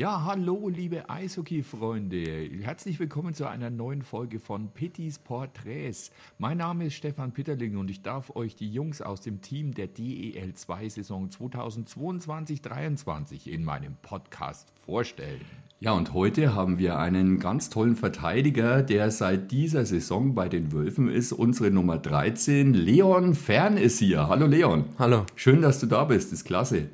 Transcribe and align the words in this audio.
Ja, 0.00 0.24
hallo, 0.24 0.70
liebe 0.70 1.10
Eishockey-Freunde. 1.10 2.48
Herzlich 2.62 2.98
willkommen 2.98 3.34
zu 3.34 3.46
einer 3.46 3.68
neuen 3.68 4.00
Folge 4.00 4.40
von 4.40 4.70
Pittys 4.70 5.18
Porträts. 5.18 6.10
Mein 6.38 6.56
Name 6.56 6.86
ist 6.86 6.94
Stefan 6.94 7.32
Pitterling 7.32 7.76
und 7.76 7.90
ich 7.90 8.00
darf 8.00 8.34
euch 8.34 8.56
die 8.56 8.72
Jungs 8.72 9.02
aus 9.02 9.20
dem 9.20 9.42
Team 9.42 9.74
der 9.74 9.88
DEL 9.88 10.54
2 10.54 10.88
Saison 10.88 11.28
2022-23 11.28 13.46
in 13.46 13.62
meinem 13.62 13.94
Podcast 14.00 14.72
vorstellen. 14.86 15.44
Ja, 15.82 15.92
und 15.92 16.12
heute 16.12 16.54
haben 16.54 16.78
wir 16.78 16.98
einen 16.98 17.38
ganz 17.38 17.70
tollen 17.70 17.96
Verteidiger, 17.96 18.82
der 18.82 19.10
seit 19.10 19.50
dieser 19.50 19.86
Saison 19.86 20.34
bei 20.34 20.46
den 20.46 20.72
Wölfen 20.72 21.08
ist. 21.08 21.32
Unsere 21.32 21.70
Nummer 21.70 21.96
13, 21.96 22.74
Leon 22.74 23.34
Fern 23.34 23.78
ist 23.78 23.98
hier. 23.98 24.28
Hallo 24.28 24.46
Leon. 24.46 24.84
Hallo. 24.98 25.24
Schön, 25.36 25.62
dass 25.62 25.80
du 25.80 25.86
da 25.86 26.04
bist, 26.04 26.34
ist 26.34 26.44
klasse. 26.44 26.90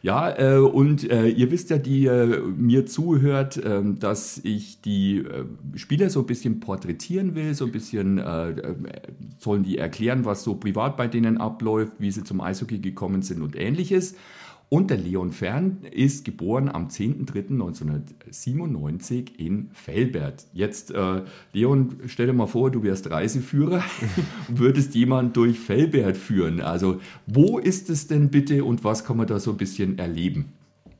Ja, 0.00 0.30
äh, 0.38 0.56
und 0.56 1.10
äh, 1.10 1.28
ihr 1.28 1.50
wisst 1.50 1.68
ja, 1.68 1.76
die 1.76 2.06
äh, 2.06 2.38
mir 2.56 2.86
zuhört, 2.86 3.60
ähm, 3.62 3.98
dass 3.98 4.40
ich 4.42 4.80
die 4.80 5.18
äh, 5.18 5.44
Spieler 5.76 6.08
so 6.08 6.20
ein 6.20 6.26
bisschen 6.26 6.60
porträtieren 6.60 7.34
will, 7.34 7.52
so 7.52 7.66
ein 7.66 7.72
bisschen 7.72 8.16
äh, 8.16 8.52
äh, 8.52 8.74
sollen 9.38 9.64
die 9.64 9.76
erklären, 9.76 10.24
was 10.24 10.44
so 10.44 10.54
privat 10.54 10.96
bei 10.96 11.08
denen 11.08 11.36
abläuft, 11.36 11.92
wie 11.98 12.10
sie 12.10 12.24
zum 12.24 12.40
Eishockey 12.40 12.78
gekommen 12.78 13.20
sind 13.20 13.42
und 13.42 13.54
ähnliches. 13.54 14.14
Und 14.70 14.90
der 14.90 14.96
Leon 14.98 15.32
Fern 15.32 15.78
ist 15.90 16.24
geboren 16.24 16.68
am 16.68 16.86
10.03.1997 16.86 19.36
in 19.36 19.72
Velbert. 19.84 20.46
Jetzt, 20.52 20.92
äh, 20.92 21.22
Leon, 21.52 21.96
stell 22.06 22.28
dir 22.28 22.32
mal 22.32 22.46
vor, 22.46 22.70
du 22.70 22.84
wärst 22.84 23.10
Reiseführer 23.10 23.82
und 24.48 24.60
würdest 24.60 24.94
jemanden 24.94 25.32
durch 25.32 25.68
Velbert 25.68 26.16
führen. 26.16 26.60
Also, 26.60 27.00
wo 27.26 27.58
ist 27.58 27.90
es 27.90 28.06
denn 28.06 28.30
bitte 28.30 28.64
und 28.64 28.84
was 28.84 29.04
kann 29.04 29.16
man 29.16 29.26
da 29.26 29.40
so 29.40 29.50
ein 29.50 29.56
bisschen 29.56 29.98
erleben? 29.98 30.52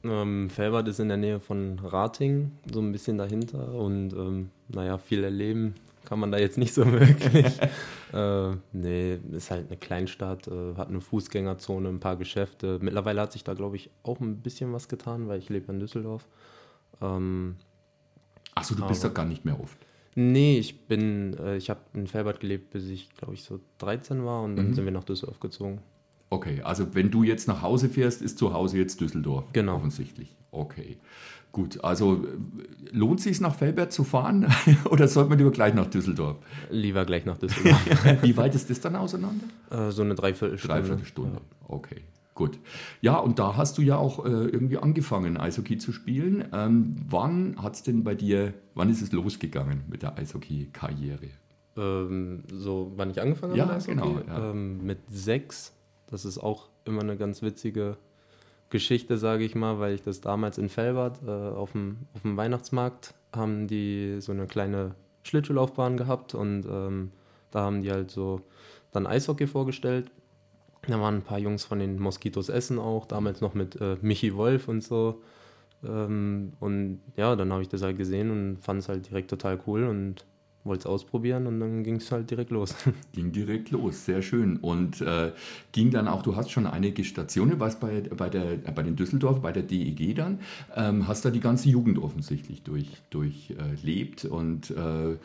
Ähm, 0.03 0.49
Velbert 0.55 0.89
ist 0.89 0.99
in 0.99 1.07
der 1.07 1.19
Nähe 1.19 1.39
von 1.39 1.79
Rating, 1.79 2.51
so 2.73 2.81
ein 2.81 2.91
bisschen 2.91 3.19
dahinter 3.19 3.73
und 3.73 4.13
ähm, 4.15 4.49
naja, 4.69 4.99
viel 4.99 5.23
erleben 5.23 5.77
kann 6.05 6.19
man 6.19 6.33
da 6.33 6.39
jetzt 6.39 6.59
nicht 6.59 6.75
so 6.75 6.85
wirklich. 6.93 7.59
äh, 8.13 8.57
nee, 8.73 9.19
ist 9.33 9.51
halt 9.51 9.69
eine 9.69 9.77
Kleinstadt, 9.77 10.49
äh, 10.49 10.75
hat 10.77 10.89
eine 10.89 11.01
Fußgängerzone, 11.01 11.89
ein 11.89 12.01
paar 12.01 12.17
Geschäfte. 12.17 12.79
Mittlerweile 12.81 13.21
hat 13.21 13.33
sich 13.33 13.45
da, 13.45 13.55
glaube 13.55 13.77
ich, 13.77 13.91
auch 14.03 14.21
ein 14.21 14.39
bisschen 14.39 14.73
was 14.73 14.89
getan, 14.89 15.29
weil 15.29 15.39
ich 15.39 15.49
lebe 15.49 15.73
in 15.73 15.81
Düsseldorf. 15.81 16.27
Ähm, 17.01 17.57
Achso, 18.55 18.75
du 18.75 18.87
bist 18.87 19.05
doch 19.05 19.15
gar 19.15 19.27
nicht 19.27 19.45
mehr 19.45 19.61
oft. 19.61 19.79
Nee, 20.17 20.59
ich 20.59 20.87
bin, 20.87 21.37
äh, 21.39 21.57
ich 21.57 21.71
habe 21.71 21.81
in 21.95 22.07
Felbert 22.07 22.41
gelebt, 22.41 22.71
bis 22.71 22.89
ich, 22.89 23.15
glaube 23.15 23.35
ich, 23.35 23.45
so 23.45 23.61
13 23.79 24.25
war 24.25 24.43
und 24.43 24.57
dann 24.57 24.69
mhm. 24.69 24.75
sind 24.75 24.85
wir 24.85 24.93
nach 24.93 25.05
Düsseldorf 25.05 25.41
gezogen. 25.41 25.81
Okay, 26.31 26.63
also 26.63 26.95
wenn 26.95 27.11
du 27.11 27.23
jetzt 27.23 27.49
nach 27.49 27.63
Hause 27.63 27.89
fährst, 27.89 28.23
ist 28.23 28.39
zu 28.39 28.53
Hause 28.53 28.79
jetzt 28.79 29.01
Düsseldorf. 29.01 29.45
Genau. 29.53 29.77
Offensichtlich. 29.77 30.37
Okay. 30.53 30.97
Gut, 31.53 31.83
also 31.83 32.25
lohnt 32.93 33.19
es 33.19 33.25
sich 33.25 33.41
nach 33.41 33.55
Felbert 33.55 33.93
zu 33.93 34.05
fahren 34.05 34.47
oder 34.91 35.09
sollte 35.09 35.31
man 35.31 35.39
lieber 35.39 35.51
gleich 35.51 35.75
nach 35.75 35.87
Düsseldorf? 35.87 36.37
Lieber 36.71 37.05
gleich 37.05 37.25
nach 37.25 37.39
Düsseldorf. 37.39 37.83
Wie 38.23 38.37
weit 38.37 38.55
ist 38.55 38.71
das 38.71 38.81
dann 38.81 38.95
auseinander? 38.95 39.47
Äh, 39.71 39.91
so 39.91 40.03
eine 40.03 40.15
Dreiviertelstunde. 40.15 40.75
Dreiviertelstunde, 40.77 41.37
ja. 41.37 41.67
okay. 41.69 42.03
Gut. 42.35 42.59
Ja, 43.01 43.19
und 43.19 43.39
da 43.39 43.57
hast 43.57 43.77
du 43.79 43.83
ja 43.83 43.97
auch 43.97 44.25
äh, 44.25 44.29
irgendwie 44.29 44.79
angefangen, 44.79 45.37
Eishockey 45.37 45.77
zu 45.77 45.93
spielen. 45.93 46.45
Ähm, 46.53 46.97
wann 47.09 47.61
hat 47.61 47.75
es 47.75 47.83
denn 47.83 48.05
bei 48.05 48.15
dir, 48.15 48.55
wann 48.75 48.89
ist 48.89 49.03
es 49.03 49.13
losgegangen 49.13 49.83
mit 49.91 50.03
der 50.03 50.17
Eishockey-Karriere? 50.17 51.29
Ähm, 51.77 52.45
so, 52.51 52.93
wann 52.97 53.11
ich 53.11 53.21
angefangen 53.21 53.57
ja, 53.57 53.65
habe 53.65 53.75
mit 53.75 53.83
Eishockey? 53.83 54.15
Genau, 54.15 54.21
ja. 54.27 54.51
ähm, 54.53 54.87
mit 54.87 55.01
sechs. 55.11 55.75
Das 56.07 56.25
ist 56.25 56.39
auch 56.39 56.71
immer 56.85 57.03
eine 57.03 57.17
ganz 57.17 57.43
witzige 57.43 57.99
Geschichte, 58.71 59.19
sage 59.19 59.45
ich 59.45 59.55
mal, 59.55 59.79
weil 59.79 59.95
ich 59.95 60.03
das 60.03 60.21
damals 60.21 60.59
in 60.59 60.69
Fellbad 60.69 61.21
äh, 61.27 61.31
auf, 61.31 61.73
dem, 61.73 61.99
auf 62.15 62.23
dem 62.23 62.37
Weihnachtsmarkt 62.37 63.15
haben 63.35 63.67
die 63.67 64.17
so 64.21 64.33
eine 64.33 64.47
kleine 64.47 64.95
Schlittschuhlaufbahn 65.23 65.97
gehabt 65.97 66.35
und 66.35 66.65
ähm, 66.67 67.13
da 67.51 67.61
haben 67.61 67.83
die 67.83 67.91
halt 67.91 68.11
so 68.11 68.41
dann 68.93 69.07
Eishockey 69.07 69.47
vorgestellt. 69.47 70.11
Da 70.87 70.99
waren 71.01 71.17
ein 71.17 71.23
paar 71.23 71.39
Jungs 71.39 71.65
von 71.65 71.79
den 71.79 72.01
Moskitos 72.01 72.49
Essen 72.49 72.79
auch, 72.79 73.07
damals 73.07 73.41
noch 73.41 73.55
mit 73.55 73.81
äh, 73.81 73.97
Michi 74.01 74.35
Wolf 74.35 74.67
und 74.69 74.83
so. 74.83 75.23
Ähm, 75.85 76.53
und 76.61 77.01
ja, 77.17 77.37
dann 77.37 77.53
habe 77.53 77.63
ich 77.63 77.69
das 77.69 77.83
halt 77.83 77.99
gesehen 77.99 78.31
und 78.31 78.59
fand 78.59 78.81
es 78.81 78.89
halt 78.89 79.09
direkt 79.09 79.31
total 79.31 79.61
cool 79.67 79.85
und 79.85 80.25
wollte 80.65 80.81
es 80.81 80.87
ausprobieren 80.87 81.47
und 81.47 81.61
dann 81.61 81.83
ging 81.83 81.97
es 81.97 82.13
halt 82.13 82.31
direkt 82.31 82.51
los. 82.51 82.75
Ging 83.13 83.33
direkt 83.33 83.71
los, 83.71 84.05
sehr 84.05 84.21
schön. 84.21 84.59
Und 84.59 85.01
äh, 85.01 85.33
ging 85.73 85.91
dann 85.91 86.07
auch, 86.07 86.23
du 86.23 86.37
hast 86.37 86.51
schon 86.51 86.67
einige 86.67 87.03
Stationen, 87.05 87.59
was 87.61 87.81
bei, 87.81 88.03
bei, 88.03 88.29
der, 88.29 88.57
bei 88.75 88.83
den 88.83 88.97
Düsseldorf, 88.97 89.41
bei 89.41 89.53
der 89.53 89.63
DEG 89.63 90.15
dann, 90.15 90.41
ähm, 90.77 91.09
hast 91.09 91.25
da 91.25 91.31
die 91.31 91.41
ganze 91.41 91.69
Jugend 91.71 91.99
offensichtlich 91.99 92.63
durchlebt 92.63 93.05
durch, 93.11 93.51
äh, 94.25 94.29
und 94.29 94.71
äh, 94.71 95.17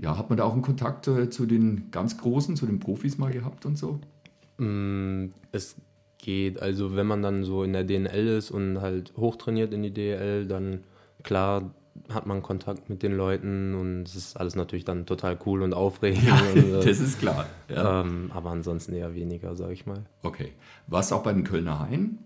ja, 0.00 0.18
hat 0.18 0.28
man 0.28 0.36
da 0.36 0.44
auch 0.44 0.52
einen 0.52 0.62
Kontakt 0.62 1.08
äh, 1.08 1.30
zu 1.30 1.46
den 1.46 1.90
ganz 1.90 2.18
Großen, 2.18 2.56
zu 2.56 2.66
den 2.66 2.80
Profis 2.80 3.16
mal 3.16 3.32
gehabt 3.32 3.64
und 3.64 3.78
so? 3.78 4.00
Mm, 4.58 5.30
es 5.52 5.76
geht, 6.18 6.60
also 6.60 6.94
wenn 6.96 7.06
man 7.06 7.22
dann 7.22 7.44
so 7.44 7.62
in 7.62 7.72
der 7.72 7.84
DNL 7.84 8.26
ist 8.38 8.50
und 8.50 8.80
halt 8.80 9.12
hochtrainiert 9.16 9.72
in 9.72 9.82
die 9.82 9.92
DL, 9.92 10.46
dann 10.46 10.80
klar, 11.22 11.74
hat 12.12 12.26
man 12.26 12.42
Kontakt 12.42 12.90
mit 12.90 13.02
den 13.02 13.16
Leuten 13.16 13.74
und 13.74 14.02
es 14.02 14.14
ist 14.14 14.36
alles 14.36 14.56
natürlich 14.56 14.84
dann 14.84 15.06
total 15.06 15.38
cool 15.46 15.62
und 15.62 15.74
aufregend. 15.74 16.24
Ja, 16.24 16.40
und, 16.52 16.56
äh, 16.56 16.84
das 16.84 17.00
ist 17.00 17.20
klar. 17.20 17.46
Ja. 17.68 18.00
Ähm, 18.00 18.30
aber 18.34 18.50
ansonsten 18.50 18.94
eher 18.94 19.14
weniger, 19.14 19.54
sage 19.54 19.72
ich 19.72 19.86
mal. 19.86 20.04
Okay. 20.22 20.52
Warst 20.86 21.12
auch 21.12 21.22
bei 21.22 21.32
den 21.32 21.44
Kölner 21.44 21.80
Haien 21.80 22.18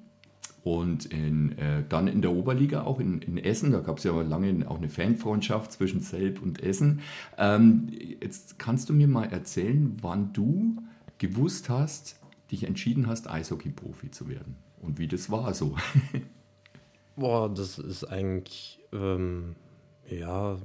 und 0.65 1.07
in, 1.07 1.57
äh, 1.59 1.83
dann 1.89 2.09
in 2.09 2.23
der 2.23 2.33
Oberliga 2.33 2.83
auch 2.83 2.99
in, 2.99 3.21
in 3.23 3.39
Essen. 3.39 3.73
Da 3.73 3.81
gab 3.81 3.99
es 3.99 4.05
ja 4.05 4.21
lange 4.23 4.69
auch 4.69 4.79
eine 4.79 4.89
Fanfreundschaft 4.89 5.73
zwischen 5.73 6.01
Selb 6.01 6.43
und 6.43 6.63
Essen. 6.63 7.01
Ähm, 7.37 7.89
jetzt 8.21 8.59
kannst 8.59 8.89
du 8.89 8.95
mir 8.95 9.09
mal 9.09 9.25
erzählen, 9.25 9.97
wann 10.01 10.33
du 10.33 10.77
gewusst 11.19 11.69
hast, 11.69 12.19
dich 12.51 12.65
entschieden 12.65 13.07
hast, 13.07 13.29
Eishockey-Profi 13.29 14.11
zu 14.11 14.29
werden 14.29 14.57
und 14.81 14.99
wie 14.99 15.09
das 15.09 15.31
war 15.31 15.55
so. 15.55 15.77
Boah, 17.19 17.49
das 17.53 17.79
ist 17.79 18.05
eigentlich, 18.05 18.79
ähm, 18.93 19.57
ja, 20.09 20.57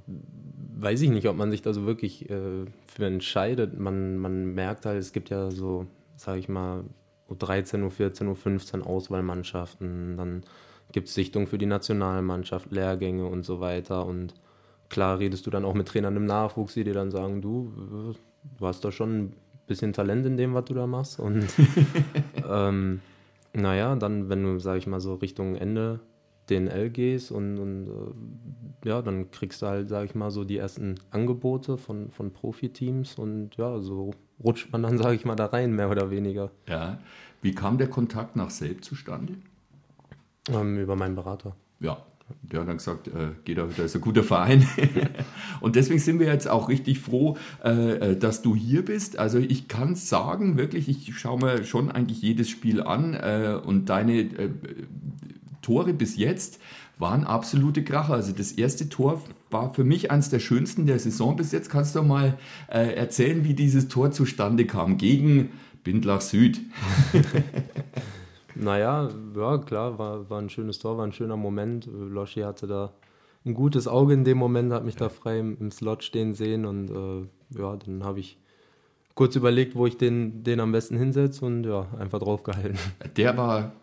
weiß 0.78 1.02
ich 1.02 1.10
nicht, 1.10 1.28
ob 1.28 1.36
man 1.36 1.50
sich 1.50 1.64
da 1.64 1.74
so 1.74 1.86
wirklich 1.86 2.30
äh, 2.30 2.66
für 2.86 3.06
entscheidet. 3.06 3.80
Man, 3.80 4.18
man 4.18 4.54
merkt 4.54 4.86
halt, 4.86 5.00
es 5.00 5.14
gibt 5.14 5.32
ja 5.32 5.50
so, 5.50 5.88
sage 6.16 6.40
ich 6.40 6.50
mal, 6.50 6.84
U13, 7.30 7.84
U14, 7.88 8.32
U15 8.32 8.82
Auswahlmannschaften, 8.82 10.16
dann 10.16 10.44
gibt 10.92 11.08
es 11.08 11.16
Sichtungen 11.16 11.48
für 11.48 11.58
die 11.58 11.66
Nationalmannschaft, 11.66 12.72
Lehrgänge 12.72 13.26
und 13.26 13.44
so 13.44 13.60
weiter. 13.60 14.06
Und 14.06 14.36
klar 14.90 15.18
redest 15.18 15.48
du 15.48 15.50
dann 15.50 15.66
auch 15.66 15.74
mit 15.74 15.88
Trainern 15.88 16.16
im 16.16 16.26
Nachwuchs, 16.26 16.76
die 16.76 16.84
dir 16.84 16.94
dann 16.94 17.10
sagen, 17.10 17.42
du, 17.42 18.14
du 18.60 18.66
hast 18.68 18.86
da 18.86 18.92
schon 18.92 19.18
ein 19.18 19.34
bisschen 19.66 19.94
Talent 19.94 20.26
in 20.28 20.38
dem, 20.38 20.54
was 20.54 20.66
du 20.66 20.76
da 20.76 20.86
machst. 20.86 21.20
Und 21.20 21.48
ähm, 22.48 23.02
naja, 23.54 23.96
dann, 23.96 24.30
wenn 24.30 24.44
du, 24.44 24.60
sage 24.60 24.78
ich 24.78 24.86
mal, 24.86 25.00
so 25.00 25.16
Richtung 25.16 25.56
Ende 25.56 26.00
DNL 26.50 26.90
gehst 26.90 27.32
und, 27.32 27.58
und 27.58 27.88
äh, 27.88 28.88
ja, 28.90 29.02
dann 29.02 29.32
kriegst 29.32 29.62
du 29.62 29.68
halt, 29.68 29.90
sag 29.90 30.06
ich 30.06 30.16
mal, 30.16 30.32
so 30.32 30.44
die 30.44 30.58
ersten 30.58 30.96
Angebote 31.12 31.78
von, 31.78 32.12
von 32.12 32.32
Profiteams 32.32 33.18
und 33.18 33.56
ja, 33.56 33.80
so 33.80 34.12
rutscht 34.44 34.72
man 34.72 34.84
dann, 34.84 34.98
sage 35.02 35.16
ich 35.16 35.26
mal, 35.26 35.36
da 35.36 35.46
rein, 35.48 35.74
mehr 35.76 35.90
oder 35.90 36.12
weniger. 36.12 36.52
Ja. 36.68 37.00
Wie 37.42 37.54
kam 37.54 37.78
der 37.78 37.88
Kontakt 37.88 38.36
nach 38.36 38.50
Selb 38.50 38.84
zustande? 38.84 39.36
Ähm, 40.50 40.78
über 40.78 40.96
meinen 40.96 41.16
Berater. 41.16 41.56
Ja, 41.80 42.06
der 42.42 42.62
hat 42.62 42.68
dann 42.68 42.78
gesagt, 42.78 43.08
äh, 43.08 43.32
geht 43.44 43.58
da, 43.58 43.68
da 43.76 43.84
ist 43.84 43.96
ein 43.96 44.02
guter 44.02 44.24
Verein. 44.24 44.66
und 45.62 45.76
deswegen 45.76 46.00
sind 46.00 46.20
wir 46.20 46.28
jetzt 46.28 46.48
auch 46.48 46.70
richtig 46.70 47.00
froh, 47.00 47.38
äh, 47.64 48.12
äh 48.12 48.18
dass 48.18 48.42
du 48.42 48.56
hier 48.56 48.84
bist. 48.84 49.20
Also 49.20 49.40
ich 49.40 49.68
kann 49.68 49.96
sagen, 49.96 50.58
wirklich, 50.58 50.90
ich 50.90 51.18
schaue 51.18 51.40
mir 51.40 51.64
schon 51.64 51.92
eigentlich 51.92 52.22
jedes 52.22 52.50
Spiel 52.50 52.82
an 52.82 53.14
äh, 53.14 53.60
und 53.64 53.90
deine 53.90 54.20
äh, 54.20 54.50
Tore 55.64 55.94
bis 55.94 56.18
jetzt 56.18 56.60
waren 57.00 57.24
absolute 57.24 57.84
Kracher. 57.84 58.14
Also 58.14 58.34
das 58.34 58.52
erste 58.52 58.90
Tor 58.90 59.22
war 59.50 59.74
für 59.74 59.84
mich 59.84 60.12
eines 60.12 60.30
der 60.30 60.40
schönsten 60.40 60.86
der 60.86 61.00
Saison 61.00 61.36
bis 61.36 61.52
jetzt. 61.52 61.70
Kannst 61.70 61.96
du 61.96 62.04
mal 62.04 62.38
äh, 62.68 62.94
erzählen, 62.94 63.44
wie 63.44 63.56
dieses 63.56 63.88
Tor 63.88 64.12
zustande 64.12 64.66
kam 64.66 64.98
gegen 64.98 65.50
Bindlach 65.84 66.22
Süd? 66.22 66.62
naja, 68.56 69.10
ja 69.36 69.58
klar, 69.58 69.98
war, 69.98 70.30
war 70.30 70.40
ein 70.40 70.50
schönes 70.50 70.80
Tor, 70.80 70.98
war 70.98 71.06
ein 71.06 71.14
schöner 71.14 71.38
Moment. 71.38 71.90
Loschi 71.92 72.42
hatte 72.42 72.68
da 72.68 72.94
ein 73.46 73.56
gutes 73.56 73.88
Auge 73.88 74.14
in 74.14 74.24
dem 74.24 74.38
Moment, 74.38 74.72
hat 74.72 74.86
mich 74.86 74.96
da 74.96 75.10
frei 75.10 75.40
im, 75.40 75.58
im 75.60 75.72
Slot 75.72 76.04
stehen 76.04 76.34
sehen 76.34 76.66
und 76.66 76.90
äh, 76.90 77.60
ja, 77.60 77.76
dann 77.76 78.04
habe 78.04 78.20
ich 78.20 78.38
kurz 79.16 79.36
überlegt, 79.36 79.76
wo 79.76 79.86
ich 79.86 79.98
den, 79.98 80.44
den 80.44 80.60
am 80.60 80.72
besten 80.72 80.98
hinsetze 80.98 81.46
und 81.46 81.64
ja, 81.66 81.88
einfach 82.00 82.20
draufgehalten. 82.20 82.80
Der 83.18 83.36
war 83.36 83.74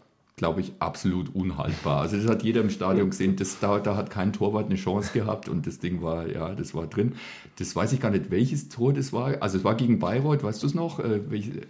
glaube 0.41 0.63
ich, 0.63 0.73
absolut 0.79 1.35
unhaltbar. 1.35 2.01
Also 2.01 2.17
das 2.17 2.27
hat 2.27 2.43
jeder 2.43 2.63
im 2.63 2.71
Stadion 2.71 3.11
gesehen, 3.11 3.37
das, 3.37 3.61
da, 3.61 3.79
da 3.79 3.95
hat 3.95 4.09
kein 4.09 4.33
Torwart 4.33 4.67
eine 4.67 4.77
Chance 4.77 5.11
gehabt 5.13 5.51
und 5.51 5.67
das 5.67 5.81
Ding 5.81 6.01
war, 6.01 6.27
ja, 6.27 6.55
das 6.55 6.75
war 6.75 6.87
drin. 6.87 7.17
Das 7.59 7.77
weiß 7.77 7.93
ich 7.93 8.01
gar 8.01 8.11
nicht, 8.11 8.31
welches 8.31 8.71
Tor 8.71 8.95
das 8.95 9.13
war. 9.13 9.43
Also 9.43 9.59
es 9.59 9.65
war 9.65 9.75
gegen 9.75 9.99
Bayreuth, 9.99 10.43
weißt 10.43 10.63
du 10.63 10.67
es 10.67 10.73
noch? 10.73 10.99
Äh, 10.99 11.31
welch, 11.31 11.49
äh, 11.49 11.63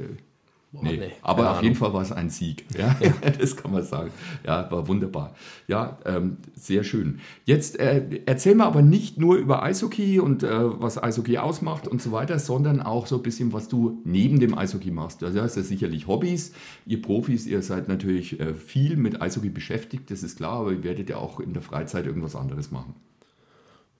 Boah, 0.73 0.85
nee. 0.85 0.97
nee. 0.99 1.13
Aber 1.23 1.51
auf 1.51 1.63
jeden 1.65 1.75
Fall 1.75 1.93
war 1.93 2.03
es 2.03 2.13
ein 2.13 2.31
Sieg. 2.31 2.65
Ja? 2.79 2.97
ja? 3.01 3.13
das 3.39 3.57
kann 3.57 3.73
man 3.73 3.83
sagen. 3.83 4.13
Ja, 4.47 4.71
war 4.71 4.87
wunderbar. 4.87 5.35
Ja, 5.67 5.99
ähm, 6.05 6.37
sehr 6.55 6.85
schön. 6.85 7.19
Jetzt 7.45 7.81
äh, 7.81 8.23
erzähl 8.27 8.55
mal 8.55 8.67
aber 8.67 8.81
nicht 8.81 9.19
nur 9.19 9.37
über 9.37 9.65
Eishockey 9.65 10.21
und 10.21 10.45
äh, 10.45 10.81
was 10.81 11.03
Eishockey 11.03 11.39
ausmacht 11.39 11.89
und 11.89 12.01
so 12.01 12.13
weiter, 12.13 12.39
sondern 12.39 12.81
auch 12.81 13.09
so 13.09 13.17
ein 13.17 13.23
bisschen, 13.23 13.53
was 13.53 13.69
du 13.69 14.01
neben 14.05 14.39
dem 14.39 14.57
Eishockey 14.57 14.93
machst. 14.93 15.25
Also 15.25 15.41
hast 15.41 15.57
ja 15.57 15.63
sicherlich 15.65 16.07
Hobbys. 16.07 16.53
Ihr 16.87 17.03
Profis, 17.03 17.47
ihr 17.47 17.63
seid 17.63 17.89
natürlich 17.89 18.39
äh, 18.39 18.55
viel 18.55 18.97
mit 18.97 19.21
Eishockey 19.21 19.51
beschäftigt, 19.51 20.11
das 20.11 20.23
ist 20.23 20.37
klar, 20.37 20.61
aber 20.61 20.73
ihr 20.73 20.85
werdet 20.85 21.11
ja 21.11 21.17
auch 21.17 21.41
in 21.41 21.53
der 21.53 21.63
Freizeit 21.63 22.07
irgendwas 22.07 22.37
anderes 22.37 22.71
machen. 22.71 22.95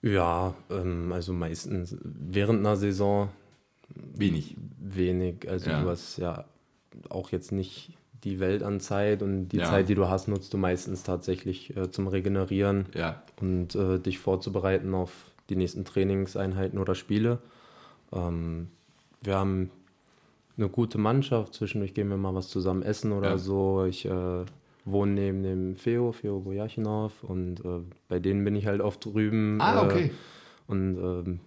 Ja, 0.01 0.55
ähm, 0.69 1.11
also 1.11 1.33
meistens 1.33 1.97
während 2.01 2.59
einer 2.59 2.77
Saison 2.77 3.27
wenig. 3.93 4.55
Wenig. 4.79 5.49
Also 5.49 5.69
ja. 5.69 5.83
du 5.83 5.89
hast 5.89 6.17
ja 6.17 6.45
auch 7.09 7.31
jetzt 7.31 7.51
nicht 7.51 7.97
die 8.23 8.39
Welt 8.39 8.63
an 8.63 8.79
Zeit 8.79 9.23
und 9.23 9.49
die 9.49 9.57
ja. 9.57 9.65
Zeit, 9.65 9.89
die 9.89 9.95
du 9.95 10.07
hast, 10.07 10.27
nutzt 10.27 10.53
du 10.53 10.57
meistens 10.57 11.03
tatsächlich 11.03 11.75
äh, 11.75 11.89
zum 11.91 12.07
Regenerieren 12.07 12.85
ja. 12.93 13.21
und 13.39 13.75
äh, 13.75 13.99
dich 13.99 14.19
vorzubereiten 14.19 14.93
auf 14.93 15.11
die 15.49 15.55
nächsten 15.55 15.85
Trainingseinheiten 15.85 16.77
oder 16.79 16.95
Spiele. 16.95 17.39
Ähm, 18.13 18.67
wir 19.21 19.35
haben 19.35 19.71
eine 20.57 20.69
gute 20.69 20.97
Mannschaft, 20.97 21.53
zwischendurch 21.55 21.93
gehen 21.93 22.09
wir 22.09 22.17
mal 22.17 22.35
was 22.35 22.49
zusammen 22.49 22.83
essen 22.83 23.11
oder 23.11 23.31
ja. 23.31 23.37
so. 23.37 23.85
Ich 23.85 24.05
äh, 24.05 24.45
wohne 24.85 25.11
neben 25.13 25.43
dem 25.43 25.75
Feo, 25.75 26.11
Feo 26.11 26.39
Bojachinov 26.39 27.23
und 27.23 27.59
äh, 27.61 27.79
bei 28.07 28.19
denen 28.19 28.43
bin 28.43 28.55
ich 28.55 28.67
halt 28.67 28.81
oft 28.81 29.03
drüben. 29.05 29.59
Ah, 29.59 29.83
okay. 29.83 30.05
Äh, 30.05 30.11
und 30.67 30.97
ähm, 30.97 31.39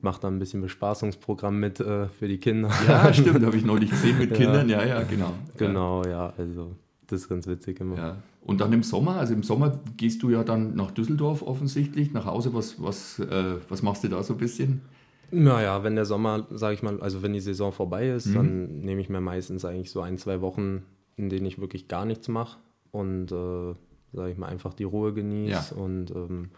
mache 0.00 0.20
da 0.20 0.28
ein 0.28 0.38
bisschen 0.38 0.60
Bespaßungsprogramm 0.60 1.58
mit 1.58 1.80
äh, 1.80 2.08
für 2.08 2.28
die 2.28 2.38
Kinder. 2.38 2.70
Ja, 2.86 3.12
stimmt, 3.14 3.44
habe 3.44 3.56
ich 3.56 3.64
neulich 3.64 3.90
gesehen 3.90 4.18
mit 4.18 4.34
Kindern, 4.34 4.68
ja, 4.68 4.84
ja, 4.84 5.02
genau. 5.02 5.32
Genau, 5.56 6.04
ja, 6.04 6.32
also 6.36 6.76
das 7.06 7.22
ist 7.22 7.28
ganz 7.28 7.46
witzig 7.46 7.80
immer. 7.80 7.96
Ja. 7.96 8.16
Und 8.42 8.60
dann 8.60 8.72
im 8.72 8.82
Sommer, 8.82 9.16
also 9.16 9.34
im 9.34 9.42
Sommer 9.42 9.80
gehst 9.96 10.22
du 10.22 10.30
ja 10.30 10.44
dann 10.44 10.74
nach 10.76 10.90
Düsseldorf 10.90 11.42
offensichtlich, 11.42 12.12
nach 12.12 12.26
Hause, 12.26 12.54
was, 12.54 12.80
was, 12.80 13.18
äh, 13.18 13.56
was 13.68 13.82
machst 13.82 14.04
du 14.04 14.08
da 14.08 14.22
so 14.22 14.34
ein 14.34 14.38
bisschen? 14.38 14.82
Naja, 15.32 15.82
wenn 15.82 15.96
der 15.96 16.04
Sommer, 16.04 16.46
sage 16.50 16.74
ich 16.74 16.82
mal, 16.82 17.00
also 17.00 17.22
wenn 17.22 17.32
die 17.32 17.40
Saison 17.40 17.72
vorbei 17.72 18.08
ist, 18.08 18.26
mhm. 18.26 18.34
dann 18.34 18.80
nehme 18.80 19.00
ich 19.00 19.08
mir 19.08 19.20
meistens 19.20 19.64
eigentlich 19.64 19.90
so 19.90 20.00
ein, 20.00 20.18
zwei 20.18 20.40
Wochen, 20.40 20.82
in 21.16 21.28
denen 21.28 21.46
ich 21.46 21.60
wirklich 21.60 21.88
gar 21.88 22.04
nichts 22.04 22.28
mache 22.28 22.58
und, 22.92 23.32
äh, 23.32 23.74
sage 24.12 24.30
ich 24.30 24.38
mal, 24.38 24.46
einfach 24.46 24.74
die 24.74 24.84
Ruhe 24.84 25.12
genieße 25.12 25.74
ja. 25.74 25.82
und 25.82 26.10
ähm, 26.12 26.50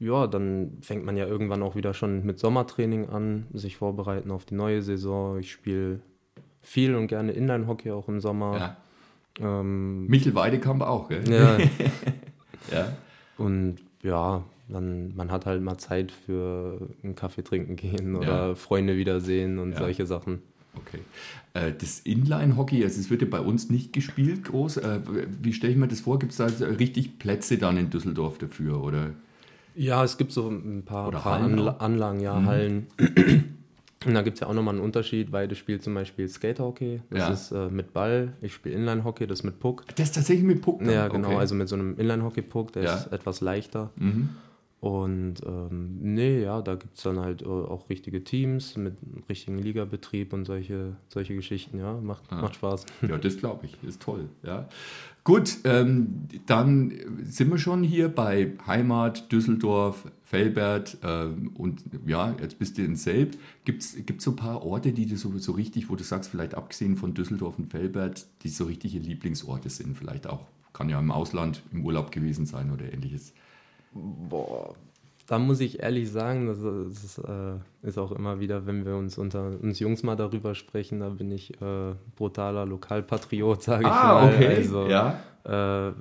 ja, 0.00 0.26
dann 0.26 0.78
fängt 0.80 1.04
man 1.04 1.16
ja 1.16 1.26
irgendwann 1.26 1.62
auch 1.62 1.76
wieder 1.76 1.92
schon 1.92 2.24
mit 2.24 2.38
Sommertraining 2.38 3.10
an, 3.10 3.46
sich 3.52 3.76
vorbereiten 3.76 4.30
auf 4.30 4.46
die 4.46 4.54
neue 4.54 4.80
Saison. 4.82 5.38
Ich 5.38 5.52
spiele 5.52 6.00
viel 6.62 6.94
und 6.94 7.06
gerne 7.06 7.32
Inline-Hockey 7.32 7.90
auch 7.90 8.08
im 8.08 8.20
Sommer. 8.20 8.76
Ja. 9.38 9.60
Ähm, 9.60 10.06
Michel 10.06 10.34
Weidekamp 10.34 10.82
auch, 10.82 11.10
gell? 11.10 11.22
Ja. 11.30 11.58
ja. 12.72 12.92
Und 13.36 13.76
ja, 14.02 14.42
dann 14.68 15.14
man 15.14 15.30
hat 15.30 15.44
halt 15.44 15.62
mal 15.62 15.76
Zeit 15.76 16.12
für 16.12 16.88
einen 17.02 17.14
Kaffee 17.14 17.42
trinken 17.42 17.76
gehen 17.76 18.16
oder 18.16 18.48
ja. 18.48 18.54
Freunde 18.54 18.96
wiedersehen 18.96 19.58
und 19.58 19.72
ja. 19.72 19.78
solche 19.78 20.06
Sachen. 20.06 20.40
Okay. 20.76 21.00
Äh, 21.52 21.74
das 21.78 22.00
Inline-Hockey, 22.00 22.82
also 22.84 23.00
es 23.00 23.10
wird 23.10 23.20
ja 23.20 23.28
bei 23.28 23.40
uns 23.40 23.68
nicht 23.68 23.92
gespielt 23.92 24.44
groß. 24.44 24.78
Äh, 24.78 25.00
wie 25.42 25.52
stelle 25.52 25.74
ich 25.74 25.78
mir 25.78 25.88
das 25.88 26.00
vor? 26.00 26.18
Gibt 26.18 26.32
es 26.32 26.38
da 26.38 26.46
richtig 26.46 27.18
Plätze 27.18 27.58
dann 27.58 27.76
in 27.76 27.90
Düsseldorf 27.90 28.38
dafür? 28.38 28.82
Oder? 28.82 29.10
Ja, 29.80 30.04
es 30.04 30.18
gibt 30.18 30.30
so 30.32 30.46
ein 30.46 30.84
paar, 30.84 31.10
paar 31.10 31.40
Anla 31.40 31.76
Anlagen, 31.78 32.20
ja, 32.20 32.38
mhm. 32.38 32.46
Hallen. 32.46 32.86
Und 34.06 34.14
da 34.14 34.20
gibt 34.22 34.34
es 34.34 34.40
ja 34.40 34.46
auch 34.46 34.52
nochmal 34.52 34.74
einen 34.74 34.84
Unterschied. 34.84 35.32
Weide 35.32 35.54
spielt 35.54 35.82
zum 35.82 35.94
Beispiel 35.94 36.28
Skaterhockey, 36.28 37.00
das 37.08 37.18
ja. 37.18 37.28
ist 37.30 37.52
äh, 37.52 37.70
mit 37.70 37.94
Ball. 37.94 38.34
Ich 38.42 38.52
spiele 38.54 38.74
Inline-Hockey, 38.74 39.26
das 39.26 39.40
ist 39.40 39.44
mit 39.44 39.58
Puck. 39.58 39.84
Das 39.96 40.08
ist 40.08 40.14
tatsächlich 40.14 40.44
mit 40.44 40.60
Puck? 40.60 40.80
Dann? 40.80 40.90
Ja, 40.90 41.08
genau, 41.08 41.28
okay. 41.28 41.36
also 41.38 41.54
mit 41.54 41.68
so 41.68 41.76
einem 41.76 41.98
Inline-Hockey-Puck, 41.98 42.72
der 42.72 42.82
ja. 42.82 42.94
ist 42.94 43.12
etwas 43.12 43.40
leichter. 43.40 43.90
Mhm. 43.96 44.30
Und 44.80 45.42
ähm, 45.44 45.98
nee, 46.00 46.42
ja, 46.42 46.62
da 46.62 46.74
gibt 46.74 46.96
es 46.96 47.02
dann 47.02 47.18
halt 47.20 47.42
äh, 47.42 47.46
auch 47.46 47.90
richtige 47.90 48.24
Teams 48.24 48.78
mit 48.78 48.96
richtigen 49.28 49.58
Ligabetrieb 49.58 50.32
und 50.32 50.46
solche, 50.46 50.96
solche 51.08 51.34
Geschichten, 51.34 51.78
ja, 51.78 52.00
macht, 52.00 52.24
ah. 52.30 52.40
macht 52.40 52.54
Spaß. 52.54 52.86
Ja, 53.08 53.18
das 53.18 53.36
glaube 53.36 53.66
ich, 53.66 53.76
ist 53.86 54.00
toll, 54.00 54.30
ja. 54.42 54.68
Gut, 55.22 55.58
ähm, 55.64 56.28
dann 56.46 56.94
sind 57.24 57.50
wir 57.50 57.58
schon 57.58 57.82
hier 57.82 58.08
bei 58.08 58.52
Heimat, 58.66 59.30
Düsseldorf, 59.30 60.10
Felbert 60.24 60.96
ähm, 61.02 61.50
und 61.58 61.82
ja, 62.06 62.34
jetzt 62.40 62.58
bist 62.58 62.78
du 62.78 62.82
in 62.82 62.96
Selb. 62.96 63.36
Gibt 63.66 63.82
es 63.82 63.98
so 64.18 64.30
ein 64.30 64.36
paar 64.36 64.64
Orte, 64.64 64.92
die 64.92 65.04
du 65.04 65.16
so, 65.16 65.36
so 65.36 65.52
richtig, 65.52 65.90
wo 65.90 65.96
du 65.96 66.04
sagst, 66.04 66.30
vielleicht 66.30 66.54
abgesehen 66.54 66.96
von 66.96 67.12
Düsseldorf 67.12 67.58
und 67.58 67.70
Felbert, 67.70 68.26
die 68.44 68.48
so 68.48 68.64
richtige 68.64 68.98
Lieblingsorte 68.98 69.68
sind? 69.68 69.98
Vielleicht 69.98 70.26
auch, 70.26 70.46
kann 70.72 70.88
ja 70.88 70.98
im 70.98 71.10
Ausland 71.10 71.62
im 71.70 71.84
Urlaub 71.84 72.12
gewesen 72.12 72.46
sein 72.46 72.70
oder 72.70 72.90
ähnliches. 72.90 73.34
Boah, 73.92 74.74
da 75.30 75.38
muss 75.38 75.60
ich 75.60 75.80
ehrlich 75.80 76.10
sagen, 76.10 76.48
das, 76.48 76.58
ist, 76.58 77.18
äh, 77.18 77.86
ist, 77.86 77.98
auch 77.98 78.10
immer 78.10 78.40
wieder, 78.40 78.66
wenn 78.66 78.84
wir 78.84 78.96
uns 78.96 79.16
unter 79.16 79.52
uns 79.62 79.78
Jungs 79.78 80.02
mal 80.02 80.16
darüber 80.16 80.56
sprechen, 80.56 80.98
da 80.98 81.08
bin 81.08 81.30
ich 81.30 81.52
äh, 81.62 81.94
brutaler 82.16 82.66
Lokalpatriot, 82.66 83.62
sage 83.62 83.84
ich 83.84 83.90
ah, 83.92 84.14
mal. 84.14 84.34
Okay. 84.34 84.56
Also 84.56 84.88
ja. 84.88 85.20
äh, 85.44 85.92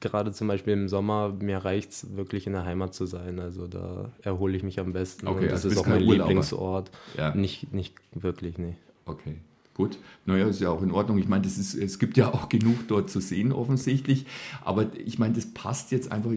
gerade 0.00 0.32
zum 0.32 0.48
Beispiel 0.48 0.72
im 0.72 0.88
Sommer, 0.88 1.28
mir 1.28 1.58
reicht 1.58 1.92
es 1.92 2.16
wirklich 2.16 2.48
in 2.48 2.54
der 2.54 2.64
Heimat 2.64 2.94
zu 2.94 3.06
sein. 3.06 3.38
Also 3.38 3.68
da 3.68 4.10
erhole 4.22 4.56
ich 4.56 4.64
mich 4.64 4.80
am 4.80 4.92
besten. 4.92 5.28
Okay, 5.28 5.44
und 5.44 5.52
das 5.52 5.64
also 5.64 5.68
ist 5.68 5.78
auch 5.78 5.86
mein 5.86 6.02
Urlauber. 6.02 6.30
Lieblingsort. 6.30 6.90
Ja. 7.16 7.32
Nicht, 7.32 7.72
nicht 7.72 7.94
wirklich, 8.12 8.58
nee. 8.58 8.74
Okay. 9.06 9.36
Gut, 9.74 9.98
naja, 10.24 10.46
ist 10.46 10.60
ja 10.60 10.70
auch 10.70 10.82
in 10.82 10.92
Ordnung. 10.92 11.18
Ich 11.18 11.26
meine, 11.26 11.42
das 11.42 11.58
ist, 11.58 11.74
es 11.74 11.98
gibt 11.98 12.16
ja 12.16 12.32
auch 12.32 12.48
genug 12.48 12.86
dort 12.86 13.10
zu 13.10 13.20
sehen 13.20 13.50
offensichtlich. 13.50 14.24
Aber 14.64 14.86
ich 15.04 15.18
meine, 15.18 15.34
das 15.34 15.46
passt 15.46 15.90
jetzt 15.90 16.12
einfach. 16.12 16.30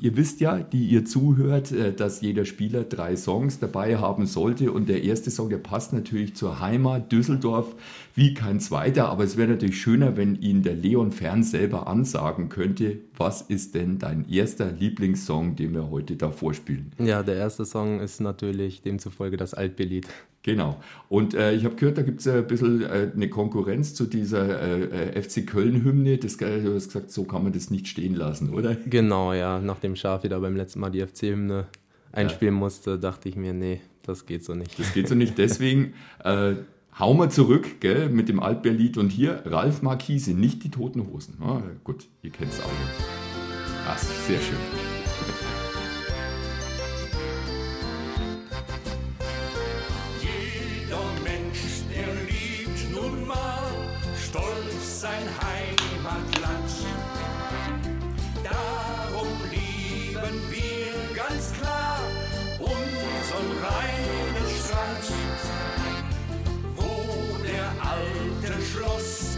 Ihr 0.00 0.16
wisst 0.16 0.40
ja, 0.40 0.58
die 0.58 0.88
ihr 0.88 1.04
zuhört, 1.04 1.70
äh, 1.70 1.94
dass 1.94 2.20
jeder 2.20 2.44
Spieler 2.44 2.82
drei 2.82 3.14
Songs 3.14 3.60
dabei 3.60 3.98
haben 3.98 4.26
sollte. 4.26 4.72
Und 4.72 4.88
der 4.88 5.04
erste 5.04 5.30
Song, 5.30 5.50
der 5.50 5.58
passt 5.58 5.92
natürlich 5.92 6.34
zur 6.34 6.58
Heimat 6.58 7.12
Düsseldorf 7.12 7.76
wie 8.16 8.34
kein 8.34 8.58
zweiter. 8.58 9.08
Aber 9.08 9.22
es 9.22 9.36
wäre 9.36 9.52
natürlich 9.52 9.80
schöner, 9.80 10.16
wenn 10.16 10.34
ihn 10.34 10.64
der 10.64 10.74
Leon 10.74 11.12
Fern 11.12 11.44
selber 11.44 11.86
ansagen 11.86 12.48
könnte. 12.48 12.98
Was 13.16 13.42
ist 13.42 13.76
denn 13.76 14.00
dein 14.00 14.28
erster 14.28 14.72
Lieblingssong, 14.72 15.54
den 15.54 15.74
wir 15.74 15.90
heute 15.90 16.16
da 16.16 16.32
vorspielen? 16.32 16.90
Ja, 16.98 17.22
der 17.22 17.36
erste 17.36 17.64
Song 17.64 18.00
ist 18.00 18.20
natürlich 18.20 18.82
demzufolge 18.82 19.36
das 19.36 19.54
Altbelied. 19.54 20.08
Genau. 20.42 20.80
Und 21.08 21.34
äh, 21.34 21.54
ich 21.54 21.64
habe 21.64 21.76
gehört, 21.76 21.98
da 21.98 22.02
gibt 22.02 22.20
es 22.20 22.26
ein 22.26 22.46
bisschen 22.46 22.82
äh, 22.82 23.10
eine 23.14 23.28
Konkurrenz 23.28 23.94
zu 23.94 24.06
dieser 24.06 24.60
äh, 24.60 25.10
äh 25.16 25.22
FC 25.22 25.46
Köln-Hymne. 25.46 26.18
du 26.18 26.26
hast 26.26 26.38
gesagt, 26.38 27.10
so 27.12 27.24
kann 27.24 27.44
man 27.44 27.52
das 27.52 27.70
nicht 27.70 27.86
stehen 27.86 28.14
lassen, 28.14 28.50
oder? 28.50 28.76
Genau, 28.86 29.32
ja. 29.32 29.60
Nachdem 29.60 29.94
Schaf 29.94 30.24
wieder 30.24 30.40
beim 30.40 30.56
letzten 30.56 30.80
Mal 30.80 30.90
die 30.90 31.00
FC-Hymne 31.00 31.66
einspielen 32.10 32.54
ja. 32.54 32.60
musste, 32.60 32.98
dachte 32.98 33.28
ich 33.28 33.36
mir, 33.36 33.52
nee, 33.52 33.80
das 34.04 34.26
geht 34.26 34.44
so 34.44 34.54
nicht. 34.54 34.78
Das 34.78 34.92
geht 34.92 35.08
so 35.08 35.14
nicht. 35.14 35.38
Deswegen 35.38 35.94
äh, 36.24 36.54
hauen 36.98 37.18
wir 37.18 37.30
zurück 37.30 37.80
gell, 37.80 38.08
mit 38.08 38.28
dem 38.28 38.40
Altberlied. 38.40 38.98
Und 38.98 39.10
hier 39.10 39.42
Ralf 39.46 39.82
Marquise, 39.82 40.34
nicht 40.34 40.64
die 40.64 40.70
Toten 40.70 41.06
Hosen. 41.06 41.36
Ah, 41.40 41.62
gut, 41.84 42.08
ihr 42.22 42.30
kennt 42.30 42.52
es 42.52 42.60
auch. 42.60 43.86
Das 43.86 44.26
sehr 44.26 44.38
schön. 44.38 44.81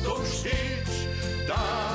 Sind 0.04 0.52
wir 1.46 1.48
im 1.48 1.93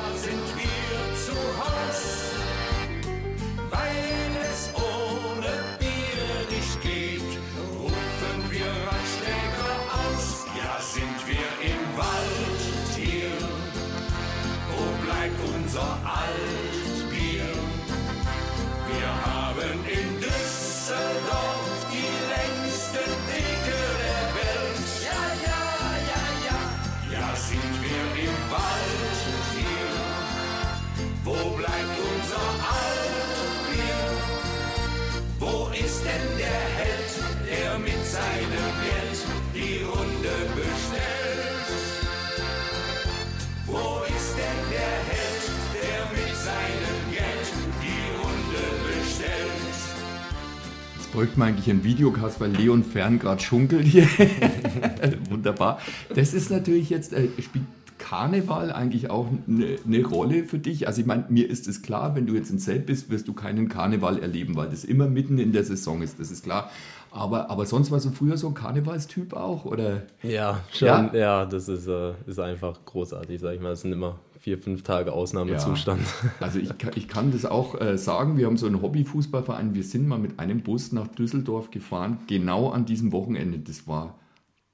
bräuchte 51.20 51.38
man 51.38 51.50
eigentlich 51.50 51.70
einen 51.70 51.84
Videocast, 51.84 52.40
weil 52.40 52.52
Leon 52.52 52.82
Fern 52.82 53.20
gerade 53.20 53.42
schunkelt 53.42 53.86
hier. 53.86 54.08
Wunderbar. 55.30 55.82
Das 56.16 56.34
ist 56.34 56.50
natürlich 56.50 56.90
jetzt, 56.90 57.12
äh, 57.12 57.28
spielt 57.42 57.66
Karneval 57.98 58.72
eigentlich 58.72 59.10
auch 59.10 59.28
eine, 59.46 59.76
eine 59.86 60.06
Rolle 60.06 60.46
für 60.46 60.60
dich? 60.60 60.88
Also 60.88 61.02
ich 61.02 61.08
meine, 61.08 61.26
mir 61.28 61.50
ist 61.50 61.68
es 61.68 61.82
klar, 61.82 62.16
wenn 62.16 62.26
du 62.26 62.36
jetzt 62.36 62.52
in 62.52 62.58
Zelt 62.58 62.86
bist, 62.86 63.10
wirst 63.10 63.28
du 63.28 63.34
keinen 63.34 63.68
Karneval 63.68 64.20
erleben, 64.20 64.56
weil 64.56 64.70
das 64.70 64.86
immer 64.86 65.10
mitten 65.10 65.40
in 65.40 65.52
der 65.52 65.66
Saison 65.66 66.02
ist, 66.02 66.22
das 66.22 66.32
ist 66.32 66.46
klar. 66.46 66.72
Aber, 67.12 67.50
aber 67.50 67.66
sonst 67.66 67.92
warst 67.92 68.06
du 68.06 68.12
früher 68.12 68.38
so 68.38 68.48
ein 68.48 68.54
Karnevalstyp 68.54 69.34
auch, 69.34 69.66
oder? 69.66 70.04
Ja, 70.22 70.62
schon. 70.72 70.88
Ja, 70.88 71.13
ja 71.13 71.46
das 71.46 71.68
ist, 71.68 71.88
äh, 71.88 72.13
ist 72.28 72.39
einfach 72.39 72.80
großartig, 72.86 73.39
sag 73.42 73.56
ich 73.56 73.62
mal. 73.62 73.72
Es 73.72 73.82
sind 73.82 73.92
immer 73.92 74.20
vier, 74.39 74.58
fünf 74.58 74.84
Tage 74.84 75.12
Ausnahmezustand. 75.12 76.01
Ja. 76.01 76.32
Also 76.39 76.60
ich, 76.60 76.70
ich 76.96 77.08
kann 77.08 77.32
das 77.32 77.46
auch 77.46 77.80
äh, 77.80 77.98
sagen, 77.98 78.38
wir 78.38 78.46
haben 78.46 78.58
so 78.58 78.68
einen 78.68 78.82
Hobbyfußballverein, 78.82 79.74
wir 79.74 79.84
sind 79.84 80.08
mal 80.08 80.20
mit 80.20 80.39
einem 80.39 80.62
Bus 80.62 80.92
nach 80.92 81.08
Düsseldorf 81.08 81.72
gefahren, 81.72 82.20
genau 82.28 82.70
an 82.70 82.86
diesem 82.86 83.12
Wochenende. 83.12 83.60
Das 83.60 83.88
war 83.88 84.16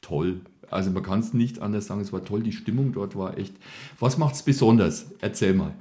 toll. 0.01 0.41
Also 0.69 0.91
man 0.91 1.03
kann 1.03 1.19
es 1.19 1.33
nicht 1.33 1.61
anders 1.61 1.87
sagen, 1.87 2.01
es 2.01 2.11
war 2.11 2.23
toll, 2.23 2.43
die 2.43 2.51
Stimmung 2.51 2.91
dort 2.91 3.15
war 3.15 3.37
echt. 3.37 3.55
Was 3.99 4.17
macht 4.17 4.35
es 4.35 4.43
besonders? 4.43 5.07
Erzähl 5.21 5.53
mal. 5.53 5.71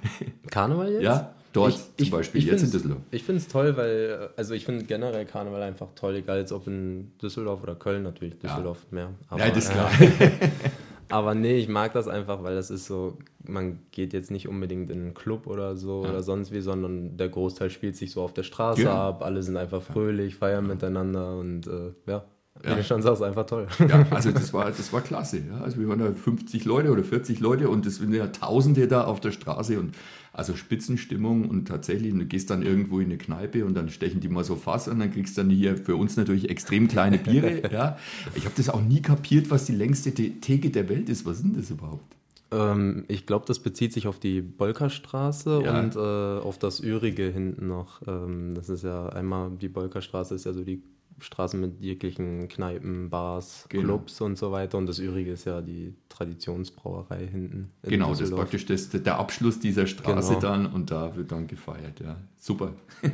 Karneval 0.50 0.92
jetzt? 0.92 1.02
Ja, 1.02 1.34
dort 1.54 1.80
ich, 1.96 2.08
zum 2.08 2.18
Beispiel, 2.18 2.40
ich 2.40 2.46
jetzt 2.46 2.62
in 2.62 2.70
Düsseldorf. 2.70 3.00
Ich 3.11 3.23
finde 3.23 3.40
es 3.40 3.49
toll, 3.49 3.76
weil, 3.76 4.30
also 4.37 4.52
ich 4.52 4.66
finde 4.66 4.84
generell 4.84 5.25
Karneval 5.25 5.62
einfach 5.62 5.88
toll, 5.94 6.16
egal 6.16 6.38
jetzt 6.38 6.52
ob 6.52 6.66
in 6.66 7.12
Düsseldorf 7.23 7.62
oder 7.62 7.75
Köln 7.75 8.02
natürlich, 8.02 8.38
Düsseldorf 8.38 8.84
ja. 8.90 8.94
mehr. 8.94 9.11
Aber, 9.28 9.40
ja, 9.40 9.50
das 9.50 9.64
ist 9.64 9.73
klar. 9.73 9.90
Aber 11.08 11.34
nee, 11.34 11.56
ich 11.56 11.68
mag 11.68 11.92
das 11.92 12.08
einfach, 12.08 12.42
weil 12.42 12.56
das 12.56 12.70
ist 12.70 12.87
so, 12.87 13.18
man 13.46 13.78
geht 13.92 14.12
jetzt 14.12 14.30
nicht 14.30 14.49
unbedingt 14.49 14.90
in 14.90 15.00
einen 15.00 15.14
Club 15.14 15.46
oder 15.46 15.76
so 15.76 16.02
ja. 16.02 16.11
oder 16.11 16.23
sonst 16.23 16.50
wie, 16.50 16.61
sondern 16.61 17.16
der 17.16 17.28
Großteil 17.28 17.70
spielt 17.70 17.96
sich 17.96 18.11
so 18.11 18.23
auf 18.23 18.32
der 18.32 18.42
Straße 18.42 18.82
ja. 18.82 19.08
ab, 19.08 19.23
alle 19.23 19.42
sind 19.42 19.56
einfach 19.56 19.82
fröhlich, 19.82 20.34
feiern 20.34 20.66
miteinander 20.66 21.37
und 21.38 21.66
äh, 21.66 21.92
ja. 22.06 22.25
Wie 22.62 22.68
ja. 22.68 22.76
du 22.76 22.84
schon 22.84 23.02
sagst, 23.02 23.23
einfach 23.23 23.46
toll. 23.46 23.66
Ja, 23.88 24.06
also 24.11 24.30
das 24.30 24.52
war, 24.52 24.66
das 24.66 24.92
war 24.92 25.00
klasse. 25.00 25.38
Ja. 25.38 25.61
Also 25.61 25.80
wir 25.80 25.88
waren 25.88 25.99
da 25.99 26.12
50 26.12 26.64
Leute 26.64 26.90
oder 26.92 27.02
40 27.02 27.40
Leute 27.40 27.68
und 27.68 27.84
es 27.84 27.96
sind 27.96 28.14
ja 28.14 28.28
Tausende 28.28 28.87
da 28.87 29.04
auf 29.04 29.20
der 29.20 29.32
Straße 29.32 29.78
und 29.78 29.94
also 30.32 30.56
Spitzenstimmung 30.56 31.49
und 31.49 31.66
tatsächlich, 31.66 32.12
du 32.12 32.25
gehst 32.26 32.50
dann 32.50 32.62
irgendwo 32.62 32.99
in 33.00 33.06
eine 33.06 33.18
Kneipe 33.18 33.64
und 33.64 33.75
dann 33.75 33.88
stechen 33.88 34.20
die 34.20 34.28
mal 34.28 34.44
so 34.44 34.56
Fass 34.56 34.88
und 34.88 34.99
dann 34.99 35.12
kriegst 35.12 35.37
du 35.37 35.42
dann 35.42 35.50
hier 35.50 35.76
für 35.76 35.96
uns 35.96 36.16
natürlich 36.16 36.49
extrem 36.49 36.88
kleine 36.88 37.18
Biere. 37.18 37.62
ja. 37.73 37.99
Ich 38.34 38.44
habe 38.44 38.54
das 38.56 38.68
auch 38.68 38.82
nie 38.82 39.02
kapiert, 39.02 39.50
was 39.50 39.64
die 39.64 39.75
längste 39.75 40.12
Theke 40.12 40.70
der 40.70 40.88
Welt 40.88 41.08
ist. 41.08 41.26
Was 41.26 41.38
sind 41.38 41.56
das 41.56 41.70
überhaupt? 41.70 42.16
Ähm, 42.50 43.04
ich 43.08 43.26
glaube, 43.26 43.46
das 43.46 43.58
bezieht 43.58 43.92
sich 43.92 44.06
auf 44.06 44.18
die 44.18 44.40
Bolkerstraße 44.40 45.62
ja. 45.64 45.80
und 45.80 45.96
äh, 45.96 45.99
auf 45.99 46.58
das 46.58 46.80
Ürige 46.80 47.28
hinten 47.30 47.68
noch. 47.68 48.02
Ähm, 48.06 48.54
das 48.54 48.68
ist 48.68 48.84
ja 48.84 49.08
einmal, 49.08 49.50
die 49.50 49.68
Bolkerstraße 49.68 50.34
ist 50.34 50.46
ja 50.46 50.52
so 50.52 50.64
die 50.64 50.82
Straßen 51.21 51.61
mit 51.61 51.80
jeglichen 51.80 52.49
Kneipen, 52.49 53.11
Bars, 53.11 53.66
genau. 53.68 53.85
Clubs 53.85 54.21
und 54.21 54.37
so 54.37 54.52
weiter. 54.52 54.78
Und 54.78 54.87
das 54.87 54.99
Übrige 54.99 55.33
ist 55.33 55.44
ja 55.44 55.61
die 55.61 55.94
Traditionsbrauerei 56.09 57.26
hinten. 57.26 57.71
Genau, 57.83 58.11
das 58.11 58.21
ist 58.21 58.35
praktisch 58.35 58.66
das, 58.66 58.90
der 58.90 59.18
Abschluss 59.18 59.61
dieser 59.61 59.87
Straße 59.87 60.35
genau. 60.35 60.40
dann 60.40 60.66
und 60.66 60.90
da 60.90 61.14
wird 61.16 61.33
dann 61.33 61.47
gefeiert. 61.47 62.00
Ja, 62.00 62.16
super. 62.38 62.73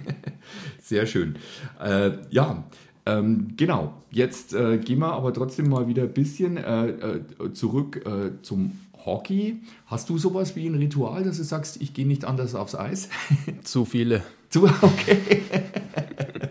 Sehr 0.81 1.07
schön. 1.07 1.37
Äh, 1.81 2.13
ja, 2.31 2.65
ähm, 3.07 3.49
genau. 3.57 3.95
Jetzt 4.11 4.55
äh, 4.55 4.79
gehen 4.79 4.99
wir 4.99 5.13
aber 5.13 5.33
trotzdem 5.33 5.69
mal 5.69 5.87
wieder 5.87 6.03
ein 6.05 6.13
bisschen 6.13 6.57
äh, 6.57 6.89
äh 6.89 7.53
zurück 7.53 8.05
äh, 8.07 8.43
zum 8.43 8.73
Hockey. 9.05 9.61
Hast 9.87 10.09
du 10.11 10.19
sowas 10.19 10.57
wie 10.57 10.67
ein 10.67 10.75
Ritual, 10.75 11.25
dass 11.25 11.39
du 11.39 11.45
sagst, 11.45 11.81
ich 11.81 11.95
gehe 11.95 12.07
nicht 12.07 12.25
anders 12.25 12.55
aufs 12.55 12.75
Eis? 12.75 13.09
Zu 13.65 13.85
viele. 13.85 14.23
Zu, 14.49 14.65
okay. 14.83 15.43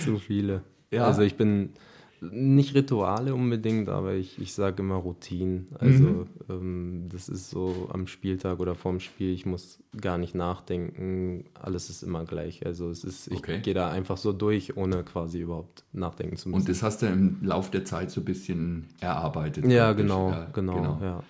Zu 0.00 0.18
viele. 0.18 0.62
Ja. 0.90 1.06
Also 1.06 1.22
ich 1.22 1.36
bin 1.36 1.70
nicht 2.20 2.74
Rituale 2.74 3.34
unbedingt, 3.34 3.88
aber 3.88 4.14
ich, 4.14 4.38
ich 4.38 4.52
sage 4.52 4.82
immer 4.82 4.96
Routinen. 4.96 5.68
Also 5.78 6.04
mhm. 6.04 6.26
ähm, 6.48 7.08
das 7.10 7.28
ist 7.28 7.50
so 7.50 7.88
am 7.92 8.06
Spieltag 8.06 8.60
oder 8.60 8.74
vorm 8.74 9.00
Spiel, 9.00 9.32
ich 9.32 9.46
muss 9.46 9.78
gar 9.98 10.18
nicht 10.18 10.34
nachdenken, 10.34 11.44
alles 11.54 11.88
ist 11.88 12.02
immer 12.02 12.24
gleich. 12.24 12.66
Also 12.66 12.90
es 12.90 13.04
ist, 13.04 13.28
ich 13.28 13.38
okay. 13.38 13.60
gehe 13.60 13.74
da 13.74 13.90
einfach 13.90 14.18
so 14.18 14.32
durch, 14.32 14.76
ohne 14.76 15.02
quasi 15.02 15.40
überhaupt 15.40 15.84
nachdenken 15.92 16.36
zu 16.36 16.50
müssen. 16.50 16.60
Und 16.60 16.68
das 16.68 16.82
hast 16.82 17.02
du 17.02 17.06
im 17.06 17.38
Laufe 17.42 17.70
der 17.70 17.84
Zeit 17.84 18.10
so 18.10 18.20
ein 18.20 18.24
bisschen 18.24 18.88
erarbeitet. 19.00 19.66
Ja, 19.66 19.92
genau, 19.92 20.30
ja, 20.30 20.48
genau, 20.52 20.74
genau. 20.74 20.98
Ja. 21.00 21.22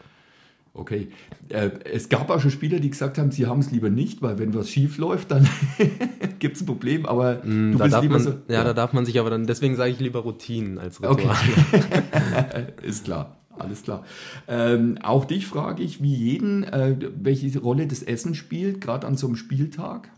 Okay. 0.73 1.09
Äh, 1.49 1.71
es 1.85 2.09
gab 2.09 2.31
auch 2.31 2.41
schon 2.41 2.53
Spieler, 2.53 2.79
die 2.79 2.91
gesagt 2.91 3.19
haben, 3.19 3.33
sie 3.33 3.47
haben 3.47 3.59
es 3.59 3.71
lieber 3.73 3.91
nicht, 3.91 4.23
weil 4.23 4.39
wenn 4.39 4.55
was 4.55 4.71
schief 4.71 4.99
läuft, 4.99 5.33
dann 5.33 5.49
gibt 6.39 6.57
es 6.57 6.63
ein 6.63 6.67
Problem. 6.67 7.07
Aber 7.07 7.45
mm, 7.45 7.73
du 7.73 7.79
da 7.79 7.85
bist 7.85 8.03
lieber 8.03 8.15
man, 8.15 8.23
so. 8.23 8.31
Ja, 8.49 8.55
ja, 8.55 8.65
da 8.65 8.73
darf 8.73 8.93
man 8.93 9.05
sich 9.05 9.19
aber 9.19 9.31
dann, 9.31 9.47
deswegen 9.47 9.75
sage 9.75 9.91
ich 9.91 10.01
lieber 10.01 10.21
Routinen 10.21 10.79
als 10.79 11.03
Ritual. 11.03 11.17
Okay. 11.17 12.67
Ist 12.83 13.05
klar. 13.05 13.37
Alles 13.59 13.83
klar. 13.83 14.05
Ähm, 14.49 14.97
auch 15.03 15.27
dich 15.27 15.47
frage 15.47 15.83
ich, 15.83 16.03
wie 16.03 16.15
jeden, 16.15 16.63
äh, 16.65 16.97
welche 17.15 17.59
Rolle 17.59 17.87
das 17.87 18.03
Essen 18.03 18.35
spielt, 18.35 18.81
gerade 18.81 19.07
an 19.07 19.17
so 19.17 19.27
einem 19.27 19.37
Spieltag. 19.37 20.09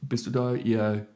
Bist 0.00 0.26
du 0.26 0.30
da 0.30 0.54
eher 0.54 1.06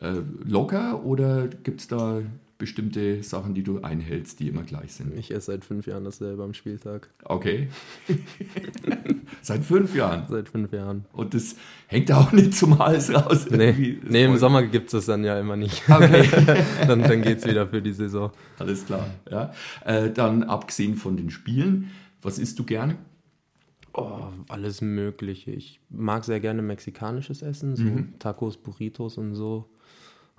äh, 0.00 0.20
locker 0.44 1.04
oder 1.04 1.48
gibt 1.48 1.80
es 1.80 1.88
da 1.88 2.20
bestimmte 2.62 3.24
Sachen, 3.24 3.54
die 3.54 3.64
du 3.64 3.80
einhältst, 3.80 4.38
die 4.38 4.46
immer 4.46 4.62
gleich 4.62 4.92
sind? 4.92 5.18
Ich 5.18 5.32
esse 5.32 5.50
seit 5.50 5.64
fünf 5.64 5.88
Jahren 5.88 6.04
dasselbe 6.04 6.44
am 6.44 6.54
Spieltag. 6.54 7.08
Okay. 7.24 7.66
seit 9.42 9.64
fünf 9.64 9.96
Jahren? 9.96 10.26
Seit 10.28 10.48
fünf 10.48 10.72
Jahren. 10.72 11.06
Und 11.12 11.34
das 11.34 11.56
hängt 11.88 12.12
auch 12.12 12.30
nicht 12.30 12.54
zum 12.54 12.78
Hals 12.78 13.12
raus? 13.12 13.50
Nee, 13.50 13.98
nee 14.08 14.26
im 14.26 14.38
Sommer 14.38 14.62
gibt 14.62 14.86
es 14.86 14.92
das 14.92 15.06
dann 15.06 15.24
ja 15.24 15.40
immer 15.40 15.56
nicht. 15.56 15.82
Okay. 15.90 16.28
dann 16.86 17.02
dann 17.02 17.22
geht 17.22 17.38
es 17.38 17.46
wieder 17.48 17.66
für 17.66 17.82
die 17.82 17.92
Saison. 17.92 18.30
Alles 18.60 18.86
klar. 18.86 19.10
Ja. 19.28 19.52
Äh, 19.84 20.12
dann 20.12 20.44
abgesehen 20.44 20.94
von 20.94 21.16
den 21.16 21.30
Spielen, 21.30 21.90
was 22.22 22.38
isst 22.38 22.60
du 22.60 22.64
gern? 22.64 22.96
Oh, 23.92 24.28
alles 24.46 24.82
Mögliche. 24.82 25.50
Ich 25.50 25.80
mag 25.90 26.24
sehr 26.24 26.38
gerne 26.38 26.62
mexikanisches 26.62 27.42
Essen, 27.42 27.74
so 27.74 27.82
mhm. 27.82 28.20
Tacos, 28.20 28.56
Burritos 28.56 29.18
und 29.18 29.34
so. 29.34 29.68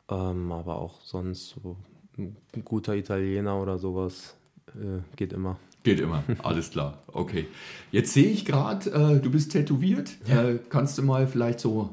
Ähm, 0.10 0.54
aber 0.54 0.78
auch 0.78 1.02
sonst 1.02 1.50
so 1.50 1.76
ein 2.18 2.36
guter 2.64 2.96
Italiener 2.96 3.60
oder 3.62 3.78
sowas 3.78 4.36
äh, 4.76 5.00
geht 5.16 5.34
immer. 5.34 5.58
Geht 5.84 6.00
immer, 6.00 6.24
alles 6.44 6.72
klar. 6.72 7.04
Okay. 7.08 7.46
Jetzt 7.92 8.14
sehe 8.14 8.30
ich 8.30 8.46
gerade, 8.46 8.90
äh, 8.90 9.20
du 9.20 9.30
bist 9.30 9.52
tätowiert. 9.52 10.12
Ja. 10.28 10.50
Äh, 10.50 10.60
kannst 10.70 10.98
du 10.98 11.04
mal 11.04 11.28
vielleicht 11.28 11.60
so, 11.60 11.90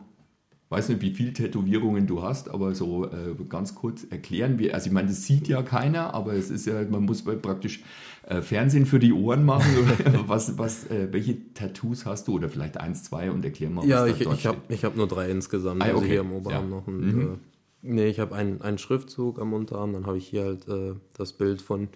weiß 0.68 0.90
nicht, 0.90 1.02
wie 1.02 1.10
viele 1.10 1.32
Tätowierungen 1.32 2.06
du 2.06 2.22
hast, 2.22 2.48
aber 2.50 2.74
so 2.76 3.06
äh, 3.06 3.34
ganz 3.48 3.74
kurz 3.74 4.04
erklären, 4.04 4.60
wie, 4.60 4.72
also 4.72 4.86
ich 4.86 4.92
meine, 4.92 5.08
das 5.08 5.24
sieht 5.26 5.48
ja 5.48 5.62
keiner, 5.62 6.14
aber 6.14 6.34
es 6.34 6.50
ist 6.50 6.66
ja, 6.66 6.84
man 6.88 7.04
muss 7.04 7.22
praktisch 7.24 7.82
äh, 8.28 8.42
Fernsehen 8.42 8.86
für 8.86 9.00
die 9.00 9.12
Ohren 9.12 9.44
machen. 9.44 9.66
was, 10.28 10.56
was, 10.56 10.88
äh, 10.88 11.08
welche 11.10 11.52
Tattoos 11.54 12.06
hast 12.06 12.28
du 12.28 12.34
oder 12.34 12.48
vielleicht 12.48 12.76
eins, 12.76 13.02
zwei 13.02 13.32
und 13.32 13.44
erklär 13.44 13.70
mal, 13.70 13.82
was 13.82 13.88
ja, 13.88 14.06
ich, 14.06 14.20
ich 14.20 14.46
habe 14.46 14.58
hab 14.70 14.96
nur 14.96 15.08
drei 15.08 15.30
insgesamt, 15.30 15.82
ah, 15.82 15.86
okay. 15.86 15.94
also 15.94 16.06
hier 16.06 16.20
im 16.20 16.32
Oberarm 16.32 16.70
ja. 16.70 16.76
noch. 16.76 16.86
Und, 16.86 17.00
mhm. 17.00 17.38
Nee, 17.82 18.08
ich 18.08 18.20
habe 18.20 18.34
einen, 18.34 18.60
einen 18.60 18.78
Schriftzug 18.78 19.40
am 19.40 19.52
Unterarm, 19.52 19.92
dann 19.92 20.06
habe 20.06 20.18
ich 20.18 20.28
hier 20.28 20.44
halt 20.44 20.68
äh, 20.68 20.94
das 21.16 21.32
Bild 21.32 21.62
von, 21.62 21.88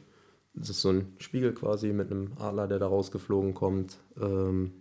das 0.54 0.70
ist 0.70 0.80
so 0.80 0.90
ein 0.90 1.12
Spiegel 1.18 1.52
quasi 1.52 1.92
mit 1.92 2.10
einem 2.10 2.32
Adler, 2.38 2.66
der 2.66 2.78
da 2.78 2.86
rausgeflogen 2.86 3.54
kommt. 3.54 3.98
Ähm, 4.20 4.72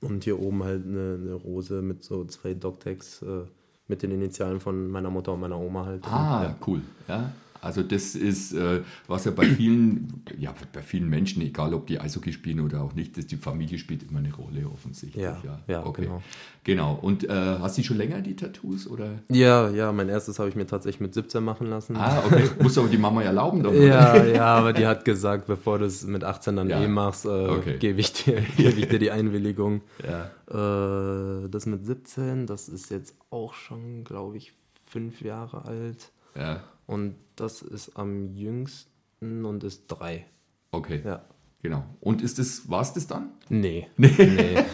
und 0.00 0.24
hier 0.24 0.40
oben 0.40 0.64
halt 0.64 0.84
eine, 0.84 1.18
eine, 1.20 1.34
Rose 1.34 1.80
mit 1.80 2.02
so 2.02 2.24
zwei 2.24 2.54
Doctex 2.54 3.22
äh, 3.22 3.44
mit 3.86 4.02
den 4.02 4.10
Initialen 4.10 4.58
von 4.58 4.88
meiner 4.88 5.10
Mutter 5.10 5.32
und 5.32 5.40
meiner 5.40 5.60
Oma 5.60 5.84
halt. 5.86 6.04
Ah, 6.06 6.42
ja. 6.42 6.56
cool. 6.66 6.80
Ja, 7.06 7.32
also 7.62 7.84
das 7.84 8.16
ist, 8.16 8.52
äh, 8.54 8.80
was 9.06 9.24
ja 9.24 9.30
bei 9.30 9.46
vielen, 9.46 10.24
ja, 10.36 10.52
bei 10.72 10.82
vielen 10.82 11.08
Menschen, 11.08 11.42
egal 11.42 11.72
ob 11.74 11.86
die 11.86 12.00
Eishockey 12.00 12.32
spielen 12.32 12.58
oder 12.58 12.82
auch 12.82 12.92
nicht, 12.94 13.16
dass 13.16 13.28
die 13.28 13.36
Familie 13.36 13.78
spielt 13.78 14.02
immer 14.02 14.18
eine 14.18 14.34
Rolle 14.34 14.68
offensichtlich. 14.68 15.22
Ja, 15.22 15.40
ja, 15.44 15.60
ja 15.68 15.86
okay. 15.86 16.02
genau. 16.02 16.22
Genau. 16.64 16.98
Und 17.00 17.22
äh, 17.22 17.30
hast 17.30 17.78
du 17.78 17.84
schon 17.84 17.98
länger 17.98 18.20
die 18.20 18.34
Tattoos 18.34 18.88
oder? 18.88 19.20
Ja, 19.28 19.70
ja. 19.70 19.92
Mein 19.92 20.08
erstes 20.08 20.40
habe 20.40 20.48
ich 20.48 20.56
mir 20.56 20.66
tatsächlich 20.66 21.00
mit 21.00 21.14
17 21.14 21.42
machen 21.42 21.68
lassen. 21.68 21.94
Ah, 21.96 22.24
okay. 22.26 22.50
Muss 22.60 22.76
aber 22.76 22.88
die 22.88 22.98
Mama 22.98 23.22
erlauben, 23.22 23.62
doch. 23.62 23.72
ja, 23.72 24.16
ja. 24.24 24.44
Aber 24.44 24.72
die 24.72 24.84
hat 24.84 25.04
gesagt, 25.04 25.46
bevor 25.46 25.78
du 25.78 25.84
es 25.84 26.04
mit 26.04 26.24
18 26.24 26.56
dann 26.56 26.68
ja. 26.68 26.82
eh 26.82 26.88
machst, 26.88 27.26
äh, 27.26 27.28
okay. 27.28 27.78
gebe 27.78 28.00
ich, 28.00 28.12
dir, 28.12 28.40
geb 28.56 28.76
ich 28.76 28.88
dir 28.88 28.98
die 28.98 29.12
Einwilligung. 29.12 29.82
ja. 30.02 30.30
Äh, 30.50 31.48
das 31.48 31.66
mit 31.66 31.86
17, 31.86 32.46
das 32.46 32.68
ist 32.68 32.90
jetzt 32.90 33.14
auch 33.30 33.54
schon, 33.54 34.02
glaube 34.02 34.36
ich, 34.36 34.52
fünf 34.84 35.20
Jahre 35.20 35.64
alt. 35.64 36.10
Ja. 36.34 36.62
Und 36.86 37.14
das 37.36 37.62
ist 37.62 37.96
am 37.96 38.34
jüngsten 38.34 39.44
und 39.44 39.64
ist 39.64 39.86
drei. 39.86 40.26
Okay. 40.70 41.00
Ja. 41.04 41.24
Genau. 41.62 41.84
Und 42.00 42.22
ist 42.22 42.40
das, 42.40 42.68
war 42.68 42.82
es 42.82 42.92
das 42.92 43.06
dann? 43.06 43.30
Nee. 43.48 43.86
Nee. 43.96 44.10
nee. 44.18 44.64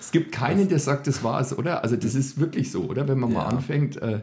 es 0.00 0.10
gibt 0.12 0.32
keinen, 0.32 0.68
der 0.68 0.78
sagt, 0.78 1.06
das 1.06 1.22
war 1.22 1.40
es, 1.40 1.56
oder? 1.56 1.82
Also 1.82 1.96
das 1.96 2.14
ist 2.14 2.40
wirklich 2.40 2.70
so, 2.70 2.84
oder? 2.84 3.06
Wenn 3.06 3.20
man 3.20 3.32
ja. 3.32 3.38
mal 3.38 3.46
anfängt. 3.46 4.00
Äh 4.00 4.22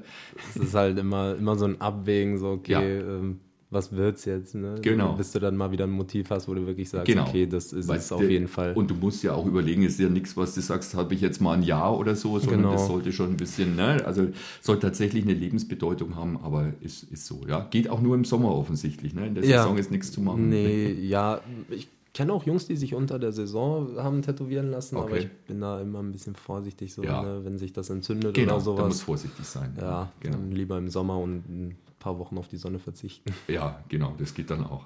es 0.49 0.55
ist 0.57 0.73
halt 0.73 0.97
immer, 0.97 1.35
immer 1.35 1.55
so 1.55 1.65
ein 1.65 1.79
Abwägen, 1.79 2.39
so, 2.39 2.49
okay, 2.49 2.71
ja. 2.71 2.81
ähm, 2.81 3.41
was 3.71 3.91
wird's 3.91 4.25
jetzt? 4.25 4.55
Ne? 4.55 4.75
Genau. 4.81 5.13
Bis 5.13 5.31
du 5.31 5.39
dann 5.39 5.55
mal 5.55 5.71
wieder 5.71 5.83
ein 5.85 5.91
Motiv 5.91 6.29
hast, 6.31 6.47
wo 6.47 6.53
du 6.55 6.65
wirklich 6.65 6.89
sagst, 6.89 7.05
Genau. 7.05 7.27
okay, 7.27 7.45
das 7.45 7.71
ist 7.71 7.87
Weil 7.87 7.99
es 7.99 8.11
auf 8.11 8.21
jeden 8.27 8.47
Fall. 8.47 8.73
Und 8.73 8.89
du 8.89 8.95
musst 8.95 9.21
ja 9.23 9.33
auch 9.33 9.45
überlegen, 9.45 9.83
es 9.83 9.93
ist 9.93 9.99
ja 9.99 10.09
nichts, 10.09 10.35
was 10.35 10.55
du 10.55 10.61
sagst, 10.61 10.95
habe 10.95 11.13
ich 11.13 11.21
jetzt 11.21 11.39
mal 11.39 11.53
ein 11.53 11.61
Jahr 11.63 11.97
oder 11.97 12.15
so, 12.15 12.39
sondern 12.39 12.61
Genau. 12.61 12.71
das 12.73 12.87
sollte 12.87 13.11
schon 13.11 13.29
ein 13.31 13.37
bisschen, 13.37 13.75
ne? 13.75 14.03
also 14.05 14.27
soll 14.61 14.79
tatsächlich 14.79 15.23
eine 15.23 15.33
Lebensbedeutung 15.35 16.15
haben, 16.15 16.37
aber 16.41 16.73
ist, 16.81 17.03
ist 17.11 17.27
so, 17.27 17.41
ja. 17.47 17.67
Geht 17.69 17.89
auch 17.89 18.01
nur 18.01 18.15
im 18.15 18.25
Sommer 18.25 18.55
offensichtlich, 18.55 19.13
ne? 19.13 19.27
In 19.27 19.35
der 19.35 19.45
Ja. 19.45 19.61
Saison 19.63 19.77
ist 19.77 19.91
nichts 19.91 20.11
zu 20.11 20.21
machen. 20.21 20.49
Nee, 20.49 20.91
ja, 20.93 21.39
ich 21.69 21.87
kenne 22.15 22.33
auch 22.33 22.43
Jungs, 22.47 22.65
die 22.65 22.75
sich 22.75 22.95
unter 22.95 23.19
der 23.19 23.31
Saison 23.33 23.89
haben 23.97 24.23
tätowieren 24.23 24.71
lassen, 24.71 24.95
aber 24.97 25.05
Okay. 25.05 25.19
ich 25.19 25.29
bin 25.47 25.61
da 25.61 25.79
immer 25.79 25.99
ein 25.99 26.11
bisschen 26.11 26.33
vorsichtig, 26.35 26.91
so, 26.91 27.03
Ja. 27.03 27.21
ne, 27.21 27.41
wenn 27.45 27.59
sich 27.59 27.71
das 27.71 27.91
entzündet 27.91 28.33
Genau, 28.33 28.55
oder 28.55 28.63
da 28.63 28.71
muss 28.71 28.95
sowas. 28.97 29.01
vorsichtig 29.03 29.45
sein. 29.45 29.77
Ja, 29.79 30.11
genau. 30.19 30.37
lieber 30.51 30.77
im 30.79 30.89
Sommer 30.89 31.19
und 31.19 31.75
paar 31.99 32.17
Wochen 32.17 32.37
auf 32.37 32.47
die 32.47 32.57
Sonne 32.57 32.79
verzichten. 32.79 33.33
Ja, 33.47 33.83
genau, 33.89 34.13
das 34.17 34.33
geht 34.33 34.49
dann 34.49 34.63
auch. 34.63 34.85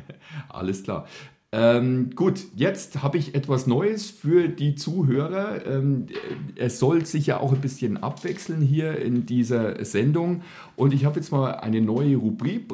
Alles 0.48 0.82
klar. 0.82 1.06
Ähm, 1.56 2.10
gut, 2.16 2.46
jetzt 2.56 3.04
habe 3.04 3.16
ich 3.16 3.36
etwas 3.36 3.68
Neues 3.68 4.10
für 4.10 4.48
die 4.48 4.74
Zuhörer. 4.74 5.64
Ähm, 5.64 6.06
es 6.56 6.80
soll 6.80 7.06
sich 7.06 7.28
ja 7.28 7.38
auch 7.38 7.52
ein 7.52 7.60
bisschen 7.60 7.96
abwechseln 7.96 8.60
hier 8.60 8.98
in 9.00 9.24
dieser 9.24 9.84
Sendung. 9.84 10.42
Und 10.74 10.92
ich 10.92 11.04
habe 11.04 11.20
jetzt 11.20 11.30
mal 11.30 11.52
eine 11.52 11.80
neue 11.80 12.16
Rubrik. 12.16 12.72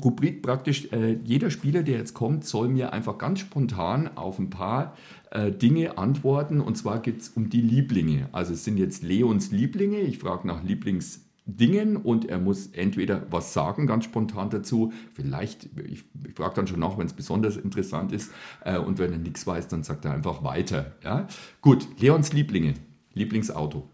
Rubrik 0.00 0.42
praktisch, 0.42 0.92
äh, 0.92 1.18
jeder 1.24 1.50
Spieler, 1.50 1.82
der 1.82 1.98
jetzt 1.98 2.14
kommt, 2.14 2.44
soll 2.44 2.68
mir 2.68 2.92
einfach 2.92 3.18
ganz 3.18 3.40
spontan 3.40 4.16
auf 4.16 4.38
ein 4.38 4.48
paar 4.48 4.96
äh, 5.32 5.50
Dinge 5.50 5.98
antworten. 5.98 6.60
Und 6.60 6.76
zwar 6.76 7.00
geht 7.00 7.22
es 7.22 7.30
um 7.30 7.50
die 7.50 7.62
Lieblinge. 7.62 8.28
Also 8.30 8.52
es 8.52 8.62
sind 8.62 8.76
jetzt 8.76 9.02
Leons 9.02 9.50
Lieblinge. 9.50 9.98
Ich 10.02 10.18
frage 10.18 10.46
nach 10.46 10.62
Lieblings. 10.62 11.29
Dingen 11.46 11.96
und 11.96 12.28
er 12.28 12.38
muss 12.38 12.68
entweder 12.68 13.26
was 13.30 13.52
sagen, 13.52 13.86
ganz 13.86 14.04
spontan 14.04 14.50
dazu, 14.50 14.92
vielleicht, 15.12 15.64
ich, 15.84 16.04
ich 16.26 16.34
frage 16.34 16.54
dann 16.54 16.66
schon 16.66 16.80
nach, 16.80 16.96
wenn 16.98 17.06
es 17.06 17.12
besonders 17.12 17.56
interessant 17.56 18.12
ist 18.12 18.30
äh, 18.64 18.78
und 18.78 18.98
wenn 18.98 19.12
er 19.12 19.18
nichts 19.18 19.46
weiß, 19.46 19.68
dann 19.68 19.82
sagt 19.82 20.04
er 20.04 20.12
einfach 20.12 20.44
weiter. 20.44 20.92
Ja? 21.02 21.26
Gut, 21.60 21.86
Leons 22.00 22.32
Lieblinge, 22.32 22.74
Lieblingsauto. 23.14 23.88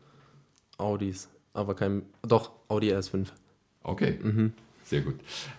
Audis, 0.79 1.29
aber 1.55 1.75
kein, 1.75 2.03
doch, 2.23 2.51
Audi 2.69 2.93
RS5, 2.93 3.29
Okay, 3.83 4.19
sehr 4.85 5.01
gut. 5.03 5.15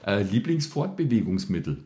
Äh, 0.06 0.22
Lieblingsfortbewegungsmittel, 0.24 1.84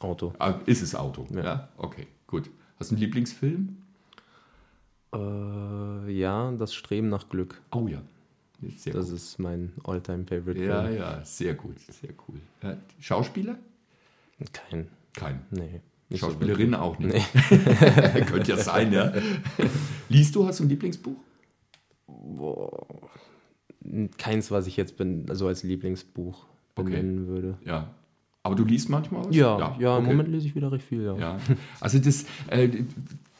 Auto. 0.00 0.34
ah, 0.38 0.54
ist 0.66 0.82
es 0.82 0.94
Auto? 0.94 1.26
Ja. 1.34 1.42
Ja. 1.42 1.68
okay, 1.78 2.06
gut. 2.26 2.50
Hast 2.78 2.90
du 2.90 2.94
einen 2.94 3.00
Lieblingsfilm? 3.02 3.76
Äh, 5.14 6.12
ja, 6.12 6.52
das 6.52 6.74
Streben 6.74 7.08
nach 7.08 7.28
Glück. 7.28 7.60
Oh 7.72 7.88
ja, 7.88 8.02
sehr 8.76 8.92
Das 8.92 9.06
gut. 9.06 9.16
ist 9.16 9.38
mein 9.38 9.72
All-Time-Favorite 9.84 10.64
Ja, 10.64 10.82
Film. 10.84 10.96
ja, 10.98 11.24
sehr 11.24 11.54
gut, 11.54 11.76
sehr 11.80 12.10
cool. 12.28 12.40
Ja, 12.62 12.76
Schauspieler? 13.00 13.56
Kein, 14.52 14.88
Kein. 15.14 15.40
nee. 15.50 15.80
nicht 16.10 16.20
so 16.20 16.28
Schauspielerin 16.28 16.74
auch 16.74 16.98
nicht. 16.98 17.14
Nee. 17.14 17.56
Könnte 18.24 18.50
ja 18.52 18.56
sein, 18.56 18.92
ja. 18.92 19.12
Liest 20.08 20.34
du, 20.34 20.46
hast 20.46 20.60
du 20.60 20.64
ein 20.64 20.68
Lieblingsbuch? 20.68 21.16
Keins, 24.18 24.50
was 24.50 24.66
ich 24.66 24.76
jetzt 24.76 24.96
bin, 24.96 25.26
also 25.28 25.46
als 25.46 25.62
Lieblingsbuch 25.62 26.46
Okay. 26.76 26.90
benennen 26.90 27.26
würde. 27.26 27.58
Ja. 27.64 27.90
Aber 28.44 28.54
du 28.54 28.64
liest 28.64 28.88
manchmal 28.88 29.24
was? 29.26 29.34
Ja, 29.34 29.76
ja, 29.80 29.96
im 29.98 30.04
okay. 30.04 30.12
Moment 30.14 30.28
lese 30.28 30.46
ich 30.46 30.54
wieder 30.54 30.70
recht 30.70 30.84
viel, 30.86 31.02
ja. 31.02 31.16
Ja. 31.16 31.40
Also 31.80 31.98
das 31.98 32.24
äh, 32.46 32.68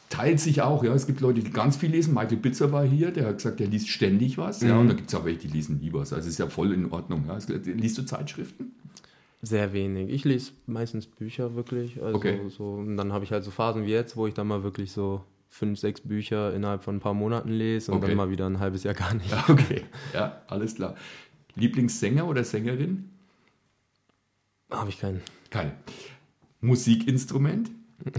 teilt 0.09 0.39
sich 0.39 0.61
auch, 0.61 0.83
ja. 0.83 0.93
Es 0.93 1.05
gibt 1.07 1.21
Leute, 1.21 1.41
die 1.41 1.51
ganz 1.51 1.77
viel 1.77 1.91
lesen. 1.91 2.13
Michael 2.13 2.37
Bitzer 2.37 2.71
war 2.71 2.83
hier, 2.85 3.11
der 3.11 3.27
hat 3.27 3.37
gesagt, 3.37 3.59
der 3.59 3.67
liest 3.67 3.89
ständig 3.89 4.37
was. 4.37 4.61
Ja, 4.61 4.73
Mhm. 4.75 4.79
und 4.81 4.87
da 4.89 4.93
gibt 4.95 5.09
es 5.09 5.15
auch 5.15 5.23
welche, 5.25 5.47
die 5.47 5.49
lesen 5.55 5.79
nie 5.79 5.93
was. 5.93 6.11
Also 6.13 6.27
ist 6.27 6.39
ja 6.39 6.47
voll 6.47 6.73
in 6.73 6.91
Ordnung. 6.91 7.25
Ja. 7.27 7.37
Es- 7.37 7.47
Liest 7.47 7.97
du 7.97 8.03
Zeitschriften? 8.03 8.71
Sehr 9.41 9.71
wenig. 9.71 10.09
Ich 10.09 10.25
lese 10.25 10.51
meistens 10.67 11.05
Bücher 11.05 11.55
wirklich. 11.55 12.01
Also 12.03 12.17
Okay. 12.17 12.39
so, 12.49 12.73
und 12.73 12.97
dann 12.97 13.13
habe 13.13 13.23
ich 13.23 13.31
halt 13.31 13.43
so 13.45 13.51
Phasen 13.51 13.85
wie 13.85 13.91
jetzt, 13.91 14.17
wo 14.17 14.27
ich 14.27 14.33
dann 14.33 14.47
mal 14.47 14.63
wirklich 14.63 14.91
so 14.91 15.23
fünf, 15.49 15.79
sechs 15.79 16.01
Bücher 16.01 16.53
innerhalb 16.53 16.83
von 16.83 16.97
ein 16.97 16.99
paar 16.99 17.13
Monaten 17.13 17.49
lese 17.49 17.91
und 17.91 17.99
Okay. 17.99 18.07
dann 18.09 18.17
mal 18.17 18.29
wieder 18.29 18.45
ein 18.47 18.59
halbes 18.59 18.83
Jahr 18.83 18.93
gar 18.93 19.13
nicht. 19.13 19.31
Ja, 19.31 19.45
okay. 19.47 19.83
Ja, 20.13 20.41
alles 20.47 20.75
klar. 20.75 20.95
Lieblingssänger 21.55 22.27
oder 22.27 22.43
Sängerin? 22.43 23.09
Habe 24.69 24.89
ich 24.89 24.99
keinen. 24.99 25.21
Keine. 25.49 25.71
Musikinstrument? 26.61 27.71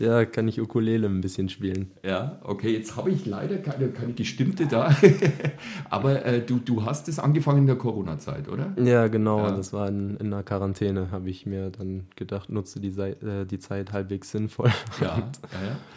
Ja, 0.00 0.24
kann 0.24 0.48
ich 0.48 0.60
Ukulele 0.60 1.06
ein 1.06 1.20
bisschen 1.20 1.48
spielen. 1.48 1.90
Ja, 2.04 2.40
okay, 2.42 2.72
jetzt 2.72 2.96
habe 2.96 3.10
ich 3.10 3.26
leider 3.26 3.58
keine, 3.58 3.88
keine 3.88 4.12
gestimmte 4.12 4.66
da. 4.66 4.94
Aber 5.90 6.24
äh, 6.24 6.40
du, 6.40 6.58
du 6.58 6.84
hast 6.84 7.08
es 7.08 7.18
angefangen 7.18 7.60
in 7.60 7.66
der 7.66 7.76
Corona-Zeit, 7.76 8.48
oder? 8.48 8.72
Ja, 8.82 9.08
genau. 9.08 9.38
Ja. 9.38 9.56
Das 9.56 9.72
war 9.72 9.88
in, 9.88 10.16
in 10.16 10.30
der 10.30 10.42
Quarantäne, 10.42 11.10
habe 11.10 11.30
ich 11.30 11.46
mir 11.46 11.70
dann 11.70 12.06
gedacht, 12.16 12.50
nutze 12.50 12.80
die, 12.80 12.98
äh, 12.98 13.44
die 13.44 13.58
Zeit 13.58 13.92
halbwegs 13.92 14.30
sinnvoll. 14.30 14.70
Ja, 15.00 15.06
ja, 15.16 15.28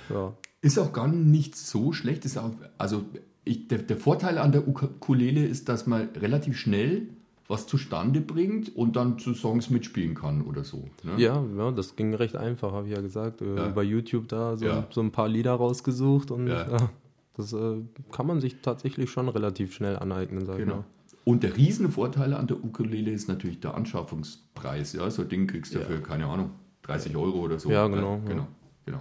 ja. 0.09 0.15
Ja. 0.15 0.33
Ist 0.61 0.79
auch 0.79 0.93
gar 0.93 1.07
nicht 1.07 1.55
so 1.55 1.93
schlecht. 1.93 2.25
Ist 2.25 2.37
auch, 2.37 2.51
also 2.77 3.05
ich, 3.43 3.67
der, 3.67 3.79
der 3.79 3.97
Vorteil 3.97 4.37
an 4.37 4.51
der 4.51 4.67
Ukulele 4.67 5.45
ist, 5.45 5.69
dass 5.69 5.87
man 5.87 6.09
relativ 6.15 6.57
schnell 6.57 7.07
was 7.47 7.65
zustande 7.67 8.19
bringt 8.21 8.75
und 8.75 8.95
dann 8.95 9.19
zu 9.19 9.33
Songs 9.33 9.69
mitspielen 9.69 10.15
kann 10.15 10.41
oder 10.41 10.63
so. 10.63 10.89
Ne? 11.03 11.13
Ja, 11.17 11.43
ja, 11.57 11.71
das 11.71 11.95
ging 11.95 12.13
recht 12.13 12.35
einfach, 12.35 12.71
habe 12.73 12.87
ich 12.87 12.93
ja 12.95 13.01
gesagt. 13.01 13.41
Äh, 13.41 13.55
Ja. 13.55 13.69
Über 13.69 13.83
YouTube 13.83 14.27
da 14.27 14.57
so, 14.57 14.65
Ja. 14.65 14.85
so 14.89 15.01
ein 15.01 15.11
paar 15.11 15.29
Lieder 15.29 15.53
rausgesucht 15.53 16.29
und 16.31 16.47
Ja. 16.47 16.89
das 17.35 17.53
äh, 17.53 17.81
kann 18.11 18.27
man 18.27 18.41
sich 18.41 18.61
tatsächlich 18.61 19.09
schon 19.11 19.29
relativ 19.29 19.73
schnell 19.73 19.97
aneignen, 19.97 20.45
sag 20.45 20.55
ich 20.59 20.65
Genau. 20.65 20.77
mal. 20.77 20.83
Und 21.23 21.43
der 21.43 21.55
Riesenvorteil 21.57 22.33
an 22.33 22.47
der 22.47 22.63
Ukulele 22.63 23.11
ist 23.11 23.27
natürlich 23.27 23.59
der 23.59 23.75
Anschaffungspreis. 23.75 24.93
Ja, 24.93 25.09
so 25.09 25.21
ein 25.23 25.29
Ding 25.29 25.47
kriegst 25.47 25.73
du 25.75 25.79
Ja. 25.79 25.85
für, 25.85 25.99
keine 26.01 26.25
Ahnung, 26.25 26.51
30 26.83 27.15
Euro 27.15 27.39
oder 27.39 27.59
so. 27.59 27.69
Ja, 27.69 27.87
genau, 27.87 28.15
ja. 28.23 28.29
genau, 28.29 28.47
genau. 28.85 28.99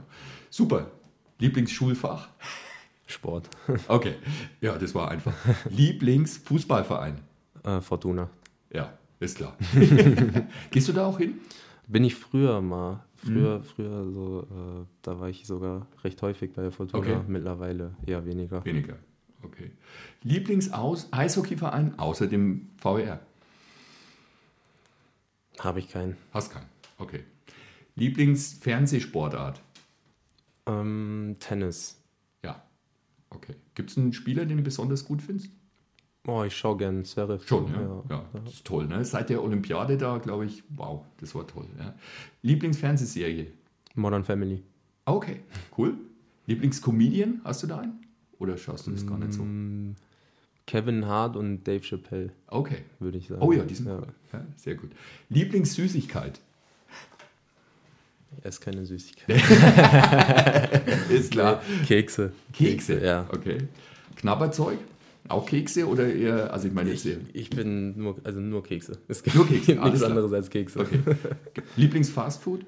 Super. 0.50 0.90
Lieblingsschulfach? 1.38 2.28
Sport. 3.06 3.48
Okay. 3.88 4.14
Ja, 4.60 4.76
das 4.78 4.94
war 4.94 5.08
einfach. 5.10 5.34
Lieblingsfußballverein? 5.70 7.18
äh, 7.64 7.80
Fortuna. 7.80 8.28
Ja, 8.72 8.98
ist 9.20 9.36
klar. 9.36 9.56
Gehst 10.70 10.88
du 10.88 10.92
da 10.92 11.06
auch 11.06 11.18
hin? 11.18 11.40
Bin 11.86 12.04
ich 12.04 12.14
früher 12.14 12.60
mal. 12.60 12.94
Mhm. 12.94 13.28
Früher, 13.28 13.62
früher 13.62 14.10
so, 14.10 14.42
äh, 14.42 14.86
da 15.02 15.20
war 15.20 15.28
ich 15.28 15.46
sogar 15.46 15.86
recht 16.04 16.20
häufig 16.22 16.52
bei 16.52 16.62
der 16.62 16.72
Fortuna. 16.72 16.98
Okay. 16.98 17.20
Mittlerweile 17.26 17.94
eher 18.06 18.24
weniger. 18.26 18.64
Weniger. 18.64 18.96
Okay. 19.42 19.70
Lieblings-Eishockeyverein 20.22 21.98
außer 21.98 22.26
dem 22.26 22.70
VR? 22.78 23.20
Habe 25.60 25.78
ich 25.78 25.88
keinen. 25.88 26.16
Hast 26.32 26.52
keinen. 26.52 26.66
Okay. 26.98 27.24
Lieblingsfernsehsportart? 27.94 29.60
Ähm, 30.66 31.36
Tennis. 31.40 32.00
Ja. 32.42 32.62
Okay. 33.30 33.54
Gibt 33.74 33.90
es 33.90 33.96
einen 33.96 34.12
Spieler, 34.12 34.44
den 34.44 34.58
du 34.58 34.62
besonders 34.62 35.04
gut 35.04 35.22
findest? 35.22 35.50
Oh, 36.26 36.42
ich 36.44 36.56
schaue 36.56 36.76
gern 36.76 37.04
Zverev. 37.04 37.46
Schon, 37.46 37.72
ja. 37.72 38.02
ja. 38.10 38.24
Das 38.44 38.54
ist 38.54 38.64
toll, 38.64 38.86
ne? 38.86 39.04
Seit 39.04 39.30
der 39.30 39.42
Olympiade 39.42 39.96
da, 39.96 40.18
glaube 40.18 40.46
ich, 40.46 40.62
wow, 40.70 41.02
das 41.20 41.34
war 41.34 41.46
toll. 41.46 41.66
Ja. 41.78 41.94
Lieblingsfernsehserie? 42.42 43.46
Modern 43.94 44.24
Family. 44.24 44.62
Okay, 45.04 45.40
cool. 45.78 45.94
Lieblingscomedian, 46.46 47.40
hast 47.44 47.62
du 47.62 47.66
da 47.68 47.78
einen? 47.78 48.00
Oder 48.38 48.56
schaust 48.56 48.86
du 48.86 48.90
das 48.90 49.06
gar 49.06 49.18
nicht 49.18 49.32
so? 49.32 49.42
Mm, 49.42 49.94
Kevin 50.66 51.06
Hart 51.06 51.36
und 51.36 51.62
Dave 51.64 51.82
Chappelle, 51.84 52.30
Okay. 52.48 52.78
würde 52.98 53.18
ich 53.18 53.28
sagen. 53.28 53.40
Oh 53.42 53.52
ja, 53.52 53.62
die 53.64 53.74
sind 53.74 53.86
ja. 53.86 53.98
cool. 53.98 54.06
Ja, 54.32 54.44
sehr 54.56 54.74
gut. 54.74 54.90
Lieblingssüßigkeit? 55.30 56.40
Ich 58.38 58.44
esse 58.44 58.60
keine 58.60 58.84
Süßigkeit. 58.84 59.40
Ist 61.10 61.30
klar. 61.30 61.62
Kekse. 61.86 62.32
Kekse, 62.52 63.02
Ja. 63.02 63.26
Okay. 63.32 63.58
Knabberzeug? 64.16 64.78
Auch 65.28 65.46
Kekse 65.46 65.86
oder 65.88 66.12
eher, 66.12 66.52
also 66.52 66.68
ich 66.68 66.74
meine 66.74 66.90
jetzt 66.90 67.06
Ich, 67.06 67.16
ich 67.32 67.50
bin 67.50 67.96
nur, 67.98 68.16
also 68.24 68.40
nur 68.40 68.62
Kekse. 68.62 68.98
Es 69.08 69.22
gibt 69.22 69.36
Nur 69.36 69.46
Kekse, 69.46 69.72
alles 69.72 69.84
nichts 69.84 69.98
klar. 70.00 70.10
anderes 70.10 70.32
als 70.32 70.50
Kekse. 70.50 70.80
Okay. 70.80 70.98
Lieblingsfastfood? 71.76 72.64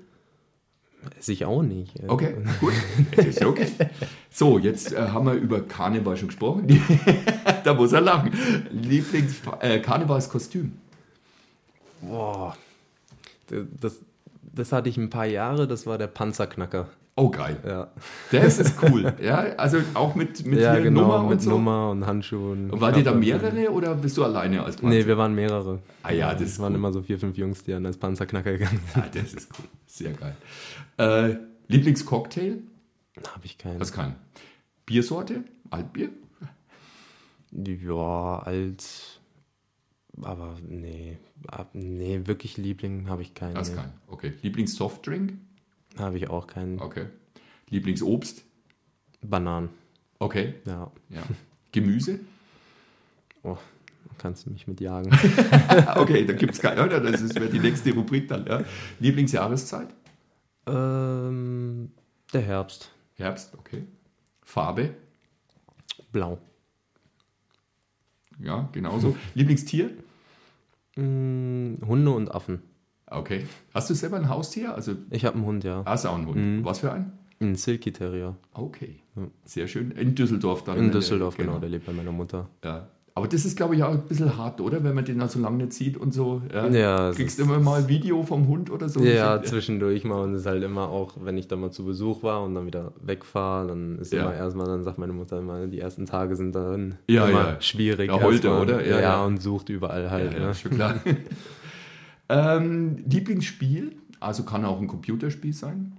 Esse 1.18 1.32
ich 1.32 1.44
auch 1.44 1.62
nicht. 1.62 2.00
Also, 2.00 2.12
Okay, 2.12 2.34
gut. 2.60 2.72
Ist 3.16 3.44
okay. 3.44 3.66
So, 4.30 4.58
jetzt 4.58 4.92
äh, 4.92 5.08
haben 5.08 5.26
wir 5.26 5.34
über 5.34 5.60
Karneval 5.60 6.16
schon 6.16 6.28
gesprochen. 6.28 6.66
da 7.64 7.74
muss 7.74 7.92
er 7.92 8.00
lachen. 8.00 8.32
Lieblings-Karnevalskostüm? 8.72 10.72
Boah. 12.02 12.56
Das, 13.80 14.00
das 14.42 14.72
hatte 14.72 14.88
ich 14.88 14.96
ein 14.96 15.10
paar 15.10 15.26
Jahre, 15.26 15.68
das 15.68 15.86
war 15.86 15.98
der 15.98 16.08
Panzerknacker. 16.08 16.88
Oh, 17.18 17.30
geil. 17.30 17.56
Ja, 17.66 17.90
Das 18.30 18.60
ist 18.60 18.80
cool. 18.80 19.12
Ja, 19.20 19.38
also 19.56 19.78
auch 19.94 20.14
mit, 20.14 20.46
mit 20.46 20.60
ja 20.60 20.78
genau, 20.78 21.00
Nummer 21.00 21.20
und 21.20 21.28
mit 21.30 21.42
so. 21.42 21.50
Nummer 21.50 21.90
und 21.90 22.06
Handschuhen. 22.06 22.70
Und 22.70 22.80
War 22.80 22.96
ihr 22.96 23.02
da 23.02 23.12
mehrere 23.12 23.72
oder 23.72 23.96
bist 23.96 24.16
du 24.16 24.22
alleine 24.22 24.62
als 24.62 24.76
Panzer? 24.76 24.88
Nee, 24.88 25.04
wir 25.04 25.18
waren 25.18 25.34
mehrere. 25.34 25.80
Ah 26.04 26.12
ja, 26.12 26.32
das 26.32 26.42
Es 26.42 26.58
waren 26.60 26.74
cool. 26.74 26.78
immer 26.78 26.92
so 26.92 27.02
vier, 27.02 27.18
fünf 27.18 27.36
Jungs, 27.36 27.64
die 27.64 27.74
an 27.74 27.84
als 27.86 27.96
Panzerknacker 27.96 28.52
gegangen 28.52 28.80
sind. 28.94 29.02
Ah, 29.04 29.08
das 29.12 29.34
ist 29.34 29.50
cool. 29.58 29.64
Sehr 29.86 30.12
geil. 30.12 30.36
Äh, 30.96 31.38
Lieblingscocktail? 31.66 32.58
Habe 33.34 33.46
ich 33.46 33.58
keinen. 33.58 33.80
Hast 33.80 33.92
keinen. 33.92 34.14
Biersorte? 34.86 35.42
Altbier? 35.70 36.10
Ja, 37.50 38.38
als 38.44 39.18
aber 40.22 40.56
nee, 40.68 41.18
nee, 41.72 42.20
wirklich 42.24 42.56
Liebling 42.56 43.08
habe 43.08 43.22
ich 43.22 43.34
keinen. 43.34 43.56
Hast 43.56 43.70
nee. 43.70 43.76
keinen. 43.80 43.92
Okay. 44.06 44.34
Lieblingssoftdrink? 44.42 45.32
Habe 45.98 46.16
ich 46.16 46.28
auch 46.30 46.46
keinen. 46.46 46.80
Okay. 46.80 47.06
Lieblingsobst? 47.70 48.44
Bananen, 49.22 49.68
Okay. 50.20 50.54
ja. 50.64 50.90
Ja. 51.10 51.22
Gemüse? 51.72 52.20
Oh, 53.42 53.56
kannst 54.16 54.46
du 54.46 54.50
mich 54.50 54.66
mit 54.68 54.80
jagen. 54.80 55.10
okay, 55.96 56.24
da 56.24 56.32
gibt 56.34 56.54
es 56.54 56.60
keinen. 56.60 56.78
Oder? 56.84 57.00
Das 57.00 57.20
ist- 57.20 57.34
wäre 57.34 57.48
die 57.50 57.58
nächste 57.58 57.92
Rubrik 57.94 58.28
dann. 58.28 58.46
Ja. 58.46 58.64
Lieblingsjahreszeit? 59.00 59.88
ähm, 60.66 61.90
der 62.32 62.42
Herbst, 62.42 62.90
Herbst, 63.16 63.54
okay. 63.58 63.84
Farbe? 64.42 64.94
blau. 66.12 66.38
Ja, 68.40 68.68
genauso. 68.72 69.16
Lieblingstier? 69.34 69.90
Mm, 70.96 71.74
Hunde 71.86 72.10
und 72.12 72.30
Affen. 72.30 72.62
Okay. 73.10 73.46
Hast 73.74 73.88
du 73.90 73.94
selber 73.94 74.16
ein 74.16 74.28
Haustier? 74.28 74.74
Also 74.74 74.92
Ich 75.10 75.24
habe 75.24 75.36
einen 75.36 75.46
Hund, 75.46 75.64
ja. 75.64 75.82
hast 75.86 76.04
du 76.04 76.08
auch 76.08 76.16
einen 76.16 76.26
Hund. 76.26 76.64
Was 76.64 76.80
für 76.80 76.92
einen? 76.92 77.12
Ein 77.40 77.54
Silky 77.54 77.92
Terrier. 77.92 78.34
Okay. 78.52 78.96
Sehr 79.44 79.66
schön. 79.68 79.92
In 79.92 80.14
Düsseldorf 80.14 80.64
dann. 80.64 80.76
In 80.78 80.88
äh, 80.88 80.92
Düsseldorf, 80.92 81.36
genau. 81.36 81.58
Der 81.58 81.68
lebt 81.68 81.86
bei 81.86 81.92
meiner 81.92 82.12
Mutter. 82.12 82.48
Ja. 82.64 82.88
Aber 83.14 83.26
das 83.26 83.44
ist, 83.44 83.56
glaube 83.56 83.74
ich, 83.74 83.82
auch 83.82 83.90
ein 83.90 84.02
bisschen 84.02 84.36
hart, 84.36 84.60
oder? 84.60 84.84
Wenn 84.84 84.94
man 84.94 85.04
den 85.04 85.18
dann 85.18 85.28
so 85.28 85.40
lange 85.40 85.56
nicht 85.58 85.72
sieht 85.72 85.96
und 85.96 86.14
so. 86.14 86.40
Ja. 86.54 86.68
Ja, 86.68 87.10
Kriegst 87.12 87.40
immer 87.40 87.58
mal 87.58 87.80
ein 87.80 87.88
Video 87.88 88.22
vom 88.22 88.46
Hund 88.46 88.70
oder 88.70 88.88
so? 88.88 89.00
Ja, 89.02 89.42
zwischendurch 89.42 90.04
mal 90.04 90.22
und 90.22 90.34
es 90.34 90.40
ist 90.42 90.46
halt 90.46 90.62
immer 90.62 90.88
auch, 90.88 91.14
wenn 91.20 91.36
ich 91.36 91.48
dann 91.48 91.58
mal 91.60 91.72
zu 91.72 91.84
Besuch 91.84 92.22
war 92.22 92.44
und 92.44 92.54
dann 92.54 92.66
wieder 92.66 92.92
wegfahre, 93.02 93.66
dann 93.68 93.98
ist 93.98 94.12
Ja. 94.12 94.22
immer 94.22 94.34
erstmal, 94.34 94.66
dann 94.66 94.84
sagt 94.84 94.98
meine 94.98 95.12
Mutter 95.12 95.38
immer, 95.40 95.66
die 95.66 95.80
ersten 95.80 96.06
Tage 96.06 96.36
sind 96.36 96.54
dann 96.54 96.94
Ja, 97.08 97.26
immer 97.26 97.40
ja. 97.54 97.60
schwierig. 97.60 98.08
Da 98.08 98.22
heult 98.22 98.44
er, 98.44 98.62
oder? 98.62 98.84
Ja, 98.86 98.96
Ja, 98.96 99.00
ja. 99.00 99.24
und 99.24 99.42
sucht 99.42 99.68
überall 99.68 100.10
halt. 100.12 100.32
ja, 100.34 100.38
ja, 100.38 100.46
ne? 100.46 100.54
schon 100.54 100.70
klar. 100.72 100.94
ähm, 102.28 103.04
Lieblingsspiel? 103.08 103.96
Also 104.20 104.42
kann 104.44 104.64
auch 104.64 104.80
ein 104.80 104.86
Computerspiel 104.88 105.52
sein. 105.52 105.92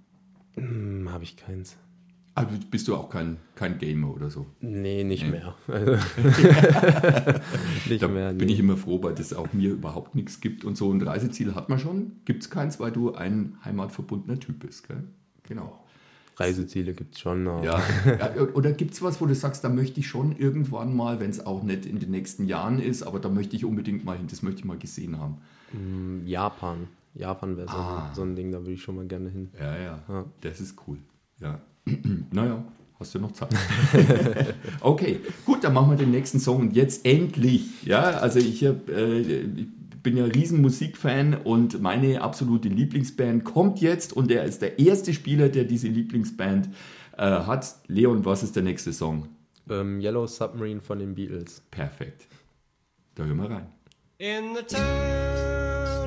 Hm, 0.56 1.10
Habe 1.12 1.24
ich 1.24 1.38
keins. 1.38 1.78
Also 2.36 2.52
bist 2.72 2.88
du 2.88 2.96
auch 2.96 3.10
kein, 3.10 3.38
kein 3.56 3.78
Gamer 3.80 4.14
oder 4.14 4.30
so? 4.30 4.46
Nee, 4.62 5.04
nicht 5.04 5.24
Nee. 5.24 5.32
mehr. 5.32 5.56
Also, 5.68 5.92
nicht 7.90 8.02
Da 8.02 8.08
mehr. 8.08 8.34
bin 8.34 8.48
nee. 8.48 8.54
ich 8.54 8.60
immer 8.60 8.78
froh, 8.78 9.02
weil 9.04 9.16
das 9.16 9.34
auch 9.34 9.52
mir 9.54 9.72
überhaupt 9.72 10.16
nichts 10.16 10.40
gibt. 10.40 10.64
Und 10.64 10.78
so 10.78 10.92
ein 10.92 11.02
Reiseziel 11.02 11.56
hat 11.56 11.70
man 11.70 11.80
schon. 11.80 12.14
Gibt 12.26 12.44
es 12.44 12.50
keins, 12.50 12.80
weil 12.80 12.92
du 12.92 13.14
ein 13.14 13.58
heimatverbundener 13.66 14.40
Typ 14.40 14.60
bist. 14.60 14.88
Gell? 14.88 15.04
Genau. 15.44 15.80
Reiseziele 16.38 16.94
gibt 16.94 17.16
es 17.16 17.22
schon. 17.22 17.46
Ja. 17.46 17.62
ja 18.06 18.32
oder 18.54 18.72
gibt 18.72 18.94
es 18.94 19.02
was, 19.02 19.20
wo 19.20 19.26
du 19.26 19.36
sagst, 19.36 19.64
da 19.66 19.70
möchte 19.70 20.00
ich 20.00 20.08
schon 20.08 20.36
irgendwann 20.38 20.96
mal, 20.96 21.20
wenn 21.20 21.30
es 21.32 21.46
auch 21.46 21.64
nicht 21.64 21.86
in 21.86 22.00
den 22.00 22.12
nächsten 22.12 22.46
Jahren 22.48 22.80
ist, 22.80 23.04
aber 23.04 23.20
da 23.20 23.28
möchte 23.28 23.58
ich 23.58 23.66
unbedingt 23.66 24.06
mal 24.06 24.16
hin, 24.18 24.28
das 24.30 24.42
möchte 24.44 24.60
ich 24.60 24.66
mal 24.66 24.78
gesehen 24.78 25.20
haben. 25.20 25.40
Hm, 25.72 26.26
Japan. 26.26 26.88
Japan 27.16 27.58
wäre 27.58 27.68
so, 27.68 27.74
Ah. 27.78 28.12
so 28.14 28.22
ein 28.22 28.36
Ding, 28.36 28.52
da 28.52 28.60
würde 28.60 28.72
ich 28.74 28.82
schon 28.82 28.96
mal 28.96 29.06
gerne 29.08 29.30
hin. 29.30 29.50
Ja, 29.60 29.76
ja, 29.78 30.00
Ja. 30.08 30.26
das 30.42 30.60
ist 30.62 30.76
cool. 30.88 30.98
Ja. 31.42 31.60
naja, 32.32 32.64
hast 33.00 33.16
du 33.16 33.20
noch 33.20 33.32
Zeit. 33.32 33.50
okay, 34.82 35.20
gut, 35.46 35.64
dann 35.64 35.74
machen 35.74 35.90
wir 35.92 35.98
den 35.98 36.12
nächsten 36.12 36.40
Song 36.40 36.60
und 36.62 36.76
jetzt 36.76 37.06
endlich. 37.06 37.84
Ja, 37.86 38.02
also 38.02 38.40
ich, 38.40 38.64
hab, 38.66 38.88
äh, 38.90 39.46
bin 40.04 40.16
ja 40.18 40.26
riesen 40.26 40.62
Musikfan 40.62 41.34
und 41.36 41.82
meine 41.82 42.22
absolute 42.22 42.70
Lieblingsband 42.70 43.44
kommt 43.44 43.82
jetzt 43.82 44.14
und 44.14 44.32
er 44.32 44.44
ist 44.46 44.62
der 44.62 44.80
erste 44.80 45.14
Spieler, 45.14 45.50
der 45.50 45.66
diese 45.66 45.88
Lieblingsband 45.88 46.70
äh, 47.18 47.22
hat. 47.24 47.76
Leon, 47.88 48.24
was 48.24 48.44
ist 48.44 48.56
der 48.56 48.64
nächste 48.64 48.94
Song? 48.94 49.28
Ähm, 49.70 50.00
Yellow 50.00 50.26
Submarine 50.26 50.80
von 50.82 51.00
den 51.00 51.16
Beatles. 51.16 51.62
Perfekt. 51.70 52.28
Da 53.16 53.26
hören 53.26 53.38
wir 53.38 53.50
rein. 53.50 53.68
In 54.20 54.56
the 54.56 54.64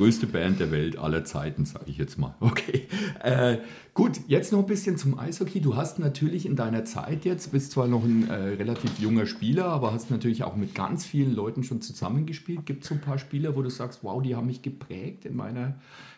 größte 0.00 0.26
Band 0.26 0.58
der 0.60 0.70
Welt 0.70 0.96
aller 0.96 1.26
Zeiten, 1.26 1.66
sage 1.66 1.84
ich 1.88 1.98
jetzt 1.98 2.18
mal. 2.18 2.34
Okay. 2.40 2.88
Äh, 3.22 3.58
gut, 3.92 4.20
jetzt 4.26 4.50
noch 4.50 4.60
ein 4.60 4.66
bisschen 4.66 4.96
zum 4.96 5.18
Eishockey. 5.18 5.60
Du 5.60 5.76
hast 5.76 5.98
natürlich 5.98 6.46
in 6.46 6.56
deiner 6.56 6.84
Zeit 6.86 7.26
jetzt, 7.26 7.52
bist 7.52 7.72
zwar 7.72 7.86
noch 7.86 8.02
ein 8.02 8.28
äh, 8.28 8.34
relativ 8.34 8.98
junger 8.98 9.26
Spieler, 9.26 9.66
aber 9.66 9.92
hast 9.92 10.10
natürlich 10.10 10.42
auch 10.42 10.56
mit 10.56 10.74
ganz 10.74 11.04
vielen 11.04 11.34
Leuten 11.34 11.64
schon 11.64 11.82
zusammengespielt. 11.82 12.64
Gibt 12.64 12.82
es 12.82 12.88
so 12.88 12.94
ein 12.94 13.00
paar 13.02 13.18
Spieler, 13.18 13.56
wo 13.56 13.62
du 13.62 13.68
sagst, 13.68 14.00
wow, 14.02 14.22
die 14.22 14.34
haben 14.34 14.46
mich 14.46 14.62
geprägt 14.62 15.26
in 15.26 15.36
meiner 15.36 15.74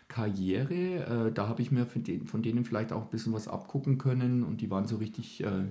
Karriere? 0.07 1.29
Äh, 1.29 1.33
da 1.33 1.49
habe 1.49 1.61
ich 1.61 1.73
mir 1.73 1.85
von 1.85 2.05
denen, 2.05 2.27
von 2.27 2.43
denen 2.43 2.65
vielleicht 2.65 2.93
auch 2.93 3.03
ein 3.03 3.11
bisschen 3.11 3.33
was 3.33 3.49
abgucken 3.49 3.99
können 3.99 4.45
und 4.45 4.61
die 4.61 4.71
waren 4.71 4.87
so 4.87 4.97
richtig 4.97 5.43
äh, 5.43 5.65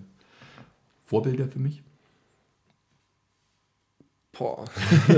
Vorbilder 1.05 1.47
für 1.47 1.59
mich. 1.59 1.81
Boah. 4.37 4.65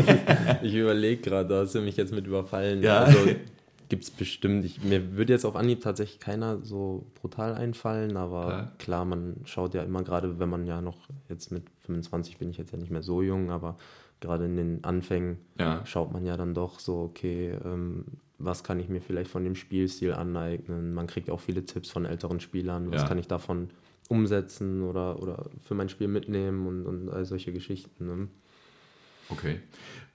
ich 0.64 0.74
überlege 0.74 1.22
gerade, 1.22 1.48
da 1.50 1.62
hast 1.62 1.76
du 1.76 1.82
mich 1.82 1.98
jetzt 1.98 2.14
mit 2.14 2.26
überfallen. 2.26 2.82
Ja. 2.82 3.04
Also, 3.04 3.20
gibt 3.90 4.04
es 4.06 4.12
bestimmt. 4.12 4.66
Ich, 4.66 4.84
mir 4.84 5.16
würde 5.16 5.34
jetzt 5.34 5.46
auf 5.46 5.56
Anhieb 5.56 5.82
tatsächlich 5.82 6.20
keiner 6.20 6.60
so 6.64 7.06
brutal 7.22 7.54
einfallen, 7.54 8.18
aber 8.18 8.50
Ja. 8.50 8.72
klar, 8.80 9.06
man 9.06 9.36
schaut 9.46 9.76
ja 9.76 9.84
immer 9.84 10.04
gerade, 10.04 10.40
wenn 10.40 10.50
man 10.50 10.66
ja 10.66 10.82
noch 10.82 10.98
jetzt 11.30 11.52
mit 11.52 11.64
25 11.86 12.38
bin 12.38 12.50
ich 12.50 12.58
jetzt 12.58 12.72
ja 12.72 12.80
nicht 12.80 12.90
mehr 12.92 13.04
so 13.04 13.22
jung, 13.22 13.52
aber 13.52 13.78
gerade 14.20 14.46
in 14.46 14.56
den 14.58 14.84
Anfängen 14.84 15.38
Ja. 15.60 15.86
schaut 15.86 16.12
man 16.12 16.26
ja 16.26 16.36
dann 16.38 16.56
doch 16.56 16.80
so, 16.80 17.02
okay, 17.02 17.56
ähm, 17.64 18.06
was 18.40 18.64
kann 18.64 18.80
ich 18.80 18.90
mir 18.90 19.00
vielleicht 19.00 19.30
von 19.30 19.44
dem 19.44 19.54
Spielstil 19.56 20.14
aneignen? 20.14 20.94
Man 20.94 21.06
kriegt 21.06 21.30
auch 21.30 21.40
viele 21.40 21.64
Tipps 21.66 21.92
von 21.92 22.06
älteren 22.06 22.40
Spielern, 22.40 22.92
was 22.92 23.04
Ja. 23.04 23.08
kann 23.08 23.20
ich 23.20 23.28
davon 23.28 23.70
umsetzen 24.10 24.82
oder, 24.82 25.22
oder 25.22 25.46
für 25.64 25.76
mein 25.76 25.88
Spiel 25.90 26.08
mitnehmen 26.08 26.66
und, 26.68 26.86
und 26.88 27.10
all 27.10 27.26
solche 27.26 27.54
Geschichten. 27.54 28.06
Ne? 28.08 28.28
Okay. 29.30 29.60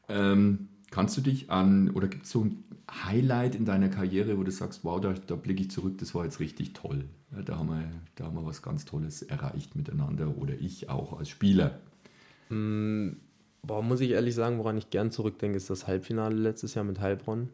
Ähm, 0.09 0.69
kannst 0.91 1.17
du 1.17 1.21
dich 1.21 1.51
an, 1.51 1.91
oder 1.91 2.09
gibt 2.09 2.25
es 2.25 2.31
so 2.31 2.45
ein 2.45 2.65
Highlight 2.91 3.55
in 3.55 3.65
deiner 3.65 3.89
Karriere, 3.89 4.39
wo 4.39 4.43
du 4.43 4.51
sagst, 4.51 4.85
wow, 4.85 5.01
da, 5.01 5.13
da 5.13 5.35
blicke 5.35 5.63
ich 5.63 5.71
zurück, 5.71 5.99
das 5.99 6.15
war 6.15 6.25
jetzt 6.25 6.41
richtig 6.41 6.73
toll. 6.73 7.05
Ja, 7.33 7.43
da, 7.43 7.59
haben 7.59 7.69
wir, 7.69 7.91
da 8.17 8.25
haben 8.25 8.37
wir 8.37 8.47
was 8.47 8.63
ganz 8.63 8.85
Tolles 8.87 9.23
erreicht 9.23 9.77
miteinander 9.77 10.39
oder 10.39 10.55
ich 10.55 10.89
auch 10.89 11.19
als 11.19 11.29
Spieler. 11.29 11.79
Boah, 12.49 13.83
muss 13.83 14.01
ich 14.01 14.13
ehrlich 14.13 14.35
sagen, 14.35 14.59
woran 14.59 14.79
ich 14.79 14.89
gern 14.89 15.11
zurückdenke, 15.11 15.59
ist 15.59 15.69
das 15.69 15.87
Halbfinale 15.87 16.35
letztes 16.35 16.75
Jahr 16.75 16.87
mit 16.87 17.01
Heilbronn. 17.01 17.51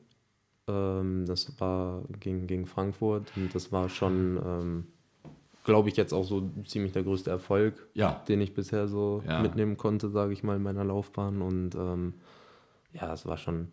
Ähm, 0.68 1.24
das 1.26 1.58
war 1.58 2.04
gegen, 2.20 2.46
gegen 2.46 2.66
Frankfurt 2.66 3.32
und 3.36 3.52
das 3.54 3.72
war 3.72 3.88
schon, 3.88 4.40
ähm, 4.44 4.86
glaube 5.64 5.88
ich, 5.88 5.96
jetzt 5.96 6.12
auch 6.12 6.24
so 6.24 6.50
ziemlich 6.66 6.92
der 6.92 7.02
größte 7.02 7.30
Erfolg, 7.30 7.88
Ja. 7.94 8.22
den 8.28 8.40
ich 8.40 8.54
bisher 8.54 8.86
so 8.86 9.22
Ja. 9.26 9.40
mitnehmen 9.40 9.76
konnte, 9.76 10.10
sage 10.10 10.32
ich 10.32 10.42
mal, 10.44 10.56
in 10.56 10.62
meiner 10.62 10.84
Laufbahn. 10.84 11.42
Und 11.42 11.74
ähm, 11.74 12.14
ja, 12.92 13.12
es 13.12 13.26
war 13.26 13.36
schon 13.38 13.68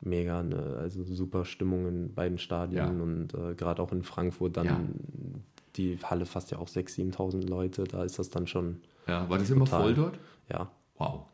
mega, 0.00 0.42
ne? 0.42 0.76
also 0.80 1.04
super 1.04 1.44
Stimmung 1.44 1.86
in 1.86 2.14
beiden 2.14 2.38
Stadien 2.38 2.76
Ja. 2.98 3.02
und 3.02 3.34
äh, 3.34 3.54
gerade 3.54 3.82
auch 3.82 3.92
in 3.92 4.02
Frankfurt 4.02 4.56
dann 4.56 5.44
die 5.76 5.98
Halle 6.02 6.24
fast 6.26 6.50
ja 6.50 6.58
auch 6.58 6.68
6.000, 6.68 7.14
7.000 7.14 7.46
Leute, 7.46 7.84
da 7.84 8.02
ist 8.02 8.18
das 8.18 8.30
dann 8.30 8.46
schon, 8.46 8.80
Ja, 9.06 9.28
war 9.28 9.38
das 9.38 9.50
immer 9.50 9.66
Total. 9.66 9.82
voll 9.82 9.94
dort? 9.94 10.18
ja, 10.50 10.70
Wow. 10.98 11.26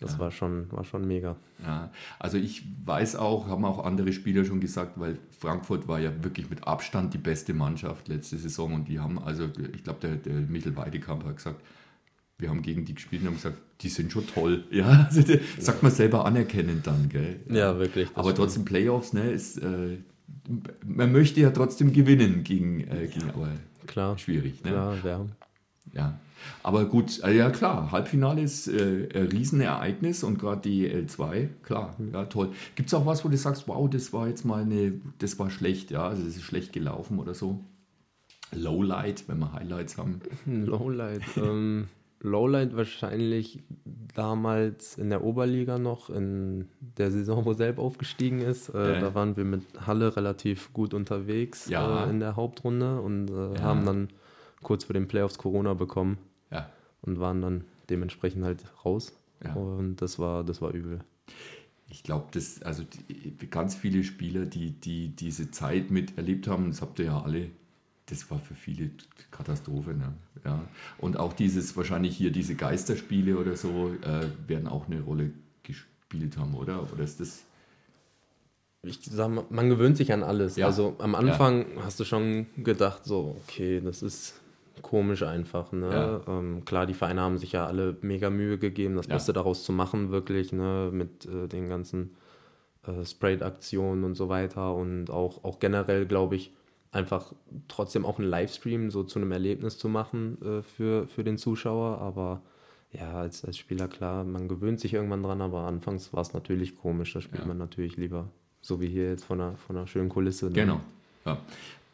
Das 0.00 0.18
war 0.18 0.30
schon, 0.30 0.70
war 0.72 0.84
schon 0.84 1.06
mega. 1.06 1.36
Ja, 1.62 1.90
also 2.18 2.36
ich 2.36 2.64
weiß 2.84 3.16
auch, 3.16 3.48
haben 3.48 3.64
auch 3.64 3.84
andere 3.84 4.12
Spieler 4.12 4.44
schon 4.44 4.60
gesagt, 4.60 4.98
weil 4.98 5.18
Frankfurt 5.38 5.86
war 5.86 6.00
ja 6.00 6.10
wirklich 6.24 6.50
mit 6.50 6.66
Abstand 6.66 7.14
die 7.14 7.18
beste 7.18 7.54
Mannschaft 7.54 8.08
letzte 8.08 8.36
Saison 8.36 8.74
und 8.74 8.88
die 8.88 8.98
haben, 8.98 9.22
also 9.22 9.48
ich 9.74 9.84
glaube, 9.84 10.00
der, 10.00 10.16
der 10.16 10.34
Michel 10.34 10.76
Weidekamp 10.76 11.24
hat 11.24 11.36
gesagt, 11.36 11.60
wir 12.38 12.50
haben 12.50 12.62
gegen 12.62 12.84
die 12.84 12.94
gespielt 12.94 13.22
und 13.22 13.28
haben 13.28 13.36
gesagt, 13.36 13.58
die 13.80 13.88
sind 13.88 14.10
schon 14.10 14.26
toll. 14.26 14.64
Ja, 14.72 15.06
also 15.08 15.22
sagt 15.58 15.82
man 15.82 15.92
selber 15.92 16.24
anerkennend 16.24 16.86
dann, 16.86 17.08
gell? 17.08 17.40
Ja, 17.48 17.78
wirklich. 17.78 18.08
Aber 18.14 18.30
stimmt. 18.30 18.38
trotzdem 18.38 18.64
Playoffs, 18.64 19.12
ne, 19.12 19.30
ist, 19.30 19.58
äh, 19.58 19.98
man 20.84 21.12
möchte 21.12 21.40
ja 21.40 21.50
trotzdem 21.50 21.92
gewinnen 21.92 22.42
gegen, 22.42 22.80
äh, 22.80 23.06
gegen 23.06 23.30
aber 23.30 23.48
Klar, 23.86 24.18
schwierig. 24.18 24.62
Ne? 24.64 24.70
klar, 24.70 24.96
ja. 25.04 25.26
Ja, 25.92 26.20
aber 26.62 26.84
gut, 26.84 27.20
äh, 27.24 27.36
ja 27.36 27.50
klar, 27.50 27.90
Halbfinale 27.92 28.42
ist 28.42 28.68
äh, 28.68 29.08
ein 29.14 29.26
Riesenereignis 29.28 30.22
und 30.24 30.38
gerade 30.38 30.60
die 30.62 30.88
L2, 30.88 31.48
klar, 31.62 31.96
ja 32.12 32.24
toll. 32.26 32.50
Gibt 32.74 32.88
es 32.88 32.94
auch 32.94 33.06
was, 33.06 33.24
wo 33.24 33.28
du 33.28 33.36
sagst, 33.36 33.68
wow, 33.68 33.88
das 33.88 34.12
war 34.12 34.28
jetzt 34.28 34.44
mal 34.44 34.62
eine, 34.62 34.94
das 35.18 35.38
war 35.38 35.50
schlecht, 35.50 35.90
ja, 35.90 36.06
also 36.08 36.22
das 36.24 36.36
ist 36.36 36.42
schlecht 36.42 36.72
gelaufen 36.72 37.18
oder 37.18 37.34
so? 37.34 37.60
Lowlight, 38.54 39.24
wenn 39.28 39.38
wir 39.38 39.52
Highlights 39.52 39.96
haben. 39.96 40.20
Lowlight. 40.46 41.22
ähm, 41.36 41.88
Lowlight 42.20 42.76
wahrscheinlich 42.76 43.60
damals 44.14 44.96
in 44.98 45.10
der 45.10 45.24
Oberliga 45.24 45.78
noch, 45.78 46.10
in 46.10 46.68
der 46.98 47.10
Saison, 47.10 47.44
wo 47.46 47.52
Selb 47.54 47.78
aufgestiegen 47.78 48.40
ist. 48.40 48.68
Äh, 48.68 48.94
Ja. 48.94 49.00
Da 49.00 49.14
waren 49.14 49.36
wir 49.36 49.44
mit 49.44 49.62
Halle 49.86 50.14
relativ 50.16 50.72
gut 50.72 50.92
unterwegs 50.94 51.68
Ja. 51.68 52.04
äh, 52.06 52.10
in 52.10 52.20
der 52.20 52.36
Hauptrunde 52.36 53.00
und 53.00 53.30
äh, 53.30 53.54
Ja. 53.54 53.62
haben 53.62 53.84
dann 53.86 54.08
kurz 54.62 54.84
vor 54.84 54.94
den 54.94 55.08
Playoffs 55.08 55.38
Corona 55.38 55.74
bekommen 55.74 56.18
und 57.02 57.20
waren 57.20 57.42
dann 57.42 57.64
dementsprechend 57.90 58.44
halt 58.44 58.64
raus. 58.84 59.12
Ja. 59.44 59.54
Und 59.54 59.96
das 59.96 60.18
war, 60.18 60.44
das 60.44 60.62
war 60.62 60.72
übel. 60.72 61.00
ich 61.88 62.02
glaube, 62.02 62.28
das, 62.32 62.62
also 62.62 62.84
die, 62.84 63.36
ganz 63.50 63.74
viele 63.74 64.02
Spieler, 64.02 64.46
die, 64.46 64.70
die 64.70 65.08
diese 65.08 65.50
Zeit 65.50 65.90
miterlebt 65.90 66.48
haben, 66.48 66.70
das 66.70 66.80
habt 66.80 66.98
ihr 66.98 67.06
ja 67.06 67.20
alle, 67.20 67.50
das 68.06 68.30
war 68.30 68.38
für 68.38 68.54
viele 68.54 68.90
Katastrophe. 69.30 69.94
Ne? 69.94 70.12
Ja. 70.44 70.64
Und 70.98 71.18
auch 71.18 71.32
dieses, 71.32 71.76
wahrscheinlich 71.76 72.16
hier 72.16 72.30
diese 72.30 72.54
Geisterspiele 72.54 73.36
oder 73.36 73.56
so, 73.56 73.92
äh, 74.02 74.26
werden 74.48 74.68
auch 74.68 74.86
eine 74.86 75.00
Rolle 75.02 75.32
gespielt 75.62 76.36
haben, 76.36 76.54
oder? 76.54 76.90
Oder 76.92 77.04
ist 77.04 77.20
das. 77.20 77.44
Ich 78.84 78.98
sag 79.02 79.30
mal, 79.30 79.44
man 79.48 79.68
gewöhnt 79.68 79.96
sich 79.96 80.12
an 80.12 80.24
alles. 80.24 80.56
Ja. 80.56 80.66
Also 80.66 80.96
am 80.98 81.14
Anfang 81.14 81.66
hast 81.84 82.00
du 82.00 82.04
schon 82.04 82.46
gedacht, 82.56 83.04
so, 83.04 83.36
okay, 83.44 83.80
das 83.80 84.02
ist 84.02 84.41
komisch 84.80 85.22
einfach. 85.22 85.70
Ne? 85.72 85.90
Ja. 85.90 86.20
Ähm, 86.38 86.64
klar, 86.64 86.86
die 86.86 86.94
Vereine 86.94 87.20
haben 87.20 87.38
sich 87.38 87.52
ja 87.52 87.66
alle 87.66 87.96
mega 88.00 88.30
Mühe 88.30 88.58
gegeben, 88.58 88.96
das 88.96 89.06
Ja. 89.06 89.14
Beste 89.14 89.32
daraus 89.32 89.64
zu 89.64 89.72
machen, 89.72 90.10
wirklich, 90.10 90.52
ne? 90.52 90.90
mit 90.92 91.26
äh, 91.26 91.48
den 91.48 91.68
ganzen 91.68 92.14
äh, 92.86 93.04
Sprayed-Aktionen 93.04 94.04
und 94.04 94.14
so 94.14 94.28
weiter. 94.28 94.74
Und 94.74 95.10
auch, 95.10 95.44
auch 95.44 95.58
generell, 95.58 96.06
glaube 96.06 96.36
ich, 96.36 96.52
einfach 96.90 97.32
trotzdem 97.68 98.04
auch 98.06 98.18
einen 98.18 98.28
Livestream 98.28 98.90
so 98.90 99.02
zu 99.02 99.18
einem 99.18 99.32
Erlebnis 99.32 99.78
zu 99.78 99.88
machen 99.88 100.38
äh, 100.42 100.62
für, 100.62 101.06
für 101.08 101.24
den 101.24 101.38
Zuschauer. 101.38 101.98
Aber 101.98 102.42
ja, 102.92 103.12
als, 103.14 103.44
als 103.44 103.56
Spieler 103.58 103.88
klar, 103.88 104.24
man 104.24 104.48
gewöhnt 104.48 104.78
sich 104.80 104.94
irgendwann 104.94 105.22
dran, 105.22 105.40
aber 105.40 105.60
anfangs 105.60 106.12
war 106.12 106.20
es 106.22 106.32
natürlich 106.34 106.76
komisch. 106.76 107.12
Da 107.14 107.20
spielt 107.20 107.42
Ja. 107.42 107.48
man 107.48 107.58
natürlich 107.58 107.96
lieber 107.96 108.28
so 108.60 108.80
wie 108.80 108.88
hier 108.88 109.08
jetzt 109.08 109.24
von 109.24 109.40
einer, 109.40 109.56
von 109.56 109.76
einer 109.76 109.86
schönen 109.86 110.08
Kulisse. 110.08 110.46
ne? 110.46 110.52
Genau. 110.52 110.80
Ja. 111.24 111.38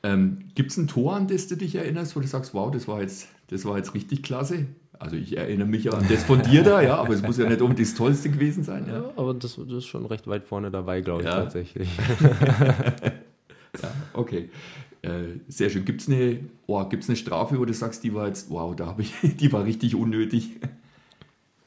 Ähm, 0.03 0.39
Gibt 0.55 0.71
es 0.71 0.77
ein 0.77 0.87
Tor, 0.87 1.17
an 1.17 1.27
das 1.27 1.49
du 1.49 1.57
dich 1.57 1.75
erinnerst, 1.75 2.15
wo 2.17 2.21
du 2.21 2.27
sagst, 2.27 2.55
wow, 2.55 2.71
das 2.71 2.87
war 2.89 3.01
jetzt, 3.01 3.29
das 3.49 3.65
war 3.65 3.77
jetzt 3.77 3.95
richtig 3.95 4.23
klasse? 4.23 4.67
Also 5.01 5.17
ich 5.17 5.37
erinnere 5.37 5.69
mich 5.69 5.93
an 5.93 6.05
das 6.09 6.25
von 6.25 6.43
dir 6.43 6.63
da, 6.65 6.81
ja, 6.81 6.97
aber 6.97 7.15
es 7.15 7.23
muss 7.23 7.39
ja 7.39 7.49
nicht 7.49 7.61
unbedingt 7.61 7.89
das 7.89 7.95
Tollste 7.97 8.31
gewesen 8.31 8.65
sein. 8.65 8.87
Ja. 8.89 8.95
Ja, 8.95 9.11
aber 9.17 9.33
das, 9.35 9.57
das 9.57 9.69
ist 9.79 9.87
schon 9.87 10.07
recht 10.07 10.27
weit 10.27 10.45
vorne 10.45 10.71
dabei, 10.71 11.01
glaube 11.03 11.23
ich, 11.23 11.29
Ja. 11.29 11.37
tatsächlich. 11.43 11.89
Ja, 13.83 13.91
okay. 14.15 14.49
Äh, 15.03 15.39
sehr 15.47 15.69
schön. 15.71 15.85
Gibt 15.85 16.01
es 16.01 16.09
eine, 16.09 16.41
oh, 16.67 16.83
gibt's 16.87 17.09
eine 17.09 17.17
Strafe, 17.17 17.59
wo 17.59 17.65
du 17.65 17.73
sagst, 17.75 18.03
die 18.03 18.13
war 18.15 18.27
jetzt, 18.27 18.51
wow, 18.51 18.75
da 18.75 18.87
habe 18.87 19.03
ich, 19.03 19.13
die 19.23 19.53
war 19.53 19.65
richtig 19.65 19.95
unnötig? 19.95 20.53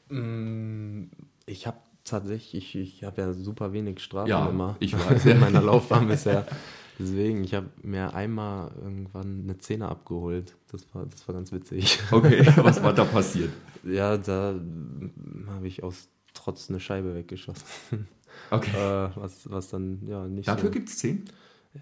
Mm, 0.08 1.04
ich 1.46 1.66
habe 1.66 1.78
tatsächlich, 2.04 2.74
ich, 2.76 2.96
ich 2.98 3.04
habe 3.04 3.22
ja 3.22 3.32
super 3.32 3.72
wenig 3.72 4.00
Strafen 4.00 4.28
Ja, 4.28 4.48
immer 4.48 4.76
ich 4.80 4.92
weiß, 4.94 5.24
ja. 5.24 5.30
in 5.34 5.40
meiner 5.40 5.62
Laufbahn 5.62 6.08
bisher. 6.08 6.44
Deswegen, 6.98 7.42
ich 7.44 7.54
habe 7.54 7.68
mir 7.82 8.14
einmal 8.14 8.70
irgendwann 8.82 9.42
eine 9.44 9.58
Zehner 9.58 9.88
abgeholt. 9.88 10.54
Das 10.70 10.86
war, 10.94 11.06
das 11.06 11.26
war 11.26 11.34
ganz 11.34 11.50
witzig. 11.52 11.98
Okay, 12.10 12.46
was 12.56 12.82
war 12.82 12.92
da 12.92 13.04
passiert? 13.04 13.50
Ja, 13.84 14.16
da 14.16 14.54
habe 15.48 15.66
ich 15.66 15.82
aus 15.82 16.08
Trotz 16.34 16.70
eine 16.70 16.80
Scheibe 16.80 17.14
weggeschossen. 17.14 18.08
Okay. 18.50 18.70
äh, 18.76 19.10
was, 19.14 19.50
was 19.50 19.68
dann 19.68 20.00
ja 20.06 20.26
nicht 20.26 20.48
Dafür 20.48 20.68
so. 20.68 20.72
gibt 20.72 20.88
es 20.88 20.98
zehn? 20.98 21.24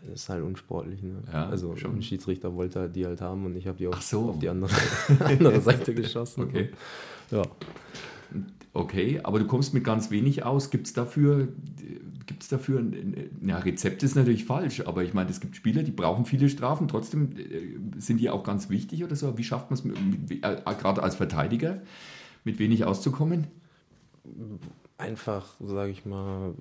Das 0.06 0.22
ist 0.22 0.28
halt 0.28 0.44
unsportlich, 0.44 1.02
ne? 1.02 1.22
Ja, 1.32 1.48
also 1.48 1.76
schon. 1.76 1.96
ein 1.96 2.02
Schiedsrichter 2.02 2.54
wollte 2.54 2.80
halt 2.80 2.96
die 2.96 3.06
halt 3.06 3.20
haben 3.20 3.44
und 3.46 3.56
ich 3.56 3.66
habe 3.66 3.76
die 3.78 3.88
auf, 3.88 3.94
Ach 3.96 4.02
so. 4.02 4.30
auf 4.30 4.38
die 4.38 4.48
andere, 4.48 4.72
andere 5.20 5.60
Seite 5.60 5.94
geschossen. 5.94 6.44
Okay. 6.44 6.70
Ja. 7.30 7.42
Okay, 8.72 9.20
aber 9.22 9.40
du 9.40 9.46
kommst 9.46 9.74
mit 9.74 9.82
ganz 9.82 10.10
wenig 10.12 10.44
aus. 10.44 10.70
Gibt 10.70 10.86
es 10.86 10.92
dafür, 10.92 11.48
gibt's 12.30 12.48
dafür 12.48 12.78
ein, 12.78 13.30
ja, 13.44 13.58
Rezept 13.58 14.02
ist 14.02 14.14
natürlich 14.14 14.44
falsch, 14.46 14.80
aber 14.86 15.02
ich 15.04 15.12
meine, 15.12 15.28
es 15.28 15.40
gibt 15.40 15.56
Spieler, 15.56 15.82
die 15.82 15.90
brauchen 15.90 16.24
viele 16.24 16.48
Strafen, 16.48 16.88
trotzdem 16.88 17.32
äh, 17.36 18.00
sind 18.00 18.18
die 18.20 18.30
auch 18.30 18.44
ganz 18.44 18.70
wichtig 18.70 19.04
oder 19.04 19.16
so. 19.16 19.36
Wie 19.36 19.44
schafft 19.44 19.70
man 19.70 19.78
es, 19.78 20.34
äh, 20.34 20.74
gerade 20.78 21.02
als 21.02 21.16
Verteidiger, 21.16 21.82
mit 22.44 22.58
wenig 22.58 22.84
auszukommen? 22.86 23.48
Einfach, 24.96 25.46
sage 25.60 25.90
ich 25.90 26.04
mal, 26.06 26.54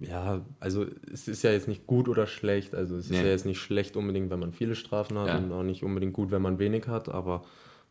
ja, 0.00 0.42
also 0.60 0.84
es 1.12 1.28
ist 1.28 1.42
ja 1.42 1.52
jetzt 1.52 1.68
nicht 1.68 1.86
gut 1.86 2.08
oder 2.08 2.26
schlecht. 2.26 2.74
Also 2.74 2.96
es 2.96 3.06
ist 3.06 3.12
Nee. 3.12 3.18
ja 3.22 3.30
jetzt 3.30 3.46
nicht 3.46 3.58
schlecht 3.60 3.96
unbedingt, 3.96 4.30
wenn 4.30 4.40
man 4.40 4.52
viele 4.52 4.74
Strafen 4.74 5.16
hat 5.18 5.28
Ja. 5.28 5.38
und 5.38 5.50
auch 5.52 5.62
nicht 5.62 5.82
unbedingt 5.82 6.12
gut, 6.12 6.30
wenn 6.30 6.42
man 6.42 6.58
wenig 6.58 6.88
hat, 6.88 7.08
aber 7.08 7.42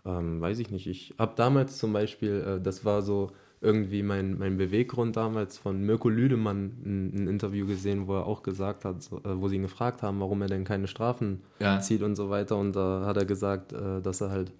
ähm, 0.05 0.41
weiß 0.41 0.59
ich 0.59 0.69
nicht. 0.69 0.87
Ich 0.87 1.13
habe 1.17 1.33
damals 1.35 1.77
zum 1.77 1.93
Beispiel, 1.93 2.43
äh, 2.59 2.61
das 2.61 2.83
war 2.85 3.01
so 3.01 3.31
irgendwie 3.63 4.03
mein, 4.03 4.37
mein 4.37 4.57
Beweggrund 4.57 5.15
damals 5.15 5.57
von 5.57 5.81
Mirko 5.85 6.09
Lüdemann 6.09 6.73
ein, 6.85 7.11
ein 7.15 7.27
Interview 7.27 7.65
gesehen, 7.65 8.07
wo 8.07 8.15
er 8.17 8.27
auch 8.27 8.43
gesagt 8.43 8.83
hat, 8.85 9.01
so, 9.01 9.17
äh, 9.19 9.39
wo 9.41 9.47
sie 9.47 9.55
ihn 9.55 9.61
gefragt 9.63 10.03
haben, 10.03 10.19
warum 10.19 10.41
er 10.41 10.49
denn 10.49 10.65
keine 10.65 10.87
Strafen 10.87 11.41
Ja. 11.59 11.79
zieht 11.79 12.01
und 12.03 12.15
so 12.15 12.29
weiter. 12.29 12.57
Und 12.57 12.75
da 12.75 13.03
hat 13.05 13.17
er 13.17 13.25
gesagt, 13.25 13.71
äh, 13.73 14.01
dass 14.01 14.21
er 14.21 14.29
halt 14.31 14.51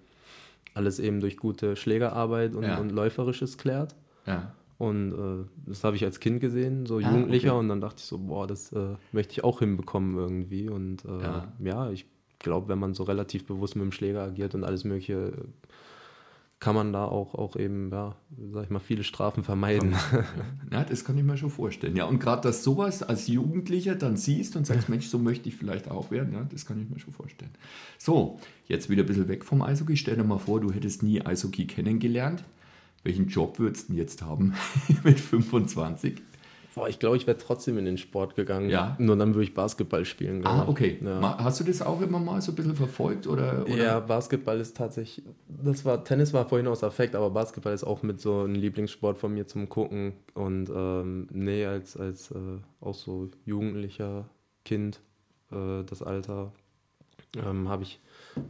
alles 0.74 0.98
eben 0.98 1.20
durch 1.20 1.36
gute 1.36 1.76
Schlägerarbeit 1.76 2.56
und, 2.56 2.64
Ja. 2.64 2.78
und 2.78 2.90
Läuferisches 2.90 3.58
klärt. 3.58 3.94
Ja. 4.26 4.52
Und 4.78 5.12
äh, 5.12 5.44
das 5.66 5.84
habe 5.84 5.94
ich 5.96 6.04
als 6.04 6.18
Kind 6.18 6.40
gesehen, 6.40 6.84
so 6.86 6.96
Ah, 6.96 7.00
Jugendlicher. 7.00 7.50
okay. 7.52 7.60
Und 7.60 7.68
dann 7.68 7.80
dachte 7.80 7.98
ich 7.98 8.06
so, 8.06 8.18
boah, 8.18 8.46
das 8.46 8.72
äh, 8.72 8.96
möchte 9.12 9.32
ich 9.32 9.44
auch 9.44 9.60
hinbekommen 9.60 10.16
irgendwie. 10.16 10.68
Und 10.68 11.04
äh, 11.04 11.22
Ja. 11.22 11.52
ja. 11.62 11.90
ich 11.90 12.06
glaube, 12.40 12.68
wenn 12.68 12.78
man 12.78 12.94
so 12.94 13.04
relativ 13.04 13.46
bewusst 13.46 13.76
mit 13.76 13.84
dem 13.84 13.92
Schläger 13.92 14.22
agiert 14.22 14.54
und 14.54 14.64
alles 14.64 14.84
Mögliche, 14.84 15.32
kann 16.60 16.74
man 16.74 16.92
da 16.92 17.04
auch, 17.04 17.34
auch 17.34 17.56
eben, 17.56 17.90
ja, 17.90 18.16
sag 18.52 18.64
ich 18.64 18.70
mal, 18.70 18.80
viele 18.80 19.04
Strafen 19.04 19.44
vermeiden. 19.44 19.94
Ja, 20.72 20.82
das 20.82 21.04
kann 21.04 21.16
ich 21.16 21.22
mir 21.22 21.36
schon 21.36 21.50
vorstellen. 21.50 21.94
Ja, 21.94 22.06
und 22.06 22.18
gerade, 22.18 22.42
dass 22.42 22.64
sowas 22.64 23.02
als 23.02 23.28
Jugendlicher 23.28 23.94
dann 23.94 24.16
siehst 24.16 24.56
und 24.56 24.66
sagst, 24.66 24.88
Mensch, 24.88 25.06
so 25.06 25.18
möchte 25.18 25.48
ich 25.48 25.56
vielleicht 25.56 25.90
auch 25.90 26.10
werden, 26.10 26.32
ja, 26.32 26.44
das 26.50 26.66
kann 26.66 26.80
ich 26.80 26.88
mir 26.88 26.98
schon 26.98 27.12
vorstellen. 27.12 27.52
So, 27.98 28.38
jetzt 28.66 28.90
wieder 28.90 29.04
ein 29.04 29.06
bisschen 29.06 29.28
weg 29.28 29.44
vom 29.44 29.62
Eishockey. 29.62 29.96
Stell 29.96 30.16
dir 30.16 30.24
mal 30.24 30.38
vor, 30.38 30.60
du 30.60 30.72
hättest 30.72 31.02
nie 31.02 31.20
Eishockey 31.20 31.66
kennengelernt. 31.66 32.44
Welchen 33.04 33.28
Job 33.28 33.58
würdest 33.58 33.88
du 33.88 33.92
denn 33.92 34.02
jetzt 34.02 34.22
haben 34.22 34.54
mit 35.04 35.20
25? 35.20 36.22
Boah, 36.74 36.88
ich 36.88 36.98
glaube, 36.98 37.16
ich 37.16 37.26
wäre 37.26 37.38
trotzdem 37.38 37.78
in 37.78 37.84
den 37.84 37.98
Sport 37.98 38.34
gegangen. 38.34 38.68
Ja. 38.68 38.96
Nur 38.98 39.16
dann 39.16 39.34
würde 39.34 39.44
ich 39.44 39.54
Basketball 39.54 40.04
spielen. 40.04 40.44
Ah, 40.44 40.62
ich. 40.64 40.68
okay. 40.68 40.98
Ja. 41.04 41.38
Hast 41.38 41.60
du 41.60 41.64
das 41.64 41.82
auch 41.82 42.00
immer 42.00 42.18
mal 42.18 42.40
so 42.42 42.52
ein 42.52 42.54
bisschen 42.56 42.74
verfolgt? 42.74 43.26
Oder, 43.26 43.64
oder? 43.64 43.76
Ja, 43.76 44.00
Basketball 44.00 44.58
ist 44.58 44.76
tatsächlich, 44.76 45.24
das 45.48 45.84
war, 45.84 46.02
Tennis 46.02 46.32
war 46.32 46.48
vorhin 46.48 46.66
aus 46.66 46.82
Affekt, 46.82 47.14
aber 47.14 47.30
Basketball 47.30 47.72
ist 47.72 47.84
auch 47.84 48.02
mit 48.02 48.20
so 48.20 48.42
ein 48.42 48.56
Lieblingssport 48.56 49.18
von 49.18 49.32
mir 49.32 49.46
zum 49.46 49.68
Gucken. 49.68 50.14
Und 50.34 50.68
ähm, 50.74 51.28
nee, 51.30 51.64
als, 51.64 51.96
als 51.96 52.32
äh, 52.32 52.58
auch 52.80 52.94
so 52.94 53.28
jugendlicher 53.44 54.28
Kind, 54.64 55.00
äh, 55.52 55.84
das 55.84 56.02
Alter, 56.02 56.52
ähm, 57.36 57.68
habe 57.68 57.84
ich 57.84 58.00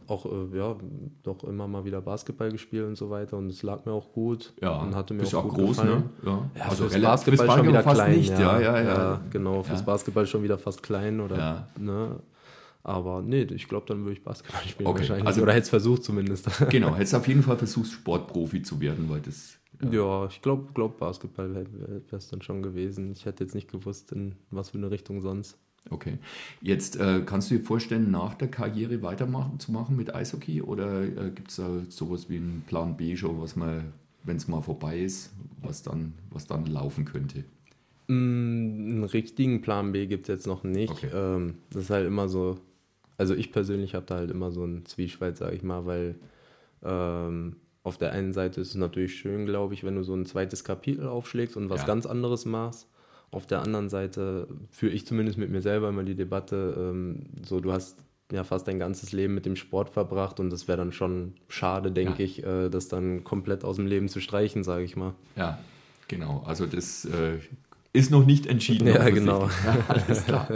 auch, 0.07 0.25
äh, 0.25 0.57
ja, 0.57 0.75
doch 1.23 1.43
immer 1.43 1.67
mal 1.67 1.85
wieder 1.85 2.01
Basketball 2.01 2.51
gespielt 2.51 2.85
und 2.87 2.95
so 2.97 3.09
weiter. 3.09 3.37
Und 3.37 3.47
es 3.49 3.63
lag 3.63 3.85
mir 3.85 3.91
auch 3.91 4.11
gut 4.11 4.53
Ja, 4.61 4.77
und 4.79 4.95
hatte 4.95 5.13
mir 5.13 5.21
bist 5.21 5.35
auch, 5.35 5.45
auch 5.45 5.49
gut 5.49 5.57
groß, 5.65 5.77
gefallen. 5.77 5.99
ne? 5.99 6.09
Ja, 6.25 6.49
Ja, 6.57 6.65
also 6.69 6.87
fürs 6.89 7.01
Basketball 7.01 7.45
fürs 7.47 7.57
schon 7.57 7.67
wieder 7.67 7.83
fast 7.83 7.95
klein. 8.01 8.17
nicht, 8.17 8.29
ja, 8.31 8.59
ja, 8.59 8.81
ja. 8.81 9.21
genau, 9.29 9.63
fürs 9.63 9.79
Ja. 9.81 9.85
Basketball 9.85 10.25
schon 10.27 10.43
wieder 10.43 10.57
fast 10.57 10.83
klein 10.83 11.19
oder, 11.19 11.37
Ja. 11.37 11.67
ne? 11.79 12.19
Aber 12.83 13.21
nee, 13.23 13.41
ich 13.43 13.67
glaube, 13.67 13.85
dann 13.87 13.99
würde 14.01 14.13
ich 14.13 14.23
Basketball 14.23 14.61
spielen 14.63 14.87
Okay, 14.87 14.99
wahrscheinlich. 14.99 15.25
also- 15.27 15.41
oder 15.41 15.53
hätte 15.53 15.63
es 15.63 15.69
versucht 15.69 16.03
zumindest. 16.03 16.47
Genau, 16.69 16.93
hättest 16.95 17.15
auf 17.15 17.27
jeden 17.27 17.41
Fall 17.41 17.57
versucht, 17.57 17.87
Sportprofi 17.91 18.61
zu 18.61 18.79
werden, 18.79 19.09
weil 19.09 19.21
das. 19.21 19.57
Ja, 19.91 20.25
ich 20.27 20.41
glaube, 20.41 20.67
glaub 20.73 20.99
Basketball 20.99 21.53
wäre 21.53 21.65
es 22.11 22.29
dann 22.29 22.41
schon 22.41 22.61
gewesen. 22.63 23.11
Ich 23.11 23.25
hätte 23.25 23.43
jetzt 23.43 23.55
nicht 23.55 23.69
gewusst, 23.69 24.11
in 24.13 24.35
was 24.51 24.69
für 24.69 24.77
eine 24.77 24.89
Richtung 24.89 25.19
sonst. 25.21 25.57
Okay. 25.91 26.17
Jetzt 26.61 26.95
äh, 26.99 27.21
kannst 27.25 27.51
du 27.51 27.57
dir 27.57 27.63
vorstellen, 27.63 28.09
nach 28.09 28.33
der 28.33 28.47
Karriere 28.47 29.01
weitermachen 29.03 29.59
zu 29.59 29.71
machen 29.71 29.95
mit 29.95 30.13
Eishockey 30.13 30.61
oder 30.61 31.03
äh, 31.03 31.29
gibt 31.33 31.51
es 31.51 31.57
da 31.57 31.69
sowas 31.89 32.29
wie 32.29 32.37
einen 32.37 32.63
Plan 32.67 32.97
B 32.97 33.15
schon, 33.15 33.39
was 33.39 33.55
man, 33.55 33.93
wenn 34.23 34.37
es 34.37 34.47
mal 34.47 34.61
vorbei 34.61 34.99
ist, 34.99 35.31
was 35.61 35.83
dann, 35.83 36.13
was 36.31 36.47
dann 36.47 36.65
laufen 36.65 37.05
könnte? 37.05 37.43
Mm, 38.07 38.11
Einen 38.91 39.03
richtigen 39.03 39.61
Plan 39.61 39.91
B 39.91 40.07
gibt 40.07 40.23
es 40.27 40.33
jetzt 40.35 40.47
noch 40.47 40.63
nicht. 40.63 40.91
Okay. 40.91 41.09
Ähm, 41.13 41.55
das 41.71 41.83
ist 41.83 41.89
halt 41.91 42.07
immer 42.07 42.29
so, 42.29 42.57
also 43.17 43.35
ich 43.35 43.51
persönlich 43.51 43.93
habe 43.95 44.05
da 44.07 44.15
halt 44.15 44.31
immer 44.31 44.51
so 44.51 44.63
einen 44.63 44.85
Zwiespalt, 44.85 45.37
sage 45.37 45.55
ich 45.55 45.63
mal, 45.63 45.85
weil 45.85 46.15
ähm, 46.83 47.57
auf 47.83 47.97
der 47.99 48.11
einen 48.11 48.33
Seite 48.33 48.59
ist 48.61 48.69
es 48.69 48.75
natürlich 48.75 49.15
schön, 49.15 49.45
glaube 49.45 49.75
ich, 49.75 49.83
wenn 49.83 49.95
du 49.95 50.03
so 50.03 50.15
ein 50.15 50.25
zweites 50.25 50.63
Kapitel 50.63 51.07
aufschlägst 51.07 51.55
und 51.57 51.69
was 51.69 51.81
Ja. 51.81 51.87
ganz 51.87 52.07
anderes 52.07 52.45
machst. 52.45 52.87
Auf 53.31 53.45
der 53.45 53.61
anderen 53.61 53.89
Seite 53.89 54.47
führe 54.71 54.93
ich 54.93 55.05
zumindest 55.05 55.37
mit 55.37 55.49
mir 55.49 55.61
selber 55.61 55.89
immer 55.89 56.03
die 56.03 56.15
Debatte, 56.15 56.75
ähm, 56.77 57.23
so 57.45 57.59
du 57.59 57.71
hast 57.73 57.97
ja 58.31 58.43
fast 58.43 58.67
dein 58.67 58.79
ganzes 58.79 59.11
Leben 59.11 59.33
mit 59.35 59.45
dem 59.45 59.55
Sport 59.55 59.89
verbracht 59.89 60.39
und 60.39 60.49
das 60.49 60.67
wäre 60.67 60.77
dann 60.77 60.91
schon 60.91 61.33
schade, 61.47 61.91
denke 61.91 62.23
Ja. 62.23 62.25
ich, 62.25 62.43
äh, 62.45 62.69
das 62.69 62.87
dann 62.87 63.23
komplett 63.23 63.63
aus 63.63 63.75
dem 63.75 63.85
Leben 63.87 64.07
zu 64.09 64.19
streichen, 64.19 64.63
sage 64.63 64.83
ich 64.83 64.95
mal. 64.95 65.13
Ja, 65.35 65.59
genau. 66.07 66.43
Also 66.47 66.65
das 66.65 67.05
äh, 67.05 67.37
ist 67.93 68.09
noch 68.11 68.25
nicht 68.25 68.45
entschieden. 68.47 68.87
Ja, 68.87 69.07
genau. 69.09 69.47
Ja, 69.65 69.77
alles 69.89 70.25
klar. 70.25 70.47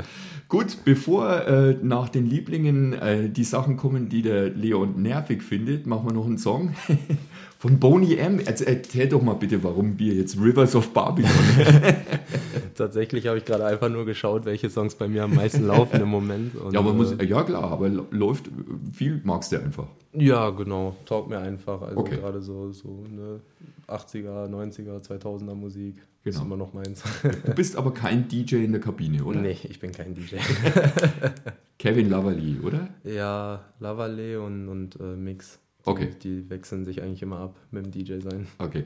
Gut, 0.47 0.77
bevor 0.83 1.45
äh, 1.45 1.77
nach 1.83 2.09
den 2.09 2.25
Lieblingen 2.25 2.93
äh, 2.93 3.29
die 3.29 3.43
Sachen 3.43 3.77
kommen, 3.77 4.09
die 4.09 4.23
der 4.23 4.49
Leon 4.49 5.01
nervig 5.01 5.43
findet, 5.43 5.85
machen 5.85 6.07
wir 6.09 6.13
noch 6.13 6.25
einen 6.25 6.39
Song 6.39 6.73
von 7.59 7.79
Boney 7.79 8.15
M. 8.15 8.39
Erz- 8.39 8.63
Erzähl 8.65 9.07
doch 9.09 9.21
mal 9.21 9.35
bitte, 9.35 9.63
warum 9.63 9.99
wir 9.99 10.15
jetzt 10.15 10.37
Rivers 10.41 10.75
of 10.75 10.91
Babylon. 10.91 11.29
Tatsächlich 12.79 13.27
habe 13.27 13.37
ich 13.37 13.45
gerade 13.45 13.65
einfach 13.65 13.89
nur 13.89 14.05
geschaut, 14.05 14.45
welche 14.45 14.69
Songs 14.69 14.95
bei 14.95 15.07
mir 15.07 15.23
am 15.25 15.35
meisten 15.35 15.67
laufen 15.67 16.01
im 16.01 16.07
Moment. 16.07 16.55
Und, 16.55 16.73
ja, 16.73 16.79
aber 16.79 16.93
muss, 16.93 17.11
äh, 17.11 17.25
ja 17.25 17.43
klar, 17.43 17.65
aber 17.65 17.89
läuft 17.89 18.49
viel, 18.93 19.21
magst 19.23 19.51
du 19.51 19.57
einfach. 19.57 19.87
ja, 20.13 20.49
genau, 20.49 20.95
taugt 21.05 21.29
mir 21.29 21.39
einfach. 21.39 21.81
Also 21.81 21.97
Okay. 21.99 22.15
gerade 22.17 22.41
so, 22.41 22.71
so 22.71 23.03
eine 23.11 23.41
80er, 23.87 24.47
90er, 24.47 25.01
2000er 25.05 25.53
Musik 25.55 25.97
ist 26.23 26.35
Genau. 26.35 26.45
immer 26.45 26.57
noch 26.57 26.73
meins. 26.73 27.03
Du 27.45 27.53
bist 27.53 27.75
aber 27.75 27.93
kein 27.93 28.27
DJ 28.27 28.55
in 28.65 28.71
der 28.71 28.81
Kabine, 28.81 29.23
oder? 29.23 29.39
nee, 29.41 29.55
ich 29.63 29.79
bin 29.79 29.91
kein 29.91 30.13
DJ. 30.15 30.35
Kevin 31.79 32.09
Lavalley, 32.09 32.59
oder? 32.63 32.89
Ja, 33.03 33.65
Lavalley 33.79 34.35
und, 34.37 34.67
und 34.67 34.99
äh, 34.99 35.15
Mix. 35.15 35.59
Die, 35.85 35.89
Okay. 35.89 36.09
Die 36.21 36.49
wechseln 36.49 36.83
sich 36.85 37.01
eigentlich 37.01 37.21
immer 37.21 37.39
ab 37.39 37.55
mit 37.71 37.85
dem 37.85 37.91
DJ 37.91 38.19
sein. 38.19 38.47
Okay. 38.59 38.83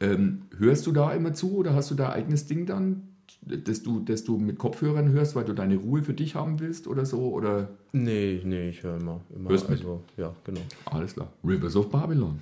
Ähm, 0.00 0.42
hörst 0.58 0.86
du 0.86 0.92
da 0.92 1.12
immer 1.12 1.32
zu 1.32 1.56
oder 1.56 1.74
hast 1.74 1.90
du 1.90 1.94
da 1.94 2.10
eigenes 2.12 2.46
Ding 2.46 2.66
dann, 2.66 3.08
dass 3.46 3.82
du, 3.82 4.00
dass 4.00 4.24
du 4.24 4.36
mit 4.38 4.58
Kopfhörern 4.58 5.10
hörst, 5.10 5.36
weil 5.36 5.44
du 5.44 5.52
deine 5.52 5.76
Ruhe 5.76 6.02
für 6.02 6.14
dich 6.14 6.34
haben 6.34 6.58
willst 6.60 6.86
oder 6.88 7.06
so? 7.06 7.30
Oder 7.32 7.68
Nee, 7.92 8.40
nee, 8.44 8.70
ich 8.70 8.82
höre 8.82 8.96
immer. 8.98 9.20
immer 9.34 9.50
Hörst 9.50 9.68
mit? 9.70 9.78
also, 9.78 10.02
ja, 10.16 10.34
genau. 10.44 10.60
alles 10.86 11.14
klar. 11.14 11.28
Rivers 11.44 11.76
of 11.76 11.88
Babylon. 11.90 12.40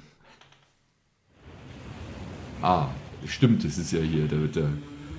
Ah, 2.63 2.89
stimmt, 3.27 3.65
das 3.65 3.77
ist 3.77 3.93
ja 3.93 4.01
hier, 4.01 4.27
der, 4.27 4.47
der, 4.49 4.69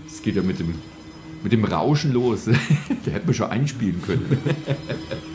das 0.06 0.22
geht 0.22 0.36
ja 0.36 0.42
mit 0.42 0.60
dem, 0.60 0.74
mit 1.44 1.52
dem 1.52 1.64
Rauschen 1.64 2.12
los. 2.14 2.46
der 3.06 3.14
hätte 3.14 3.26
man 3.26 3.36
schon 3.36 3.50
einspielen 3.50 4.02
können. 4.02 4.38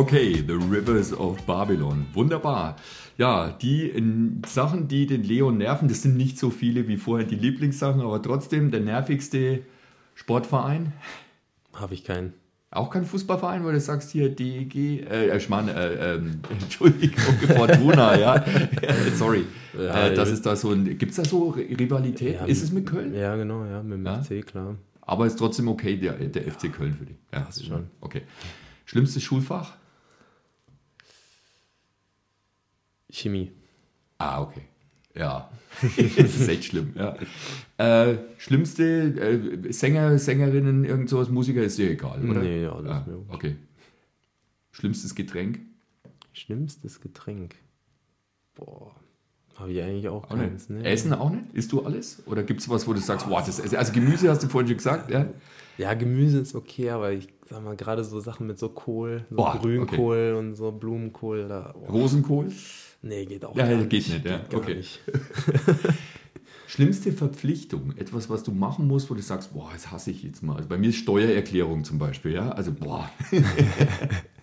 Okay, 0.00 0.42
The 0.46 0.54
Rivers 0.54 1.12
of 1.12 1.42
Babylon. 1.42 2.06
Wunderbar. 2.14 2.76
Ja, 3.18 3.50
die 3.50 3.90
äh, 3.90 4.02
Sachen, 4.46 4.88
die 4.88 5.06
den 5.06 5.22
Leon 5.22 5.58
nerven, 5.58 5.88
das 5.88 6.00
sind 6.00 6.16
nicht 6.16 6.38
so 6.38 6.48
viele 6.48 6.88
wie 6.88 6.96
vorher 6.96 7.26
die 7.26 7.34
Lieblingssachen, 7.34 8.00
aber 8.00 8.22
trotzdem 8.22 8.70
der 8.70 8.80
nervigste 8.80 9.60
Sportverein. 10.14 10.94
Habe 11.74 11.92
ich 11.92 12.02
keinen. 12.02 12.32
Auch 12.70 12.88
kein 12.88 13.04
Fußballverein, 13.04 13.62
weil 13.62 13.74
du 13.74 13.80
sagst 13.80 14.10
hier 14.10 14.34
DEG, 14.34 14.74
äh, 14.74 15.36
ich 15.36 15.50
meine, 15.50 15.74
äh, 15.74 16.14
ähm, 16.14 16.40
Entschuldigung, 16.62 17.34
Fortuna, 17.54 18.18
ja. 18.18 18.42
sorry. 19.16 19.44
Ja, 19.78 20.06
äh, 20.06 20.14
das 20.14 20.30
ist 20.30 20.46
da 20.46 20.56
so 20.56 20.70
ein, 20.70 20.96
gibt 20.96 21.10
es 21.10 21.16
da 21.18 21.26
so 21.26 21.50
Rivalität? 21.50 22.36
Ja, 22.36 22.46
ist 22.46 22.62
es 22.62 22.72
mit 22.72 22.86
Köln? 22.86 23.14
Ja, 23.14 23.36
genau, 23.36 23.66
ja, 23.66 23.82
mit 23.82 23.98
dem 23.98 24.06
Ja? 24.06 24.22
FC, 24.22 24.46
klar. 24.46 24.76
Aber 25.02 25.26
ist 25.26 25.38
trotzdem 25.38 25.68
okay, 25.68 25.98
der, 25.98 26.14
der 26.14 26.50
FC 26.50 26.72
Köln 26.72 26.94
für 26.94 27.04
dich. 27.04 27.16
Ja, 27.34 27.40
Das 27.40 27.62
schon. 27.62 27.88
Okay. 28.00 28.22
Schlimmstes 28.86 29.22
Schulfach? 29.22 29.74
Chemie. 33.10 33.52
Ah, 34.18 34.42
okay. 34.42 34.62
Ja, 35.14 35.50
das 35.82 36.36
ist 36.36 36.48
echt 36.48 36.64
schlimm. 36.66 36.94
Ja. 36.94 37.16
Äh, 37.78 38.18
schlimmste 38.38 38.84
äh, 38.84 39.72
Sänger, 39.72 40.18
Sängerinnen, 40.18 40.84
irgend 40.84 41.08
sowas, 41.08 41.28
Musiker 41.30 41.62
ist 41.62 41.78
dir 41.78 41.90
egal, 41.90 42.22
oder? 42.28 42.40
Nee, 42.40 42.62
ja, 42.62 42.80
das 42.80 43.00
ist 43.00 43.06
mir 43.08 43.16
wurscht. 43.16 43.30
Okay. 43.30 43.56
Schlimmstes 44.72 45.14
Getränk? 45.14 45.60
Schlimmstes 46.32 47.00
Getränk. 47.00 47.56
Boah, 48.54 48.94
habe 49.56 49.72
ich 49.72 49.82
eigentlich 49.82 50.08
auch 50.08 50.24
Auch 50.24 50.36
keins. 50.36 50.68
Ne? 50.68 50.84
Essen 50.84 51.12
auch 51.12 51.30
nicht? 51.30 51.52
Isst 51.54 51.72
du 51.72 51.82
alles? 51.82 52.22
Oder 52.26 52.44
gibt 52.44 52.60
es 52.60 52.68
was, 52.68 52.86
wo 52.86 52.92
du 52.92 53.00
sagst, 53.00 53.28
wow, 53.28 53.44
das 53.44 53.60
also 53.74 53.92
Gemüse 53.92 54.30
hast 54.30 54.42
du 54.44 54.48
vorhin 54.48 54.68
schon 54.68 54.76
gesagt, 54.76 55.10
ja? 55.10 55.26
Ja, 55.76 55.94
Gemüse 55.94 56.38
ist 56.38 56.54
okay, 56.54 56.90
aber 56.90 57.12
ich 57.12 57.28
sag 57.50 57.64
mal, 57.64 57.76
gerade 57.76 58.04
so 58.04 58.20
Sachen 58.20 58.46
mit 58.46 58.58
so 58.58 58.68
Kohl, 58.68 59.24
so 59.28 59.36
Boah, 59.36 59.58
Grünkohl 59.60 60.36
und 60.38 60.54
so 60.54 60.70
Blumenkohl, 60.72 61.48
da. 61.48 61.74
Oh, 61.74 61.86
Rosenkohl? 61.92 62.50
nee, 63.02 63.26
geht 63.26 63.44
auch 63.44 63.56
Ja, 63.56 63.66
gar 63.66 63.76
geht 63.84 64.08
nicht, 64.08 64.24
ja, 64.24 64.38
gar 64.38 64.60
okay. 64.60 64.76
nicht. 64.76 65.00
Schlimmste 66.68 67.10
Verpflichtung, 67.12 67.94
etwas, 67.96 68.30
was 68.30 68.44
du 68.44 68.52
machen 68.52 68.86
musst, 68.86 69.10
wo 69.10 69.14
du 69.14 69.22
sagst, 69.22 69.52
boah, 69.52 69.70
das 69.72 69.90
hasse 69.90 70.12
ich 70.12 70.22
jetzt 70.22 70.42
mal. 70.44 70.56
Also 70.56 70.68
bei 70.68 70.78
mir 70.78 70.90
ist 70.90 70.96
Steuererklärung 70.96 71.82
zum 71.82 71.98
Beispiel, 71.98 72.32
ja. 72.32 72.50
Also, 72.52 72.72
boah, 72.72 73.10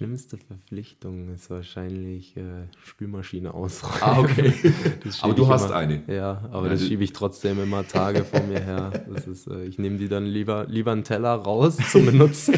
Schlimmste 0.00 0.38
Verpflichtung 0.38 1.28
ist 1.34 1.50
wahrscheinlich 1.50 2.34
äh, 2.34 2.40
Spülmaschine 2.86 3.52
ausräumen. 3.52 3.98
Ah, 4.00 4.18
okay. 4.18 4.50
Aber 5.20 5.34
du 5.34 5.46
hast 5.46 5.66
immer, 5.66 5.74
eine. 5.76 6.02
Ja, 6.06 6.48
aber 6.50 6.68
Ja, 6.68 6.72
das 6.72 6.86
schiebe 6.86 7.04
ich 7.04 7.12
trotzdem 7.12 7.62
immer 7.62 7.86
Tage 7.86 8.24
vor 8.24 8.40
mir 8.44 8.60
her. 8.60 8.92
Ist, 9.14 9.46
äh, 9.46 9.62
ich 9.64 9.78
nehme 9.78 9.98
die 9.98 10.08
dann 10.08 10.24
lieber, 10.24 10.64
lieber 10.70 10.92
einen 10.92 11.04
Teller 11.04 11.34
raus 11.34 11.76
zum 11.90 12.06
Benutzen, 12.06 12.54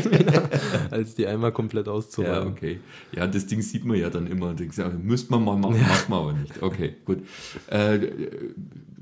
als 0.93 1.17
die 1.17 1.27
einmal 1.27 1.51
komplett 1.51 1.89
Ja, 1.89 1.93
auszuräumen. 1.95 2.53
okay. 2.53 2.79
Ja, 3.11 3.27
das 3.27 3.45
Ding 3.47 3.61
sieht 3.61 3.85
man 3.85 3.97
ja 3.97 4.09
dann 4.09 4.29
immer. 4.29 4.55
Müsste 5.03 5.33
man 5.33 5.43
mal 5.45 5.57
machen, 5.57 5.81
macht 5.81 6.09
man 6.09 6.19
aber 6.21 6.33
nicht. 6.35 6.63
Okay, 6.63 6.95
gut. 7.05 7.27
Äh, 7.69 7.97
äh, 7.97 8.55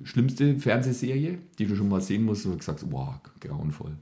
schlimmste 0.05 0.59
Fernsehserie, 0.59 1.40
die 1.59 1.66
du 1.66 1.76
schon 1.76 1.90
mal 1.90 2.00
sehen 2.00 2.24
musst, 2.24 2.46
wo 2.46 2.53
du 2.53 2.57
gesagt 2.57 2.81
hast, 2.81 2.88
boah, 2.88 3.20
grauenvoll. 3.38 3.98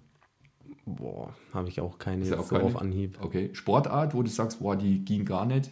Boah, 0.96 1.34
habe 1.52 1.68
ich 1.68 1.80
auch 1.80 1.98
keine 1.98 2.24
ja 2.24 2.30
jetzt 2.32 2.40
auch 2.40 2.46
so 2.46 2.56
keine? 2.56 2.66
auf 2.66 2.80
Anhieb. 2.80 3.18
Okay. 3.20 3.50
Sportart, 3.52 4.14
wo 4.14 4.22
du 4.22 4.28
sagst, 4.28 4.60
boah, 4.60 4.76
die 4.76 5.04
ging 5.04 5.24
gar 5.24 5.46
nicht. 5.46 5.70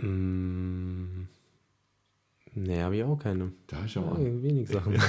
Mm, 0.00 1.24
nee, 2.54 2.80
habe 2.82 2.96
ich 2.96 3.04
auch 3.04 3.18
keine. 3.18 3.52
Da 3.66 3.76
schau 3.86 4.00
Ja, 4.02 4.06
mal. 4.14 4.42
wenig 4.42 4.68
Sachen. 4.68 4.94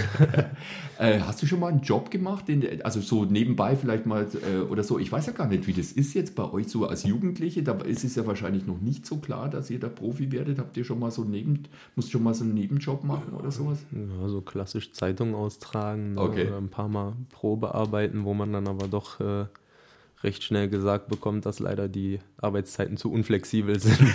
Äh, 0.97 1.19
hast 1.19 1.41
du 1.41 1.45
schon 1.45 1.59
mal 1.59 1.67
einen 1.73 1.81
Job 1.81 2.09
gemacht, 2.09 2.47
den, 2.47 2.81
also 2.83 3.01
so 3.01 3.25
nebenbei 3.25 3.75
vielleicht 3.75 4.05
mal 4.05 4.25
äh, 4.49 4.59
oder 4.61 4.81
so? 4.83 4.97
Ich 4.97 5.11
weiß 5.11 5.25
ja 5.25 5.33
gar 5.33 5.47
nicht, 5.47 5.67
wie 5.67 5.73
das 5.73 5.91
ist 5.91 6.13
jetzt 6.13 6.33
bei 6.35 6.49
euch 6.49 6.67
so 6.69 6.87
als 6.87 7.03
Jugendliche. 7.03 7.63
Da 7.63 7.73
ist 7.81 8.05
es 8.05 8.15
ja 8.15 8.25
wahrscheinlich 8.25 8.65
noch 8.65 8.79
nicht 8.79 9.05
so 9.05 9.17
klar, 9.17 9.49
dass 9.49 9.69
ihr 9.69 9.79
da 9.79 9.89
Profi 9.89 10.31
werdet. 10.31 10.57
Habt 10.57 10.77
ihr 10.77 10.85
schon 10.85 10.99
mal 10.99 11.11
so 11.11 11.23
neben, 11.25 11.63
musst 11.95 12.11
schon 12.11 12.23
mal 12.23 12.33
so 12.33 12.45
einen 12.45 12.53
Nebenjob 12.53 13.03
machen 13.03 13.33
oder 13.33 13.51
sowas? 13.51 13.79
Ja, 13.91 14.29
so 14.29 14.39
klassisch 14.41 14.93
Zeitung 14.93 15.35
austragen 15.35 16.13
ne, 16.13 16.21
Okay. 16.21 16.47
oder 16.47 16.57
ein 16.57 16.69
paar 16.69 16.87
Mal 16.87 17.13
Probe 17.31 17.75
arbeiten, 17.75 18.23
wo 18.23 18.33
man 18.33 18.53
dann 18.53 18.67
aber 18.69 18.87
doch 18.87 19.19
äh, 19.19 19.45
recht 20.23 20.43
schnell 20.43 20.69
gesagt 20.69 21.09
bekommt, 21.09 21.45
dass 21.45 21.59
leider 21.59 21.89
die 21.89 22.19
Arbeitszeiten 22.37 22.95
zu 22.95 23.11
unflexibel 23.11 23.77
sind. 23.79 23.99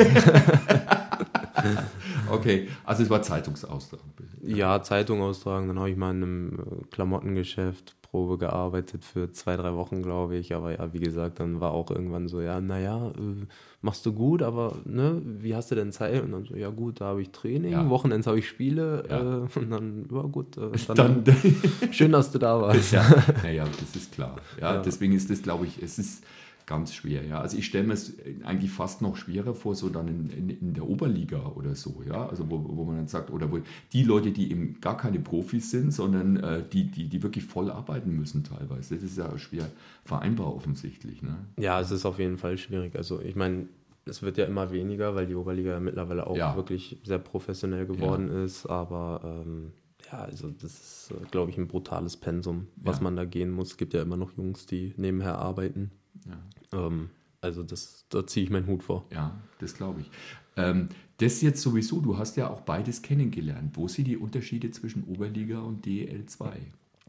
Okay, 2.33 2.69
also 2.85 3.03
es 3.03 3.11
war 3.11 3.23
Zeitungsaustrag. 3.23 4.01
Ja, 4.43 4.83
Zeitung 4.83 5.21
austragen, 5.23 5.69
dann 5.69 5.79
habe 5.79 5.91
ich 5.91 5.97
mal 5.97 6.11
in 6.13 6.23
einem 6.23 6.59
äh, 6.59 6.85
Klamottengeschäft 6.91 7.97
Probe 8.11 8.39
gearbeitet 8.39 9.05
für 9.05 9.31
zwei, 9.31 9.57
drei 9.57 9.75
Wochen, 9.75 10.03
glaube 10.03 10.37
ich. 10.37 10.53
Aber 10.53 10.73
ja, 10.73 10.93
wie 10.93 10.99
gesagt, 10.99 11.39
dann 11.39 11.61
war 11.61 11.71
auch 11.71 11.91
irgendwann 11.93 12.27
so, 12.27 12.41
ja, 12.41 12.61
naja, 12.61 13.09
äh, 13.11 13.47
machst 13.83 14.05
du 14.05 14.13
gut, 14.13 14.43
aber 14.43 14.75
ne, 14.85 15.23
wie 15.25 15.55
hast 15.55 15.71
du 15.71 15.77
denn 15.77 15.93
Zeit? 15.93 16.21
Und 16.23 16.33
dann 16.33 16.45
so, 16.45 16.57
ja 16.57 16.71
gut, 16.71 17.01
da 17.01 17.07
habe 17.07 17.23
ich 17.23 17.31
Training, 17.31 17.71
Ja. 17.73 17.89
Wochenends 17.89 18.27
habe 18.27 18.41
ich 18.41 18.49
Spiele 18.49 19.05
Ja. 19.09 19.21
äh, 19.45 19.59
und 19.59 19.71
dann, 19.71 20.09
ja 20.13 20.23
gut, 20.23 20.57
äh, 20.57 20.71
Dann, 20.95 21.23
dann, 21.23 21.37
schön, 21.93 22.11
dass 22.11 22.33
du 22.33 22.39
da 22.39 22.61
warst. 22.61 22.91
ja, 22.93 23.05
naja, 23.45 23.65
das 23.79 23.95
ist 23.95 24.13
klar. 24.13 24.37
Ja, 24.61 24.75
Ja. 24.75 24.83
deswegen 24.83 25.13
ist 25.13 25.31
das, 25.31 25.41
glaube 25.43 25.67
ich, 25.67 25.81
es 25.81 25.99
ist 25.99 26.25
ganz 26.71 26.95
schwer. 26.95 27.25
Ja, 27.27 27.41
also 27.41 27.59
ich 27.59 27.67
stelle 27.67 27.87
mir 27.89 27.95
es 27.95 28.15
eigentlich 28.45 28.71
fast 28.71 29.03
noch 29.03 29.17
schwerer 29.17 29.55
vor, 29.55 29.75
so 29.75 29.89
dann 29.89 30.07
in, 30.09 30.31
in, 30.31 30.51
in 30.51 30.73
der 30.75 30.89
Oberliga 30.89 31.45
oder 31.57 31.75
so. 31.75 32.03
Ja, 32.09 32.29
also 32.29 32.49
wo, 32.49 32.65
wo 32.65 32.85
man 32.85 32.97
dann 32.97 33.09
sagt, 33.09 33.31
oder 33.31 33.51
wo 33.51 33.59
die 33.93 34.05
Leute, 34.05 34.31
die 34.31 34.51
eben 34.53 34.81
gar 34.81 34.97
keine 34.97 35.19
Profis 35.19 35.71
sind, 35.73 35.93
sondern 35.93 36.37
äh, 36.37 36.63
die, 36.73 36.85
die, 36.85 37.09
die 37.09 37.23
wirklich 37.25 37.45
voll 37.45 37.71
arbeiten 37.71 38.17
müssen 38.17 38.45
teilweise. 38.45 38.95
Das 38.95 39.03
ist 39.05 39.19
ja 39.19 39.37
schwer 39.37 39.69
vereinbar 40.05 40.55
offensichtlich. 40.55 41.23
Ne? 41.23 41.37
Ja, 41.59 41.81
es 41.81 41.91
ist 41.91 42.07
auf 42.07 42.19
jeden 42.21 42.39
Fall 42.39 42.57
schwierig. 42.57 42.95
Also 42.95 43.21
ich 43.21 43.35
meine, 43.35 43.67
es 44.05 44.23
wird 44.23 44.39
ja 44.39 44.45
immer 44.45 44.71
weniger, 44.71 45.15
weil 45.17 45.27
die 45.27 45.35
Oberliga 45.35 45.73
ja 45.73 45.81
mittlerweile 45.81 46.27
auch 46.27 46.37
Ja. 46.37 46.55
wirklich 46.57 46.99
sehr 47.05 47.19
professionell 47.19 47.85
geworden 47.87 48.29
ist. 48.45 48.67
Aber 48.67 49.43
ähm, 49.45 49.73
ja, 50.11 50.21
also 50.21 50.51
das 50.51 50.73
ist, 50.73 51.11
äh, 51.13 51.27
glaube 51.33 51.51
ich, 51.51 51.59
ein 51.59 51.67
brutales 51.67 52.17
Pensum, 52.17 52.69
was 52.77 52.99
Ja. 52.99 53.03
man 53.05 53.17
da 53.17 53.25
gehen 53.25 53.51
muss. 53.51 53.73
Es 53.73 53.77
gibt 53.77 53.93
ja 53.93 54.03
immer 54.03 54.17
noch 54.17 54.37
Jungs, 54.37 54.67
die 54.67 54.95
nebenher 54.97 55.39
arbeiten. 55.39 55.91
Ja. 56.27 56.39
Ähm, 56.73 57.11
also 57.41 57.63
das, 57.63 58.05
da 58.11 58.27
ziehe 58.27 58.45
ich 58.45 58.51
meinen 58.51 58.67
Hut 58.67 58.83
vor. 58.83 59.07
Ja, 59.13 59.37
das 59.59 59.75
glaube 59.75 60.01
ich. 60.03 60.11
Ähm, 60.57 60.89
das 61.19 61.41
jetzt 61.43 61.63
sowieso, 61.63 62.01
du 62.01 62.19
hast 62.19 62.37
ja 62.37 62.49
auch 62.51 62.61
beides 62.63 63.03
kennengelernt. 63.03 63.77
Wo 63.77 63.89
sind 63.89 64.07
die 64.07 64.17
Unterschiede 64.17 64.71
zwischen 64.71 65.05
Oberliga 65.05 65.61
und 65.61 65.87
DL2? 65.87 66.51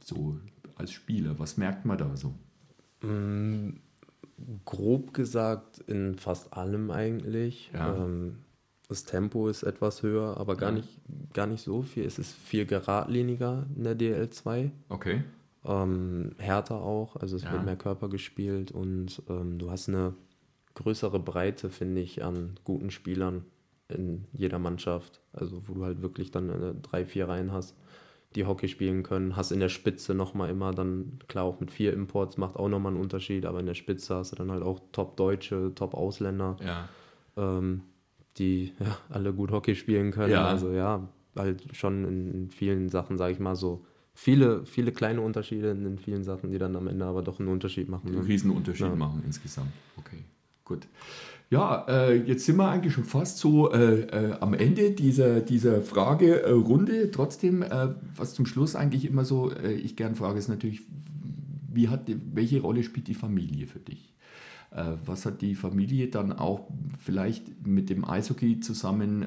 So 0.04 0.38
als 0.76 0.92
Spieler, 0.92 1.38
was 1.40 1.58
merkt 1.58 1.86
man 1.86 1.98
da 1.98 2.16
so? 2.16 2.34
Grob 4.66 5.14
gesagt 5.14 5.80
in 5.88 6.16
fast 6.18 6.54
allem 6.54 6.92
eigentlich. 6.92 7.72
Ja. 7.74 7.96
Ähm, 8.06 8.38
das 8.90 9.06
Tempo 9.06 9.48
ist 9.48 9.64
etwas 9.64 10.04
höher, 10.04 10.36
aber 10.38 10.56
gar, 10.58 10.70
Ja. 10.72 10.76
nicht, 10.78 10.90
gar 11.34 11.48
nicht 11.48 11.64
so 11.64 11.82
viel. 11.82 12.04
Es 12.06 12.20
ist 12.20 12.34
viel 12.34 12.66
geradliniger 12.66 13.66
in 13.76 13.84
der 13.86 13.98
DL2. 13.98 14.72
Okay. 14.90 15.24
Ähm, 15.66 16.32
härter 16.38 16.82
auch, 16.82 17.16
also 17.16 17.36
es 17.36 17.44
Ja. 17.44 17.52
wird 17.52 17.64
mehr 17.66 17.76
Körper 17.78 18.10
gespielt 18.10 18.72
und 18.72 19.22
ähm, 19.30 19.60
du 19.60 19.70
hast 19.70 19.90
eine 19.90 20.14
größere 20.74 21.20
Breite, 21.20 21.70
finde 21.70 22.02
ich, 22.02 22.24
an 22.24 22.56
guten 22.64 22.92
Spielern 22.92 23.46
in 23.90 24.26
jeder 24.32 24.58
Mannschaft. 24.58 25.22
Also 25.34 25.68
wo 25.68 25.74
du 25.74 25.84
halt 25.84 26.02
wirklich 26.02 26.32
dann 26.32 26.82
drei, 26.82 27.06
vier 27.06 27.28
Reihen 27.28 27.52
hast, 27.52 27.76
die 28.36 28.46
Hockey 28.46 28.70
spielen 28.70 29.04
können. 29.04 29.36
Hast 29.36 29.52
in 29.52 29.60
der 29.60 29.68
Spitze 29.70 30.14
nochmal 30.16 30.50
immer 30.50 30.72
dann, 30.72 31.20
klar 31.28 31.44
auch 31.44 31.60
mit 31.60 31.70
vier 31.72 31.92
Imports 31.94 32.38
macht 32.38 32.56
auch 32.56 32.70
nochmal 32.70 32.94
einen 32.94 33.02
Unterschied, 33.02 33.46
aber 33.46 33.60
in 33.60 33.66
der 33.66 33.74
Spitze 33.74 34.16
hast 34.16 34.32
du 34.32 34.38
dann 34.38 34.50
halt 34.52 34.64
auch 34.64 34.80
Top-Deutsche, 34.94 35.74
Top-Ausländer, 35.76 36.56
Ja. 36.66 36.88
ähm, 37.36 37.82
die 38.38 38.72
ja, 38.80 38.98
alle 39.10 39.34
gut 39.34 39.52
Hockey 39.52 39.76
spielen 39.76 40.12
können. 40.12 40.32
Ja. 40.32 40.48
Also 40.48 40.72
ja, 40.72 41.10
halt 41.36 41.64
schon 41.76 42.06
in, 42.06 42.32
in 42.34 42.50
vielen 42.52 42.88
Sachen, 42.88 43.18
sage 43.18 43.34
ich 43.34 43.40
mal 43.40 43.58
so, 43.58 43.86
viele, 44.14 44.66
viele 44.66 44.92
kleine 44.92 45.22
Unterschiede 45.22 45.72
in 45.72 45.84
den 45.84 45.98
vielen 45.98 46.24
Sachen, 46.24 46.52
die 46.52 46.58
dann 46.58 46.76
am 46.76 46.88
Ende 46.88 47.06
aber 47.06 47.22
doch 47.22 47.40
einen 47.40 47.50
Unterschied 47.50 47.90
machen. 47.90 48.08
einen 48.10 48.20
Ne? 48.22 48.28
riesen 48.28 48.52
Unterschied 48.52 48.88
Ja. 48.88 48.96
machen 48.96 49.24
insgesamt. 49.26 49.72
Okay, 49.98 50.18
gut. 50.66 50.88
Ja, 51.50 51.86
äh, 51.90 52.16
jetzt 52.16 52.46
sind 52.46 52.56
wir 52.58 52.70
eigentlich 52.70 52.94
schon 52.94 53.04
fast 53.04 53.38
so 53.40 53.72
äh, 53.74 54.02
äh, 54.04 54.34
am 54.40 54.54
Ende 54.54 54.92
dieser, 54.92 55.42
dieser 55.42 55.82
Fragerunde. 55.82 57.12
Trotzdem, 57.12 57.62
äh, 57.62 57.90
was 58.16 58.34
zum 58.34 58.46
Schluss 58.46 58.76
eigentlich 58.76 59.06
immer 59.06 59.26
so 59.26 59.52
äh, 59.52 59.74
ich 59.74 59.96
gern 59.98 60.16
frage, 60.16 60.40
ist 60.40 60.48
natürlich, 60.48 60.82
wie 61.74 61.90
hat, 61.90 62.08
die- 62.08 62.20
welche 62.34 62.62
Rolle 62.62 62.84
spielt 62.84 63.08
die 63.08 63.16
Familie 63.16 63.68
für 63.68 63.80
dich? 63.80 64.14
Äh, 64.72 64.94
was 65.06 65.26
hat 65.26 65.42
die 65.42 65.56
Familie 65.56 66.08
dann 66.08 66.32
auch 66.32 66.70
vielleicht 67.04 67.66
mit 67.68 67.90
dem 67.90 68.06
Eishockey 68.06 68.60
zusammen 68.62 69.26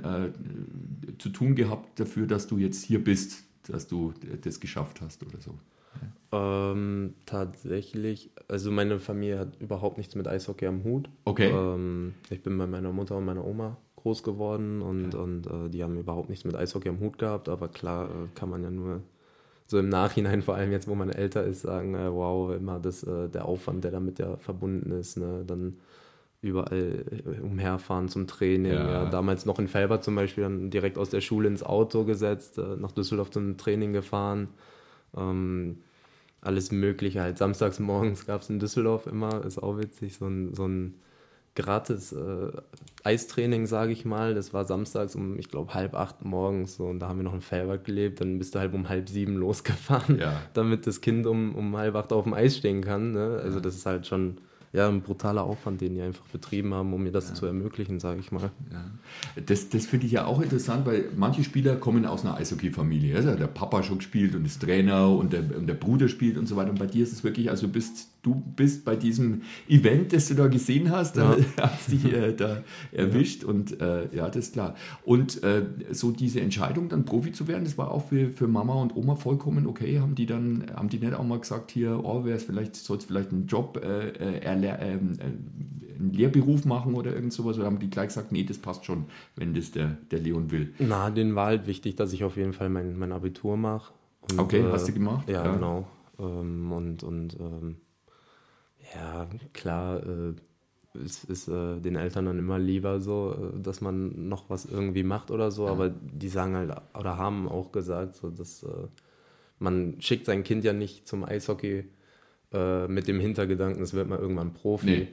zu 1.18 1.28
tun 1.28 1.55
gehabt 1.55 2.01
dafür, 2.01 2.26
dass 2.26 2.47
du 2.47 2.57
jetzt 2.59 2.85
hier 2.85 3.03
bist, 3.05 3.45
dass 3.71 3.87
du 3.87 4.12
das 4.43 4.61
geschafft 4.61 5.01
hast 5.01 5.23
oder 5.25 5.41
so? 5.41 5.55
Ähm, 6.33 7.15
tatsächlich, 7.27 8.31
also 8.49 8.71
meine 8.71 8.99
Familie 8.99 9.39
hat 9.39 9.61
überhaupt 9.61 9.99
nichts 9.99 10.15
mit 10.15 10.27
Eishockey 10.27 10.67
am 10.67 10.83
Hut. 10.83 11.09
Okay. 11.25 11.51
Ähm, 11.51 12.15
ich 12.31 12.43
bin 12.43 12.59
bei 12.59 12.67
meiner 12.67 12.93
Mutter 12.93 13.17
und 13.17 13.25
meiner 13.25 13.45
Oma 13.45 13.77
groß 13.97 14.23
geworden 14.23 14.83
und, 14.83 15.15
und 15.15 15.47
äh, 15.47 15.71
die 15.71 15.83
haben 15.83 15.97
überhaupt 15.99 16.29
nichts 16.29 16.45
mit 16.45 16.57
Eishockey 16.57 16.89
am 16.89 17.01
Hut 17.01 17.19
gehabt, 17.19 17.49
aber 17.49 17.69
klar 17.69 18.07
äh, 18.07 18.29
kann 18.35 18.51
man 18.51 18.62
ja 18.62 18.71
nur 18.71 19.03
so 19.67 19.79
im 19.79 19.89
Nachhinein, 19.89 20.43
vor 20.43 20.57
allem 20.57 20.73
jetzt, 20.73 20.89
wo 20.89 20.95
man 20.95 21.09
älter 21.09 21.45
ist, 21.45 21.62
sagen, 21.62 21.95
äh, 21.95 22.12
wow, 22.12 22.55
immer 22.55 22.81
das, 22.81 23.03
äh, 23.05 23.29
der 23.29 23.47
Aufwand, 23.47 23.85
der 23.85 23.93
damit 23.93 24.19
ja 24.19 24.37
verbunden 24.37 24.91
ist, 24.91 25.17
ne? 25.17 25.45
dann 25.47 25.79
überall 26.45 27.05
äh, 27.11 27.40
umherfahren 27.40 28.09
zum 28.09 28.26
Training. 28.26 28.72
Ja. 28.72 29.05
Ja. 29.05 29.11
damals 29.11 29.47
noch 29.47 29.59
in 29.59 29.68
Felber 29.68 30.01
zum 30.01 30.14
Beispiel, 30.14 30.45
dann 30.45 30.70
direkt 30.70 30.99
aus 30.99 31.11
der 31.11 31.20
Schule 31.20 31.49
ins 31.49 31.62
Auto 31.62 32.05
gesetzt, 32.05 32.59
äh, 32.59 32.76
nach 32.76 32.92
Düsseldorf 32.92 33.30
zum 33.30 33.57
Training 33.57 33.92
gefahren. 33.92 34.49
Ähm, 35.16 35.78
alles 36.40 36.70
Mögliche. 36.70 37.22
Halt 37.22 37.38
samstags 37.38 37.80
morgens 37.80 38.26
gab 38.26 38.42
es 38.42 38.51
in 38.51 38.59
Düsseldorf 38.59 39.07
immer, 39.07 39.45
ist 39.45 39.62
auch 39.62 39.78
witzig, 39.78 40.16
so 40.16 40.26
ein, 40.26 40.55
so 40.55 40.66
ein 40.66 40.95
gratis 41.57 42.12
äh, 42.12 42.51
Eistraining, 43.05 43.66
sage 43.66 43.92
ich 43.92 44.05
mal. 44.05 44.34
Das 44.34 44.53
war 44.53 44.64
samstags 44.64 45.14
um, 45.14 45.38
ich 45.38 45.49
glaube, 45.49 45.72
halb 45.74 45.95
acht 45.95 46.24
morgens. 46.24 46.76
So, 46.76 46.86
und 46.86 46.99
da 47.01 47.09
haben 47.09 47.18
wir 47.18 47.24
noch 47.24 47.34
in 47.34 47.40
Felbert 47.40 47.84
gelebt. 47.84 48.20
Dann 48.20 48.38
bist 48.38 48.55
du 48.55 48.59
halt 48.59 48.74
um 48.74 48.88
halb 48.88 49.09
sieben 49.09 49.36
losgefahren, 49.36 50.18
Ja. 50.18 50.40
damit 50.55 50.86
das 50.86 51.01
Kind 51.01 51.26
um, 51.26 51.55
um 51.55 51.76
halb 51.76 51.95
acht 51.95 52.12
auf 52.12 52.24
dem 52.24 52.34
Eis 52.34 52.57
stehen 52.57 52.82
kann. 52.82 53.12
Ne? 53.12 53.40
Also 53.42 53.61
das 53.61 53.76
ist 53.76 53.86
halt 53.86 54.07
schon 54.07 54.38
ja, 54.75 54.89
ein 54.89 55.03
brutaler 55.03 55.45
Aufwand, 55.45 55.81
den 55.81 55.95
die 55.95 56.03
einfach 56.03 56.27
betrieben 56.27 56.75
haben, 56.75 56.93
um 56.93 57.05
mir 57.05 57.12
das 57.12 57.33
zu 57.33 57.47
ermöglichen, 57.47 58.01
sage 58.01 58.18
ich 58.18 58.33
mal. 58.33 58.51
Ja. 58.72 58.85
Das, 59.47 59.68
das 59.68 59.87
finde 59.87 60.07
ich 60.07 60.12
ja 60.12 60.25
auch 60.25 60.41
interessant, 60.41 60.85
weil 60.85 61.11
manche 61.16 61.45
Spieler 61.45 61.77
kommen 61.77 62.05
aus 62.05 62.25
einer 62.25 62.37
Eishockey-Familie. 62.37 63.14
Also 63.14 63.37
der 63.37 63.47
Papa 63.47 63.85
schon 63.85 63.99
gespielt 63.99 64.35
und 64.35 64.45
ist 64.45 64.61
Trainer 64.61 65.09
und 65.11 65.33
der, 65.33 65.45
und 65.57 65.68
der 65.68 65.75
Bruder 65.75 66.09
spielt 66.09 66.37
und 66.37 66.49
so 66.49 66.57
weiter. 66.57 66.70
Und 66.70 66.81
bei 66.81 66.87
dir 66.87 67.05
ist 67.05 67.12
es 67.12 67.22
wirklich, 67.22 67.51
also 67.51 67.68
du 67.68 67.72
bist, 67.72 68.09
du 68.25 68.35
bist 68.57 68.85
bei 68.85 68.97
diesem 68.97 69.43
Event, 69.68 70.12
das 70.12 70.27
du 70.27 70.35
da 70.35 70.49
gesehen 70.49 70.91
hast, 70.91 71.16
Ja. 71.16 71.37
da 71.57 71.70
hast 71.70 71.93
dich 71.93 72.05
äh, 72.12 72.33
da 72.37 72.64
erwischt 72.91 73.45
und 73.45 73.81
äh, 73.81 74.09
ja, 74.14 74.27
das 74.29 74.47
ist 74.47 74.53
klar. 74.55 74.75
Und 75.05 75.43
äh, 75.45 75.62
so 75.93 76.11
diese 76.11 76.41
Entscheidung, 76.41 76.89
dann 76.89 77.05
Profi 77.05 77.31
zu 77.31 77.47
werden, 77.47 77.64
das 77.64 77.79
war 77.79 77.93
auch 77.93 78.09
für, 78.09 78.31
für 78.31 78.49
Mama 78.49 78.75
und 78.75 78.97
Oma 78.97 79.14
vollkommen 79.14 79.66
okay. 79.66 80.01
Haben 80.01 80.16
die 80.16 80.27
dann, 80.27 80.64
haben 80.75 80.89
die 80.89 80.99
nicht 80.99 81.14
auch 81.14 81.25
mal 81.25 81.39
gesagt, 81.39 81.70
hier, 81.70 82.01
oh, 82.03 82.25
wäre 82.25 82.37
es 82.39 82.43
vielleicht, 82.45 82.75
soll 82.75 82.97
es 82.99 83.05
vielleicht 83.05 83.31
einen 83.31 83.47
Job 83.47 83.81
äh, 83.85 84.09
äh, 84.09 84.41
ähm, 84.43 84.64
äh, 85.18 85.25
einen 85.99 86.12
Lehrberuf 86.12 86.64
machen 86.64 86.95
oder 86.95 87.14
irgend 87.14 87.33
sowas? 87.33 87.57
Oder 87.59 87.66
haben 87.66 87.79
die 87.79 87.91
gleich 87.91 88.09
gesagt, 88.09 88.33
nee, 88.33 88.43
das 88.43 88.59
passt 88.59 88.85
schon, 88.85 89.05
wenn 89.37 89.55
das 89.55 89.70
der, 89.70 89.97
der 90.11 90.18
Leon 90.18 90.51
will? 90.51 90.72
Na, 90.81 91.11
denen 91.11 91.35
war 91.35 91.47
halt 91.47 91.66
wichtig, 91.66 91.95
dass 91.95 92.12
ich 92.12 92.25
auf 92.25 92.37
jeden 92.37 92.53
Fall 92.53 92.68
mein, 92.70 92.99
mein 92.99 93.12
Abitur 93.12 93.57
mache. 93.57 93.93
Okay, 94.37 94.64
hast 94.72 94.89
du 94.89 94.93
gemacht? 94.93 95.29
Ja, 95.29 95.45
Ja. 95.45 95.55
genau. 95.55 95.87
Ähm, 96.18 96.72
und 96.72 97.03
und 97.03 97.37
ähm, 97.41 97.77
ja, 98.95 99.26
klar, 99.53 100.03
äh, 100.03 100.34
es 101.05 101.24
ist 101.24 101.49
äh, 101.49 101.80
den 101.80 101.97
Eltern 101.97 102.26
dann 102.26 102.38
immer 102.38 102.59
lieber 102.59 103.01
so, 103.01 103.34
äh, 103.34 103.61
dass 103.61 103.80
man 103.80 104.28
noch 104.28 104.49
was 104.49 104.64
irgendwie 104.64 105.03
macht 105.03 105.30
oder 105.30 105.51
so, 105.51 105.68
aber 105.68 105.90
die 105.90 106.28
sagen 106.28 106.57
halt, 106.57 106.72
oder 106.99 107.18
haben 107.18 107.49
auch 107.49 107.72
gesagt, 107.72 108.16
so, 108.16 108.30
dass 108.30 108.62
äh, 108.62 108.88
man 109.59 109.97
schickt 110.01 110.26
sein 110.26 110.45
Kind 110.45 110.64
ja 110.64 110.72
nicht 110.72 111.09
zum 111.09 111.24
Eishockey 111.24 111.84
äh, 112.53 112.86
mit 112.86 113.09
dem 113.09 113.18
Hintergedanken, 113.18 113.82
es 113.82 113.95
wird 113.95 114.09
mal 114.09 114.18
irgendwann 114.18 114.53
Profi. 114.53 114.86
Nee. 114.86 115.09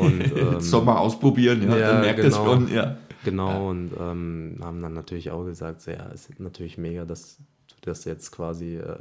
Und, 0.00 0.20
ähm, 0.36 0.84
man 0.84 0.96
ausprobieren, 0.96 1.62
ja, 1.62 1.76
ja, 1.76 1.92
dann 1.92 2.00
merkt 2.00 2.20
genau. 2.20 2.36
das 2.36 2.44
schon. 2.44 2.74
Ja. 2.74 2.96
Genau, 3.24 3.68
und 3.70 3.90
ähm, 3.98 4.56
haben 4.62 4.80
dann 4.80 4.94
natürlich 4.94 5.30
auch 5.30 5.44
gesagt, 5.44 5.82
so, 5.82 5.90
ja, 5.90 6.08
es 6.14 6.30
ist 6.30 6.40
natürlich 6.40 6.78
mega, 6.78 7.04
dass 7.04 7.38
du 7.68 7.74
das 7.82 8.04
jetzt 8.04 8.30
quasi 8.30 8.76
äh, 8.76 8.96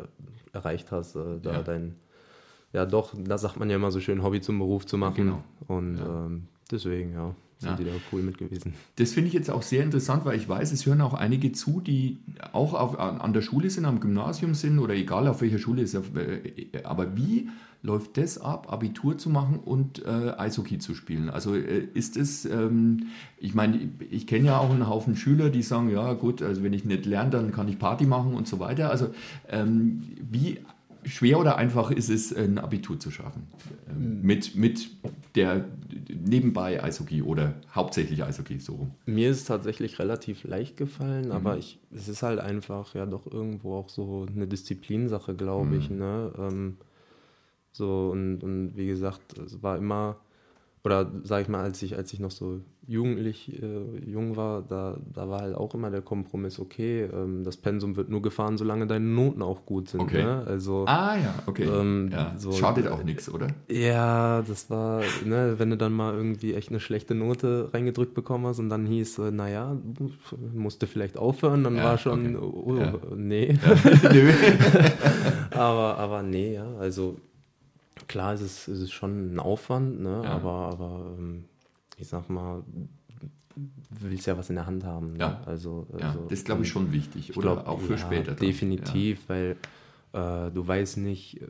erreicht 0.53 0.91
hast, 0.91 1.15
äh, 1.15 1.39
da 1.41 1.53
Ja. 1.53 1.61
dein, 1.61 1.95
ja 2.73 2.85
doch, 2.85 3.13
da 3.17 3.37
sagt 3.37 3.57
man 3.59 3.69
ja 3.69 3.75
immer 3.77 3.91
so 3.91 3.99
schön, 3.99 4.23
Hobby 4.23 4.41
zum 4.41 4.59
Beruf 4.59 4.85
zu 4.85 4.97
machen. 4.97 5.15
Genau. 5.15 5.43
Und 5.67 5.97
Ja. 5.97 6.25
ähm, 6.25 6.43
deswegen, 6.71 7.13
ja, 7.13 7.33
sind 7.59 7.69
Ja. 7.71 7.75
die 7.77 7.83
da 7.85 7.91
cool 8.11 8.21
mit 8.21 8.37
gewesen. 8.37 8.73
Das 8.97 9.13
finde 9.13 9.29
ich 9.29 9.33
jetzt 9.33 9.49
auch 9.49 9.63
sehr 9.63 9.83
interessant, 9.83 10.25
weil 10.25 10.37
ich 10.37 10.47
weiß, 10.47 10.71
es 10.71 10.85
hören 10.85 11.01
auch 11.01 11.13
einige 11.15 11.51
zu, 11.53 11.81
die 11.81 12.19
auch 12.53 12.73
auf, 12.75 12.99
an, 12.99 13.33
der 13.33 13.41
Schule 13.41 13.69
sind, 13.69 13.85
am 13.85 13.99
Gymnasium 13.99 14.53
sind 14.53 14.77
oder 14.79 14.93
egal 14.93 15.27
auf 15.27 15.41
welcher 15.41 15.57
Schule 15.57 15.81
ist. 15.81 15.95
äh, 15.95 16.01
Aber 16.83 17.15
wie 17.17 17.49
läuft 17.83 18.17
das 18.17 18.37
ab, 18.39 18.71
Abitur 18.71 19.17
zu 19.17 19.29
machen 19.29 19.59
und 19.63 20.03
äh, 20.05 20.33
Eishockey 20.37 20.77
zu 20.77 20.93
spielen? 20.93 21.29
Also 21.31 21.55
äh, 21.55 21.87
ist 21.95 22.15
es, 22.17 22.45
ähm, 22.45 23.07
ich 23.39 23.55
meine, 23.55 23.77
ich, 23.77 23.89
ich 24.11 24.27
kenne 24.27 24.45
ja 24.47 24.59
auch 24.59 24.69
einen 24.69 24.87
Haufen 24.87 25.15
Schüler, 25.15 25.49
die 25.49 25.61
sagen, 25.63 25.89
ja 25.89 26.13
gut, 26.13 26.41
also 26.43 26.61
wenn 26.63 26.73
ich 26.73 26.85
nicht 26.85 27.05
lerne, 27.07 27.29
dann 27.31 27.51
kann 27.51 27.67
ich 27.69 27.79
Party 27.79 28.05
machen 28.05 28.33
und 28.35 28.47
so 28.47 28.59
weiter. 28.59 28.91
Also 28.91 29.07
ähm, 29.49 30.03
wie 30.29 30.59
schwer 31.07 31.39
oder 31.39 31.57
einfach 31.57 31.91
ist 31.91 32.09
es, 32.09 32.33
ein 32.35 32.57
Abitur 32.57 32.99
zu 32.99 33.11
schaffen? 33.11 33.47
Ähm, 33.89 34.21
mit, 34.21 34.55
mit 34.55 34.89
der 35.35 35.65
nebenbei 36.09 36.83
Eishockey 36.83 37.21
oder 37.21 37.55
hauptsächlich 37.73 38.23
Eishockey 38.23 38.59
so 38.59 38.75
rum? 38.75 38.91
Mir 39.05 39.29
ist 39.29 39.37
es 39.37 39.45
tatsächlich 39.45 39.99
relativ 39.99 40.43
leicht 40.43 40.73
Mhm. 40.73 40.77
gefallen, 40.77 41.31
aber 41.31 41.57
ich, 41.57 41.79
es 41.91 42.07
ist 42.07 42.23
halt 42.23 42.39
einfach 42.39 42.93
ja 42.95 43.05
doch 43.05 43.25
irgendwo 43.25 43.75
auch 43.75 43.89
so 43.89 44.25
eine 44.33 44.47
Disziplinsache, 44.47 45.35
glaube 45.35 45.77
ich. 45.77 45.89
Mhm. 45.89 45.97
Ne? 45.97 46.33
Ähm, 46.37 46.77
so 47.71 48.09
und, 48.11 48.43
und 48.43 48.75
wie 48.75 48.87
gesagt, 48.87 49.37
es 49.37 49.61
war 49.61 49.77
immer, 49.77 50.17
oder 50.83 51.11
sag 51.23 51.43
ich 51.43 51.47
mal, 51.47 51.63
als 51.63 51.81
ich, 51.83 51.95
als 51.95 52.11
ich 52.13 52.19
noch 52.19 52.31
so 52.31 52.61
jugendlich 52.89 53.61
äh, 53.61 54.09
jung 54.09 54.37
war, 54.37 54.61
da, 54.61 54.97
da 55.13 55.27
war 55.29 55.41
halt 55.41 55.55
auch 55.55 55.73
immer 55.73 55.89
der 55.91 56.01
Kompromiss, 56.01 56.57
okay, 56.57 57.03
ähm, 57.03 57.43
das 57.43 57.57
Pensum 57.57 57.97
wird 57.97 58.07
nur 58.09 58.21
gefahren, 58.21 58.57
solange 58.57 58.87
deine 58.87 59.05
Noten 59.05 59.41
auch 59.41 59.65
gut 59.65 59.89
sind. 59.89 59.99
Okay. 60.01 60.23
Ne? 60.23 60.43
Also 60.47 60.85
Ah 60.87 61.17
ja, 61.17 61.33
okay. 61.47 61.65
Ähm, 61.65 62.09
ja. 62.11 62.33
so- 62.37 62.53
Schadet 62.53 62.87
auch 62.87 63.03
nichts, 63.03 63.29
oder? 63.33 63.47
ja, 63.69 64.41
das 64.41 64.69
war, 64.69 65.01
ne, 65.25 65.55
wenn 65.57 65.69
du 65.69 65.75
dann 65.77 65.91
mal 65.91 66.13
irgendwie 66.13 66.53
echt 66.53 66.69
eine 66.69 66.79
schlechte 66.79 67.13
Note 67.13 67.69
reingedrückt 67.73 68.13
bekommen 68.13 68.45
hast 68.47 68.59
und 68.59 68.69
dann 68.69 68.85
hieß, 68.85 69.19
äh, 69.19 69.31
naja, 69.31 69.75
musste 70.53 70.87
vielleicht 70.87 71.17
aufhören, 71.17 71.63
dann 71.65 71.75
Ja, 71.75 71.83
war 71.83 71.97
schon, 71.97 72.37
okay. 72.37 72.45
oh, 72.65 72.75
Ja. 72.77 72.93
nee. 73.15 73.57
Aber, 75.51 75.97
aber 75.97 76.21
nee, 76.23 76.53
ja, 76.53 76.67
also 76.79 77.17
klar 78.07 78.33
ist 78.35 78.41
es, 78.41 78.67
ist 78.67 78.79
es 78.81 78.91
schon 78.91 79.33
ein 79.33 79.39
Aufwand, 79.39 80.01
ne, 80.01 80.23
aber, 80.25 80.51
aber 80.71 81.15
ähm, 81.17 81.45
ich 81.97 82.07
sag 82.07 82.29
mal, 82.29 82.63
du 83.55 84.01
willst 84.01 84.27
ja 84.27 84.37
was 84.37 84.49
in 84.49 84.55
der 84.55 84.65
Hand 84.67 84.83
haben. 84.83 85.13
Ne? 85.13 85.19
Ja. 85.19 85.41
Also, 85.45 85.87
Ja, 85.99 86.09
also, 86.09 86.23
das 86.23 86.31
ist, 86.39 86.45
glaube 86.45 86.63
ich, 86.63 86.69
schon 86.69 86.91
wichtig. 86.91 87.29
ich 87.31 87.37
Oder 87.37 87.53
glaub, 87.55 87.67
auch 87.67 87.79
für 87.81 87.93
ja, 87.93 87.97
später. 87.97 88.31
dann. 88.33 88.37
Definitiv, 88.47 89.27
weil 89.27 89.57
äh, 90.13 90.51
du 90.51 90.65
weißt 90.67 90.97
nicht, 90.97 91.41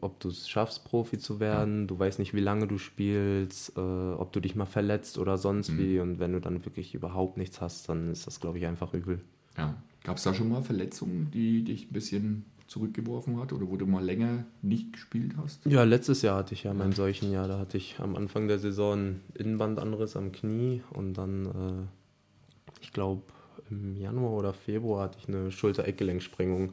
ob 0.00 0.20
du 0.20 0.28
es 0.28 0.48
schaffst, 0.48 0.84
Profi 0.84 1.18
zu 1.18 1.40
werden. 1.40 1.86
Du 1.86 1.98
weißt 1.98 2.18
nicht, 2.18 2.34
wie 2.34 2.40
lange 2.40 2.66
du 2.66 2.78
spielst, 2.78 3.76
äh, 3.76 3.80
ob 3.80 4.32
du 4.32 4.40
dich 4.40 4.54
mal 4.54 4.66
verletzt 4.66 5.18
oder 5.18 5.38
sonst 5.38 5.70
Mhm. 5.72 5.78
wie. 5.78 5.98
Und 6.00 6.18
wenn 6.18 6.32
du 6.32 6.40
dann 6.40 6.64
wirklich 6.64 6.94
überhaupt 6.94 7.36
nichts 7.38 7.60
hast, 7.60 7.88
dann 7.88 8.10
ist 8.12 8.26
das, 8.26 8.38
glaube 8.40 8.58
ich, 8.58 8.66
einfach 8.66 8.92
übel. 8.94 9.20
Ja. 9.56 9.64
ja. 9.68 9.74
Gab 10.04 10.18
es 10.18 10.22
da 10.22 10.32
schon 10.34 10.48
mal 10.50 10.62
Verletzungen, 10.62 11.30
die 11.32 11.64
dich 11.64 11.86
ein 11.90 11.92
bisschen 11.92 12.44
zurückgeworfen 12.66 13.38
hat 13.40 13.52
oder 13.52 13.68
wo 13.68 13.76
du 13.76 13.86
mal 13.86 14.04
länger 14.04 14.44
nicht 14.62 14.92
gespielt 14.92 15.32
hast? 15.36 15.64
Ja, 15.66 15.84
letztes 15.84 16.22
Jahr 16.22 16.38
hatte 16.38 16.54
ich 16.54 16.64
ja 16.64 16.74
mein 16.74 16.92
solchen 16.92 17.30
Jahr. 17.32 17.48
Da 17.48 17.58
hatte 17.58 17.76
ich 17.76 17.96
am 18.00 18.16
Anfang 18.16 18.48
der 18.48 18.58
Saison 18.58 18.92
einen 18.94 19.20
Innenbandanriss 19.34 20.16
am 20.16 20.32
Knie 20.32 20.82
und 20.90 21.14
dann, 21.14 21.46
äh, 21.46 22.72
ich 22.82 22.92
glaube, 22.92 23.22
im 23.70 23.96
Januar 23.96 24.32
oder 24.32 24.52
Februar 24.52 25.04
hatte 25.04 25.18
ich 25.20 25.28
eine 25.28 25.50
Schulter-Eckgelenksprengung. 25.50 26.72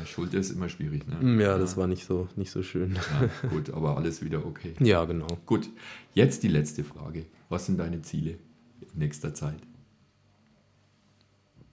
Ja, 0.00 0.06
Schulter 0.06 0.38
ist 0.38 0.50
immer 0.50 0.68
schwierig. 0.68 1.06
Ne? 1.06 1.14
Mm, 1.20 1.40
Ja, 1.40 1.58
das 1.58 1.76
war 1.76 1.86
nicht 1.86 2.04
so, 2.06 2.28
nicht 2.36 2.50
so 2.50 2.62
schön. 2.62 2.94
Ja, 2.94 3.48
gut, 3.48 3.70
aber 3.70 3.96
alles 3.96 4.24
wieder 4.24 4.44
okay. 4.44 4.74
Ja, 4.80 5.04
genau. 5.04 5.28
Gut, 5.46 5.68
jetzt 6.14 6.42
die 6.42 6.48
letzte 6.48 6.82
Frage. 6.84 7.26
Was 7.48 7.66
sind 7.66 7.78
deine 7.78 8.02
Ziele 8.02 8.32
in 8.80 8.98
nächster 8.98 9.32
Zeit? 9.34 9.58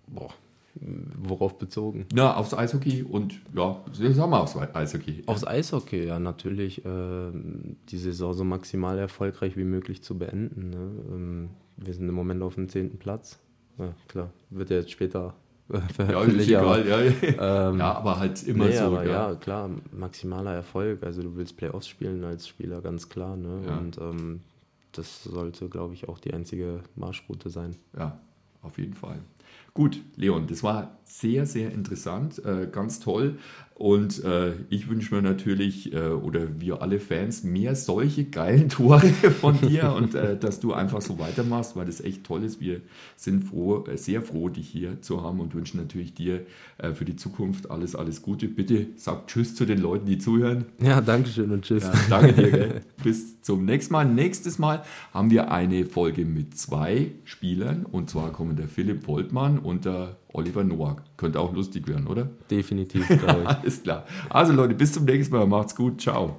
Boah, 0.08 0.34
worauf 0.76 1.58
bezogen? 1.58 2.06
Na, 2.14 2.36
aufs 2.36 2.54
Eishockey 2.54 3.04
und 3.04 3.40
ja, 3.56 3.84
sagen 3.92 4.32
wir 4.32 4.42
aufs 4.42 4.58
Eishockey. 4.58 5.24
Aufs 5.28 5.46
Eishockey, 5.46 6.06
ja, 6.06 6.20
natürlich 6.20 6.84
ähm, 6.86 7.78
die 7.90 7.98
Saison 7.98 8.34
so 8.34 8.44
maximal 8.44 8.98
erfolgreich 8.98 9.56
wie 9.56 9.66
möglich 9.66 10.04
zu 10.04 10.18
beenden. 10.18 10.70
Ne? 10.72 10.92
Ähm, 11.12 11.50
wir 11.78 11.94
sind 11.94 12.10
im 12.10 12.16
Moment 12.16 12.42
auf 12.42 12.56
dem 12.56 12.70
zehnten 12.70 12.98
Platz. 12.98 13.40
Ja, 13.78 13.94
klar, 14.08 14.30
wird 14.50 14.70
ja 14.70 14.78
jetzt 14.78 14.92
später 14.92 15.36
äh, 15.70 16.12
Ja, 16.12 16.22
ist 16.24 16.48
egal, 16.48 16.88
ja. 16.88 17.00
Ähm, 17.00 17.80
ja, 17.80 17.94
aber 17.94 18.20
halt 18.20 18.44
immer 18.44 18.66
nee, 18.66 18.76
so. 18.76 18.86
aber 18.86 19.06
ja. 19.06 19.30
ja. 19.30 19.36
klar, 19.36 19.70
maximaler 19.92 20.54
Erfolg. 20.54 21.04
Also 21.04 21.22
du 21.22 21.36
willst 21.36 21.58
Playoffs 21.58 21.88
spielen 21.88 22.24
als 22.24 22.48
Spieler, 22.48 22.82
ganz 22.82 23.10
klar. 23.10 23.38
Ne? 23.38 23.62
Ja. 23.66 23.78
Und 23.78 23.98
ähm, 23.98 24.42
das 24.92 25.24
sollte, 25.24 25.70
glaube 25.70 25.94
ich, 25.94 26.10
auch 26.10 26.20
die 26.20 26.34
einzige 26.34 26.82
Marschroute 26.96 27.50
sein. 27.50 27.76
Ja, 27.98 28.20
auf 28.62 28.78
jeden 28.78 28.94
Fall. 28.94 29.20
Gut, 29.74 30.02
Leon, 30.16 30.46
das 30.46 30.62
war 30.62 31.00
sehr, 31.04 31.48
sehr 31.48 31.72
interessant, 31.72 32.44
äh, 32.46 32.68
ganz 32.72 33.00
toll. 33.00 33.40
Und 33.76 34.24
äh, 34.24 34.54
ich 34.70 34.88
wünsche 34.88 35.16
mir 35.16 35.24
natürlich, 35.24 35.94
äh, 35.94 36.10
oder 36.10 36.60
wir 36.60 36.82
alle 36.84 37.00
Fans, 37.00 37.44
mehr 37.44 37.76
solche 37.76 38.26
geilen 38.26 38.70
Tore 38.70 39.10
von 39.10 39.60
dir 39.60 39.94
und 39.94 40.14
äh, 40.14 40.38
dass 40.38 40.60
du 40.60 40.74
einfach 40.74 41.02
so 41.02 41.18
weitermachst, 41.18 41.76
weil 41.76 41.86
das 41.86 42.00
echt 42.00 42.24
toll 42.24 42.44
ist. 42.44 42.62
Wir 42.62 42.82
sind 43.16 43.44
froh, 43.46 43.84
äh, 43.88 43.98
sehr 43.98 44.22
froh, 44.22 44.50
dich 44.50 44.70
hier 44.70 45.02
zu 45.02 45.24
haben 45.24 45.40
und 45.40 45.56
wünschen 45.56 45.80
natürlich 45.80 46.14
dir 46.14 46.46
äh, 46.78 46.94
für 46.94 47.04
die 47.04 47.16
Zukunft 47.16 47.72
alles, 47.72 47.96
alles 47.96 48.22
Gute. 48.22 48.48
Bitte 48.48 48.88
sag 48.96 49.28
Tschüss 49.28 49.56
zu 49.56 49.66
den 49.66 49.80
Leuten, 49.80 50.06
die 50.06 50.20
zuhören. 50.20 50.66
Ja, 50.80 51.02
Dankeschön 51.02 51.50
und 51.52 51.66
tschüss. 51.66 51.84
Ja, 51.84 51.94
danke 52.10 52.34
dir. 52.34 52.52
Gell? 52.52 52.82
Bis 53.04 53.42
zum 53.42 53.66
nächsten 53.66 53.94
Mal. 53.94 54.06
Nächstes 54.06 54.60
Mal 54.60 54.84
haben 55.14 55.32
wir 55.32 55.52
eine 55.52 55.86
Folge 55.86 56.26
mit 56.26 56.56
zwei 56.58 57.12
Spielern. 57.24 57.86
Und 57.86 58.10
zwar 58.10 58.32
kommen 58.32 58.56
der 58.56 58.68
Philipp 58.68 59.08
Woltmann 59.08 59.58
und 59.58 59.86
der 59.86 60.18
Oliver 60.34 60.64
Nowak. 60.64 61.04
Könnte 61.18 61.40
auch 61.40 61.54
lustig 61.54 61.88
werden, 61.88 62.08
oder? 62.08 62.30
Definitiv, 62.52 63.08
glaube 63.08 63.44
ich. 63.44 63.48
Alles 63.62 63.84
klar. 63.84 64.06
Also 64.30 64.52
Leute, 64.54 64.74
bis 64.74 64.92
zum 64.92 65.06
nächsten 65.06 65.36
Mal. 65.36 65.46
Macht's 65.48 65.76
gut. 65.76 66.02
Ciao. 66.02 66.38